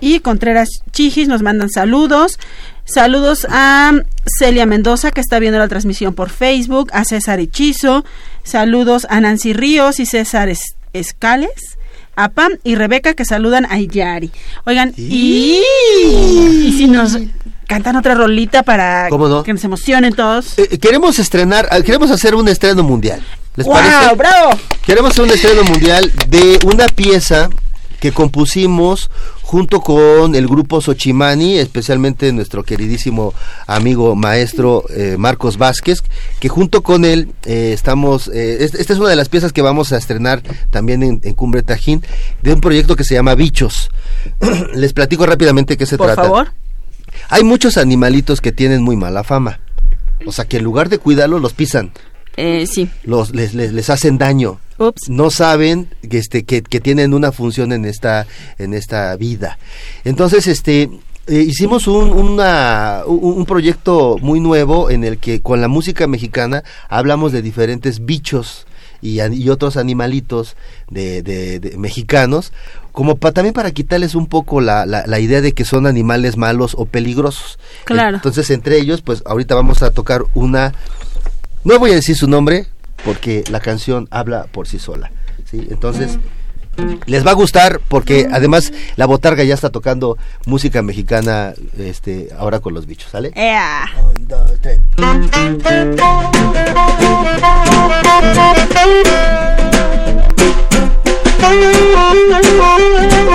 y 0.00 0.20
Contreras 0.20 0.68
Chijis 0.92 1.28
nos 1.28 1.42
mandan 1.42 1.70
saludos. 1.70 2.38
Saludos 2.84 3.46
a 3.50 3.92
Celia 4.38 4.66
Mendoza 4.66 5.10
que 5.12 5.20
está 5.20 5.38
viendo 5.38 5.58
la 5.58 5.68
transmisión 5.68 6.14
por 6.14 6.28
Facebook, 6.30 6.90
a 6.92 7.04
César 7.04 7.38
Hechizo, 7.38 8.04
saludos 8.42 9.06
a 9.10 9.20
Nancy 9.20 9.52
Ríos 9.52 10.00
y 10.00 10.06
César 10.06 10.48
Es- 10.48 10.74
Escales, 10.92 11.78
a 12.16 12.30
Pam 12.30 12.52
y 12.64 12.74
Rebeca 12.74 13.14
que 13.14 13.24
saludan 13.24 13.64
a 13.66 13.78
Yari. 13.78 14.32
Oigan, 14.66 14.92
y, 14.96 15.60
y 16.64 16.74
si 16.76 16.86
nos 16.88 17.16
cantan 17.68 17.94
otra 17.94 18.14
rolita 18.16 18.64
para 18.64 19.08
que 19.44 19.52
nos 19.52 19.62
emocionen 19.64 20.12
todos. 20.14 20.58
Eh, 20.58 20.78
queremos 20.78 21.18
estrenar, 21.20 21.68
ah, 21.70 21.80
queremos 21.82 22.10
hacer 22.10 22.34
un 22.34 22.48
estreno 22.48 22.82
mundial. 22.82 23.22
¿Les 23.54 23.66
¡Guau, 23.66 23.80
parece? 23.80 24.14
bravo! 24.16 24.50
Queremos 24.84 25.12
hacer 25.12 25.24
un 25.24 25.30
estreno 25.30 25.62
mundial 25.64 26.10
de 26.28 26.58
una 26.66 26.86
pieza 26.88 27.48
que 28.00 28.12
compusimos 28.12 29.10
junto 29.42 29.80
con 29.80 30.34
el 30.34 30.46
grupo 30.48 30.80
Xochimani, 30.80 31.58
especialmente 31.58 32.32
nuestro 32.32 32.62
queridísimo 32.64 33.34
amigo 33.66 34.14
maestro 34.16 34.84
eh, 34.90 35.16
Marcos 35.18 35.58
Vázquez, 35.58 36.02
que 36.40 36.48
junto 36.48 36.82
con 36.82 37.04
él 37.04 37.28
eh, 37.44 37.72
estamos, 37.74 38.28
eh, 38.28 38.58
es- 38.64 38.74
esta 38.74 38.92
es 38.92 38.98
una 38.98 39.10
de 39.10 39.16
las 39.16 39.28
piezas 39.28 39.52
que 39.52 39.62
vamos 39.62 39.92
a 39.92 39.98
estrenar 39.98 40.42
también 40.70 41.02
en, 41.02 41.20
en 41.24 41.34
Cumbre 41.34 41.62
Tajín, 41.62 42.02
de 42.42 42.54
un 42.54 42.60
proyecto 42.60 42.96
que 42.96 43.04
se 43.04 43.14
llama 43.14 43.34
Bichos. 43.34 43.90
Les 44.74 44.92
platico 44.92 45.26
rápidamente 45.26 45.76
qué 45.76 45.86
se 45.86 45.96
Por 45.98 46.06
trata. 46.06 46.22
favor. 46.22 46.52
Hay 47.28 47.44
muchos 47.44 47.76
animalitos 47.76 48.40
que 48.40 48.52
tienen 48.52 48.82
muy 48.82 48.96
mala 48.96 49.24
fama. 49.24 49.60
O 50.26 50.32
sea, 50.32 50.44
que 50.46 50.58
en 50.58 50.64
lugar 50.64 50.88
de 50.88 50.98
cuidarlos, 50.98 51.40
los 51.40 51.52
pisan 51.54 51.92
Eh, 52.36 52.66
sí. 52.66 52.88
los 53.04 53.34
les, 53.34 53.52
les, 53.54 53.72
les 53.72 53.90
hacen 53.90 54.16
daño. 54.18 54.58
No 55.08 55.30
saben 55.30 55.88
que 56.08 56.18
este 56.18 56.44
que, 56.44 56.62
que 56.62 56.80
tienen 56.80 57.12
una 57.14 57.32
función 57.32 57.72
en 57.72 57.84
esta 57.84 58.26
en 58.58 58.72
esta 58.74 59.14
vida. 59.16 59.58
Entonces, 60.04 60.46
este 60.46 60.88
eh, 61.26 61.40
hicimos 61.46 61.86
un, 61.86 62.10
una, 62.10 63.02
un, 63.06 63.34
un 63.38 63.44
proyecto 63.46 64.16
muy 64.22 64.40
nuevo 64.40 64.90
en 64.90 65.04
el 65.04 65.18
que 65.18 65.40
con 65.40 65.60
la 65.60 65.68
música 65.68 66.06
mexicana 66.06 66.64
hablamos 66.88 67.30
de 67.30 67.42
diferentes 67.42 68.04
bichos 68.06 68.66
y, 69.02 69.20
otros 69.48 69.76
animalitos 69.76 70.56
de, 70.90 71.22
de- 71.22 71.58
de 71.60 71.78
mexicanos, 71.78 72.52
como 72.92 73.16
pa- 73.16 73.32
también 73.32 73.54
para 73.54 73.70
quitarles 73.70 74.14
un 74.14 74.26
poco 74.26 74.60
la, 74.60 74.84
la, 74.86 75.06
la 75.06 75.18
idea 75.20 75.40
de 75.40 75.52
que 75.52 75.64
son 75.64 75.86
animales 75.86 76.36
malos 76.36 76.74
o 76.76 76.84
peligrosos. 76.86 77.58
Claro. 77.84 78.16
Entonces, 78.16 78.50
entre 78.50 78.78
ellos, 78.78 79.00
pues 79.02 79.22
ahorita 79.24 79.54
vamos 79.54 79.82
a 79.82 79.90
tocar 79.90 80.24
una 80.34 80.74
no 81.64 81.78
voy 81.78 81.92
a 81.92 81.94
decir 81.94 82.16
su 82.16 82.26
nombre 82.28 82.66
porque 83.04 83.44
la 83.50 83.60
canción 83.60 84.08
habla 84.10 84.46
por 84.52 84.68
sí 84.68 84.78
sola. 84.78 85.10
¿sí? 85.50 85.66
Entonces, 85.70 86.18
les 87.06 87.26
va 87.26 87.32
a 87.32 87.34
gustar 87.34 87.80
porque 87.88 88.28
además 88.30 88.72
la 88.96 89.06
botarga 89.06 89.44
ya 89.44 89.54
está 89.54 89.70
tocando 89.70 90.16
música 90.46 90.82
mexicana 90.82 91.54
este, 91.78 92.28
ahora 92.36 92.60
con 92.60 92.74
los 92.74 92.86
bichos, 92.86 93.10
¿sale? 93.10 93.32
¡Ea! 93.34 93.84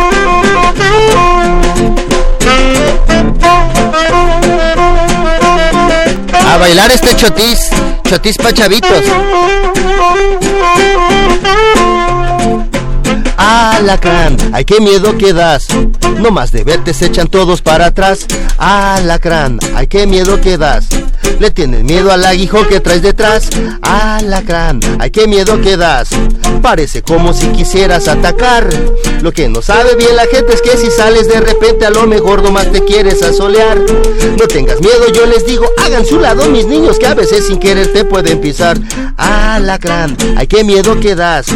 A 6.56 6.58
bailar 6.58 6.90
este 6.90 7.14
chotis, 7.18 7.70
chotis 8.10 8.38
pa' 8.38 8.54
chavitos. 8.54 9.04
Alacrán, 13.38 14.38
ay 14.54 14.66
qué 14.66 14.80
miedo 14.80 15.18
que 15.18 15.34
das. 15.34 15.68
No 16.20 16.32
más 16.32 16.52
de 16.52 16.64
verte 16.64 16.94
se 16.94 17.08
echan 17.08 17.28
todos 17.28 17.62
para 17.62 17.88
atrás. 17.88 18.26
Alacrán, 18.58 19.60
ay 19.76 19.88
qué 19.88 20.08
miedo 20.08 20.40
que 20.40 20.58
das. 20.58 20.88
Le 21.40 21.52
tienes 21.52 21.84
miedo 21.84 22.12
al 22.12 22.24
aguijón 22.24 22.66
que 22.68 22.80
traes 22.80 23.02
detrás. 23.02 23.50
Alacrán, 23.82 24.80
ay 25.00 25.12
qué 25.12 25.28
miedo 25.28 25.62
que 25.62 25.76
das. 25.76 26.10
Parece 26.62 27.02
como 27.02 27.34
si 27.34 27.48
quisieras 27.48 28.08
atacar. 28.08 28.70
Lo 29.22 29.32
que 29.32 29.50
no 29.50 29.62
sabe 29.62 29.96
bien 29.96 30.16
la 30.16 30.26
gente 30.28 30.54
es 30.54 30.62
que 30.62 30.78
si 30.78 30.90
sales 30.90 31.28
de 31.28 31.42
repente 31.42 31.86
a 31.86 31.90
lo 31.90 32.08
mejor 32.08 32.42
nomás 32.42 32.72
te 32.72 32.84
quieres 32.84 33.22
asolear. 33.22 33.78
No 34.40 34.48
tengas 34.48 34.80
miedo, 34.80 35.12
yo 35.14 35.26
les 35.26 35.46
digo, 35.46 35.66
hagan 35.84 36.06
su 36.06 36.20
lado 36.20 36.50
mis 36.50 36.66
niños 36.66 36.98
que 37.00 37.08
a 37.08 37.14
veces 37.14 37.48
sin 37.48 37.60
querer 37.60 37.92
te 37.92 38.06
pueden 38.06 38.40
pisar. 38.40 38.78
Alacrán, 39.18 40.16
ay 40.38 40.48
qué 40.48 40.64
miedo 40.64 41.00
que 41.00 41.16
das. 41.16 41.48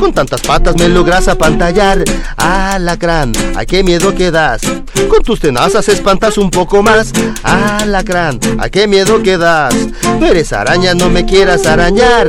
Con 0.00 0.12
tantas 0.12 0.40
patas 0.40 0.76
me 0.76 0.88
logras 0.88 1.27
apantallar. 1.28 2.04
Alacrán, 2.36 3.32
ay 3.56 3.66
qué 3.66 3.82
miedo 3.82 4.14
que 4.14 4.30
das. 4.30 4.62
Con 5.08 5.22
tus 5.22 5.40
tenazas 5.40 5.88
espantas 5.88 6.38
un 6.38 6.50
poco 6.50 6.82
más. 6.82 7.12
Alacrán, 7.42 8.40
ay 8.58 8.70
qué 8.70 8.86
miedo 8.86 9.22
que 9.22 9.38
das. 9.38 9.74
No 10.18 10.26
eres 10.26 10.52
araña, 10.52 10.94
no 10.94 11.10
me 11.10 11.24
quieras 11.24 11.66
arañar. 11.66 12.26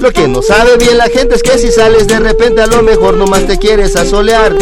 Lo 0.00 0.12
que 0.12 0.28
no 0.28 0.42
sabe 0.42 0.76
bien 0.76 0.98
la 0.98 1.08
gente 1.08 1.34
es 1.34 1.42
que 1.42 1.58
si 1.58 1.70
sales 1.70 2.06
de 2.06 2.20
repente 2.20 2.62
a 2.62 2.66
lo 2.66 2.82
mejor 2.82 3.14
nomás 3.14 3.46
te 3.46 3.58
quieres 3.58 3.96
asolear. 3.96 4.54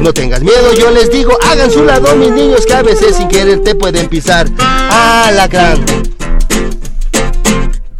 No 0.00 0.12
tengas 0.12 0.42
miedo, 0.42 0.72
yo 0.74 0.90
les 0.90 1.10
digo, 1.10 1.36
hagan 1.50 1.70
su 1.70 1.84
lado 1.84 2.14
mis 2.16 2.30
niños 2.30 2.66
que 2.66 2.74
a 2.74 2.82
veces 2.82 3.16
sin 3.16 3.28
querer 3.28 3.62
te 3.62 3.74
pueden 3.74 4.08
pisar. 4.08 4.46
Alacrán. 4.58 5.84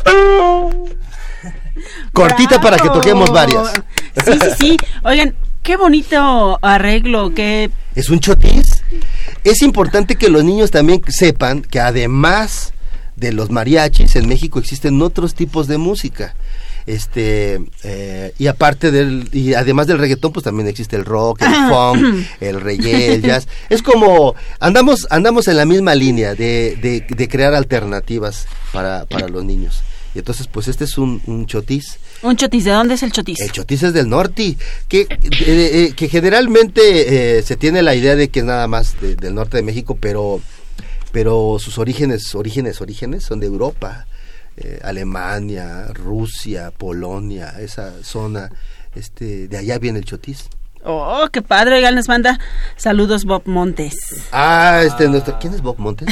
Cortita 2.13 2.61
para 2.61 2.79
que 2.79 2.89
toquemos 2.89 3.31
varias. 3.31 3.73
Sí, 4.25 4.33
sí, 4.33 4.49
sí. 4.59 4.77
Oigan, 5.03 5.35
qué 5.63 5.77
bonito 5.77 6.59
arreglo, 6.63 7.35
qué... 7.35 7.71
¿Es 7.95 8.11
un 8.11 8.21
chotis? 8.21 8.83
Es 9.45 9.63
importante 9.63 10.17
que 10.17 10.29
los 10.29 10.45
niños 10.45 10.71
también 10.71 11.03
sepan 11.09 11.63
que 11.63 11.81
además 11.81 12.73
de 13.17 13.33
los 13.33 13.51
mariachis, 13.51 14.17
en 14.17 14.29
México 14.29 14.59
existen 14.59 15.01
otros 15.03 15.35
tipos 15.35 15.67
de 15.67 15.79
música. 15.79 16.35
Este, 16.87 17.65
eh, 17.83 18.35
y 18.39 18.47
aparte 18.47 18.91
del, 18.91 19.31
y 19.33 19.55
además 19.55 19.87
del 19.87 19.99
reggaetón, 19.99 20.33
pues 20.33 20.45
también 20.45 20.69
existe 20.69 20.97
el 20.97 21.07
rock, 21.07 21.41
el 21.43 21.55
funk, 21.71 22.27
el 22.41 22.61
reggae, 22.61 23.15
el 23.15 23.23
jazz. 23.23 23.49
Es 23.71 23.83
como, 23.83 24.35
andamos, 24.61 25.07
andamos 25.11 25.49
en 25.49 25.57
la 25.57 25.65
misma 25.65 25.95
línea 25.95 26.35
de, 26.35 26.77
de, 26.83 27.07
de 27.09 27.29
crear 27.29 27.55
alternativas 27.55 28.47
para, 28.73 29.07
para 29.07 29.29
los 29.29 29.45
niños. 29.45 29.83
Y 30.15 30.19
entonces, 30.21 30.47
pues 30.47 30.69
este 30.69 30.85
es 30.85 30.97
un, 30.97 31.21
un 31.27 31.47
chotis. 31.47 31.99
Un 32.23 32.37
chotis, 32.37 32.65
¿de 32.65 32.71
dónde 32.71 32.95
es 32.95 33.03
el 33.03 33.11
chotis? 33.13 33.41
El 33.41 33.51
chotis 33.51 33.83
es 33.83 33.93
del 33.93 34.09
norte, 34.09 34.57
que, 34.89 35.07
eh, 35.11 35.93
que 35.97 36.09
generalmente 36.09 37.39
eh, 37.39 37.43
se 37.43 37.57
tiene 37.57 37.83
la 37.83 37.95
idea 37.97 38.15
de 38.15 38.29
que 38.29 38.39
es 38.41 38.45
nada 38.47 38.69
más 38.69 39.01
de- 39.01 39.17
del 39.17 39.35
norte 39.35 39.57
de 39.57 39.63
México, 39.65 39.99
pero, 40.01 40.41
pero 41.13 41.57
sus 41.59 41.79
orígenes, 41.79 42.35
orígenes, 42.35 42.81
orígenes 42.81 43.25
son 43.25 43.41
de 43.41 43.47
Europa, 43.47 44.07
eh, 44.57 44.79
Alemania, 44.85 45.89
Rusia, 45.93 46.71
Polonia, 46.71 47.57
esa 47.61 47.93
zona, 48.05 48.51
este, 48.95 49.49
de 49.49 49.59
allá 49.59 49.79
viene 49.79 49.99
el 49.99 50.05
chotis. 50.05 50.45
Oh, 50.87 51.27
qué 51.33 51.41
padre. 51.41 51.77
Oigan, 51.77 51.95
nos 51.95 52.09
manda 52.09 52.39
saludos 52.77 53.25
Bob 53.25 53.43
Montes. 53.47 53.95
Ah, 54.33 54.83
este, 54.85 55.09
nuestro, 55.09 55.39
¿quién 55.41 55.55
es 55.55 55.63
Bob 55.63 55.77
Montes? 55.79 56.09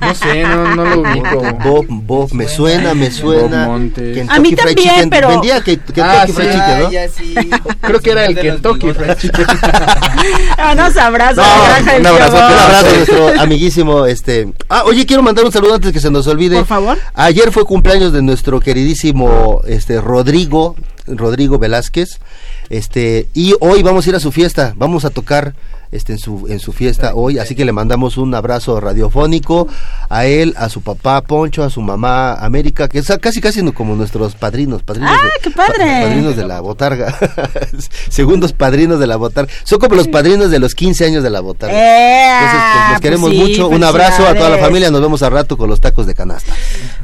No 0.00 0.14
sé, 0.14 0.42
no, 0.42 0.74
no 0.74 0.84
lo 0.84 1.00
ubico. 1.02 1.40
Bob, 1.62 1.86
Bob, 1.88 2.32
me 2.32 2.48
suena, 2.48 2.94
me 2.94 3.10
suena. 3.12 3.66
Bob 3.66 3.72
Montes. 3.78 4.14
Kentucky 4.16 4.36
A 4.36 4.40
mí 4.40 4.48
Fried 4.48 4.58
también, 4.64 4.88
Chicken. 4.94 5.10
pero- 5.10 5.28
Vendía 5.28 5.60
que, 5.60 5.76
Kentucky 5.78 6.00
Ah, 6.02 6.24
Fried 6.26 6.46
sí. 6.46 6.52
Chicken, 6.52 6.78
¿no? 6.80 6.86
Ah, 6.86 6.90
ya 6.90 7.08
sí. 7.08 7.34
Creo 7.80 8.00
que 8.00 8.10
era 8.10 8.24
el 8.26 8.34
Kentucky 8.34 8.92
Fried 8.92 9.16
Chicken. 9.16 9.46
Ah, 10.58 10.74
nos 10.74 10.96
abrazos. 10.96 11.38
No, 11.44 11.64
Granja 11.64 11.92
del 11.94 12.00
un 12.02 12.06
abrazo, 12.06 12.36
un 12.36 12.42
abrazo 12.42 12.86
a 12.86 12.92
nuestro 12.96 13.40
amiguísimo, 13.40 14.06
este. 14.06 14.52
Ah, 14.68 14.82
oye, 14.84 15.04
quiero 15.06 15.22
mandar 15.22 15.44
un 15.44 15.50
saludo 15.52 15.74
antes 15.74 15.92
que 15.92 16.00
se 16.00 16.10
nos 16.10 16.26
olvide. 16.26 16.56
Por 16.58 16.66
favor. 16.66 16.98
Ayer 17.14 17.50
fue 17.50 17.64
cumpleaños 17.64 18.12
de 18.12 18.22
nuestro 18.22 18.60
queridísimo, 18.60 19.60
este, 19.66 20.00
Rodrigo, 20.00 20.76
Rodrigo 21.06 21.58
Velázquez, 21.58 22.20
este, 22.72 23.28
y 23.34 23.54
hoy 23.60 23.82
vamos 23.82 24.06
a 24.06 24.08
ir 24.08 24.16
a 24.16 24.20
su 24.20 24.32
fiesta, 24.32 24.72
vamos 24.78 25.04
a 25.04 25.10
tocar, 25.10 25.54
este, 25.92 26.14
en 26.14 26.18
su, 26.18 26.46
en 26.48 26.58
su 26.58 26.72
fiesta 26.72 27.12
hoy, 27.14 27.38
así 27.38 27.54
que 27.54 27.64
le 27.64 27.72
mandamos 27.72 28.16
un 28.16 28.34
abrazo 28.34 28.80
radiofónico 28.80 29.68
a 30.08 30.26
él, 30.26 30.54
a 30.56 30.68
su 30.68 30.80
papá 30.82 31.20
Poncho, 31.22 31.62
a 31.62 31.70
su 31.70 31.80
mamá 31.80 32.34
América, 32.34 32.88
que 32.88 32.98
es 32.98 33.12
casi, 33.20 33.40
casi 33.40 33.62
como 33.72 33.94
nuestros 33.94 34.34
padrinos, 34.34 34.82
padrinos. 34.82 35.10
¡Ah, 35.12 35.22
de- 35.22 35.30
qué 35.42 35.50
padre! 35.50 35.78
pa- 35.78 36.00
padrinos 36.08 36.36
de 36.36 36.46
la 36.46 36.60
botarga, 36.60 37.14
segundos 38.08 38.52
padrinos 38.52 38.98
de 38.98 39.06
la 39.06 39.16
botarga, 39.16 39.52
son 39.64 39.78
como 39.78 39.94
los 39.94 40.08
padrinos 40.08 40.50
de 40.50 40.58
los 40.58 40.74
15 40.74 41.04
años 41.06 41.22
de 41.22 41.30
la 41.30 41.40
botarga. 41.40 41.74
Eh, 41.76 42.32
Entonces, 42.34 42.60
pues, 42.60 42.74
los 42.82 42.88
pues 42.90 43.00
queremos 43.00 43.30
sí, 43.30 43.36
mucho. 43.38 43.68
Un 43.68 43.84
abrazo 43.84 44.26
a 44.26 44.34
toda 44.34 44.50
la 44.50 44.58
familia. 44.58 44.90
Nos 44.90 45.00
vemos 45.00 45.22
al 45.22 45.32
rato 45.32 45.56
con 45.56 45.68
los 45.68 45.80
tacos 45.80 46.06
de 46.06 46.14
canasta. 46.14 46.52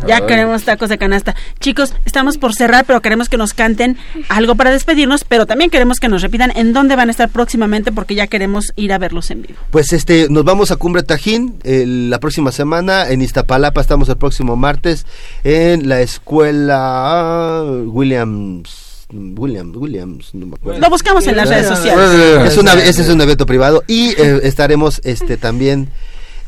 Ya 0.06 0.26
queremos 0.26 0.64
tacos 0.64 0.88
de 0.88 0.98
canasta. 0.98 1.34
Chicos, 1.60 1.94
estamos 2.04 2.38
por 2.38 2.54
cerrar, 2.54 2.84
pero 2.84 3.00
queremos 3.02 3.28
que 3.28 3.36
nos 3.36 3.54
canten 3.54 3.96
algo 4.28 4.54
para 4.54 4.70
despedirnos, 4.70 5.24
pero 5.24 5.46
también 5.46 5.70
queremos 5.70 5.98
que 5.98 6.08
nos 6.08 6.22
repitan 6.22 6.52
en 6.56 6.72
dónde 6.72 6.96
van 6.96 7.08
a 7.08 7.10
estar 7.10 7.28
próximamente 7.28 7.92
porque 7.92 8.14
ya 8.14 8.26
queremos 8.26 8.72
ir 8.78 8.92
a 8.92 8.98
verlos 8.98 9.30
en 9.30 9.42
vivo. 9.42 9.58
Pues 9.70 9.92
este, 9.92 10.28
nos 10.30 10.44
vamos 10.44 10.70
a 10.70 10.76
Cumbre 10.76 11.02
Tajín 11.02 11.56
el- 11.64 12.08
la 12.10 12.18
próxima 12.20 12.52
semana. 12.52 13.08
En 13.10 13.20
Iztapalapa 13.20 13.80
estamos 13.80 14.08
el 14.08 14.16
próximo 14.16 14.56
martes 14.56 15.04
en 15.44 15.88
la 15.88 16.00
escuela 16.00 17.64
Williams. 17.86 18.86
Williams, 19.10 19.74
Williams, 19.76 20.34
no 20.34 20.46
me 20.46 20.54
acuerdo. 20.56 20.80
Lo 20.80 20.90
buscamos 20.90 21.26
en 21.26 21.36
las 21.36 21.48
redes 21.48 21.66
sociales. 21.66 22.52
Es 22.52 22.58
una- 22.58 22.74
ese 22.74 23.02
es 23.02 23.08
un 23.08 23.20
evento 23.22 23.46
privado 23.46 23.82
y 23.86 24.10
eh, 24.20 24.40
estaremos 24.42 25.00
este 25.02 25.38
también 25.38 25.88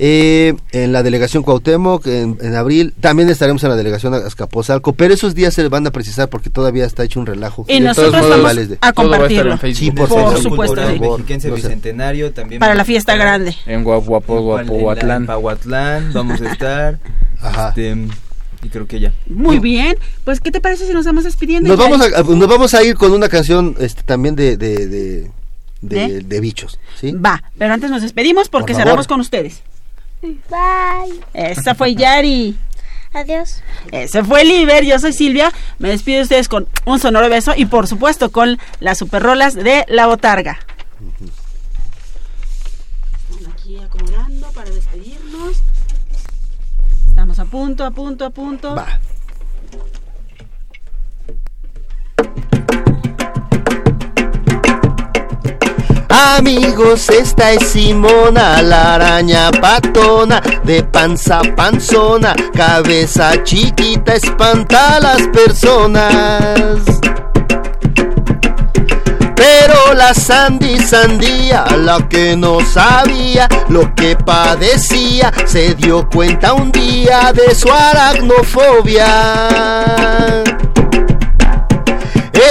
eh, 0.02 0.54
en 0.72 0.92
la 0.92 1.02
delegación 1.02 1.42
Cuauhtémoc 1.42 2.06
en, 2.06 2.38
en 2.40 2.56
abril. 2.56 2.94
También 3.00 3.28
estaremos 3.28 3.62
en 3.64 3.68
la 3.68 3.76
delegación 3.76 4.14
Azcapotzalco, 4.14 4.94
pero 4.94 5.12
esos 5.12 5.34
días 5.34 5.52
se 5.52 5.68
van 5.68 5.86
a 5.86 5.90
precisar 5.90 6.30
porque 6.30 6.48
todavía 6.48 6.86
está 6.86 7.04
hecho 7.04 7.20
un 7.20 7.26
relajo. 7.26 7.66
Y 7.68 7.74
De 7.74 7.80
nosotros 7.80 8.12
todos 8.22 8.30
vamos 8.42 8.56
de- 8.68 8.78
a 8.80 8.92
compartirlo. 8.94 9.58
Sí, 9.74 9.90
por, 9.90 10.08
Por 10.08 10.38
supuesto. 10.40 10.74
por 10.76 10.84
favor. 10.86 11.18
Mexiquense 11.18 11.48
No 11.50 11.56
sé. 11.56 11.62
Bicentenario 11.62 12.32
también. 12.32 12.60
Para 12.60 12.74
la 12.74 12.82
a 12.82 12.84
fiesta 12.86 13.14
grande. 13.14 13.54
En 13.66 13.84
Guapuatlán. 13.84 15.28
En 15.28 16.12
vamos 16.14 16.40
a 16.40 16.50
estar. 16.52 16.98
Este, 17.68 17.96
y 18.62 18.68
creo 18.70 18.86
que 18.86 19.00
ya. 19.00 19.12
Muy 19.26 19.58
bien. 19.58 19.96
Pues, 20.24 20.40
¿qué 20.40 20.50
te 20.50 20.60
parece 20.62 20.86
si 20.86 20.94
nos 20.94 21.04
vamos 21.04 21.24
despidiendo? 21.24 21.68
Nos 21.68 21.78
vamos, 21.78 22.00
a, 22.00 22.22
nos 22.22 22.48
vamos 22.48 22.72
a 22.74 22.82
ir 22.82 22.94
con 22.94 23.12
una 23.12 23.28
canción 23.28 23.76
este, 23.78 24.02
también 24.02 24.34
de, 24.34 24.56
de, 24.56 24.86
de, 24.86 25.30
de- 25.82 26.08
¿De? 26.08 26.20
de 26.20 26.40
bichos. 26.40 26.78
¿sí? 26.98 27.12
Va, 27.12 27.42
pero 27.58 27.72
antes 27.74 27.90
nos 27.90 28.00
despedimos 28.02 28.48
porque 28.48 28.72
Por 28.72 28.82
cerramos 28.82 29.06
con 29.06 29.20
ustedes. 29.20 29.62
Bye. 30.22 31.20
Esta 31.32 31.74
fue 31.74 31.94
Yari. 31.94 32.56
Adiós. 33.12 33.62
Ese 33.90 34.22
fue 34.22 34.44
Liber, 34.44 34.84
yo 34.84 34.98
soy 34.98 35.12
Silvia. 35.12 35.52
Me 35.78 35.88
despido 35.88 36.18
de 36.18 36.22
ustedes 36.22 36.48
con 36.48 36.68
un 36.84 37.00
sonoro 37.00 37.28
beso 37.28 37.54
y 37.56 37.66
por 37.66 37.88
supuesto 37.88 38.30
con 38.30 38.58
las 38.78 38.98
superrolas 38.98 39.54
de 39.54 39.84
La 39.88 40.06
Botarga. 40.06 40.60
Estamos 43.28 43.54
aquí 43.54 43.78
acomodando 43.78 44.48
para 44.52 44.70
despedirnos. 44.70 45.62
Estamos 47.08 47.38
a 47.40 47.44
punto, 47.46 47.84
a 47.84 47.90
punto, 47.90 48.24
a 48.24 48.30
punto. 48.30 48.76
Amigos, 56.10 57.08
esta 57.08 57.52
es 57.52 57.68
Simona, 57.68 58.62
la 58.62 58.96
araña 58.96 59.52
patona, 59.52 60.42
de 60.64 60.82
panza 60.82 61.40
panzona, 61.54 62.34
cabeza 62.52 63.44
chiquita, 63.44 64.14
espanta 64.14 64.96
a 64.96 65.00
las 65.00 65.28
personas. 65.28 66.80
Pero 69.36 69.94
la 69.94 70.12
Sandy 70.12 70.80
Sandía, 70.80 71.64
la 71.78 72.08
que 72.08 72.36
no 72.36 72.58
sabía 72.60 73.48
lo 73.68 73.94
que 73.94 74.16
padecía, 74.16 75.32
se 75.46 75.76
dio 75.76 76.08
cuenta 76.10 76.54
un 76.54 76.72
día 76.72 77.32
de 77.32 77.54
su 77.54 77.70
aracnofobia. 77.70 79.06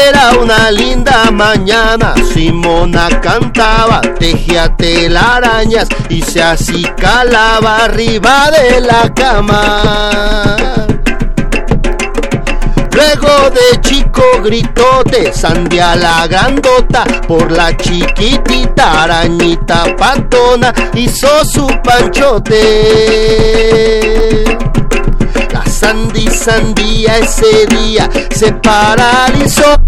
Era 0.07 0.31
una 0.39 0.71
linda 0.71 1.29
mañana, 1.31 2.13
Simona 2.33 3.19
cantaba, 3.19 3.99
tejía 4.17 4.75
telarañas 4.77 5.89
y 6.09 6.21
se 6.21 6.41
acicalaba 6.41 7.83
arriba 7.83 8.49
de 8.51 8.79
la 8.81 9.13
cama. 9.13 10.55
Luego 12.93 13.49
de 13.49 13.81
chico 13.81 14.23
gritote, 14.43 15.33
Sandia 15.33 15.95
la 15.95 16.27
grandota, 16.27 17.03
por 17.27 17.51
la 17.51 17.75
chiquitita 17.75 19.03
arañita 19.03 19.95
patona, 19.97 20.73
hizo 20.93 21.43
su 21.45 21.67
panchote. 21.83 22.59
Sandy 25.79 26.27
Sandía 26.27 27.19
ese 27.19 27.65
día 27.67 28.09
se 28.31 28.51
paralizó 28.51 29.81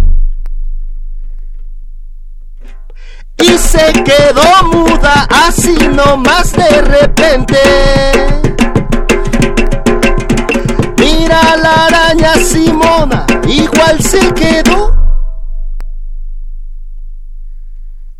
y 3.38 3.58
se 3.58 3.92
quedó 4.04 4.64
muda 4.72 5.28
así 5.30 5.76
nomás 5.90 6.54
de 6.54 6.82
repente. 6.82 7.58
a 11.30 11.58
la 11.58 11.86
araña 11.88 12.36
Simona, 12.36 13.26
igual 13.48 14.02
se 14.02 14.34
quedó. 14.34 14.96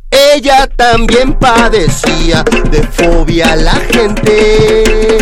Ella 0.10 0.68
también 0.76 1.34
padecía 1.40 2.44
de 2.70 2.84
fobia 2.84 3.54
a 3.54 3.56
la 3.56 3.76
gente. 3.92 5.22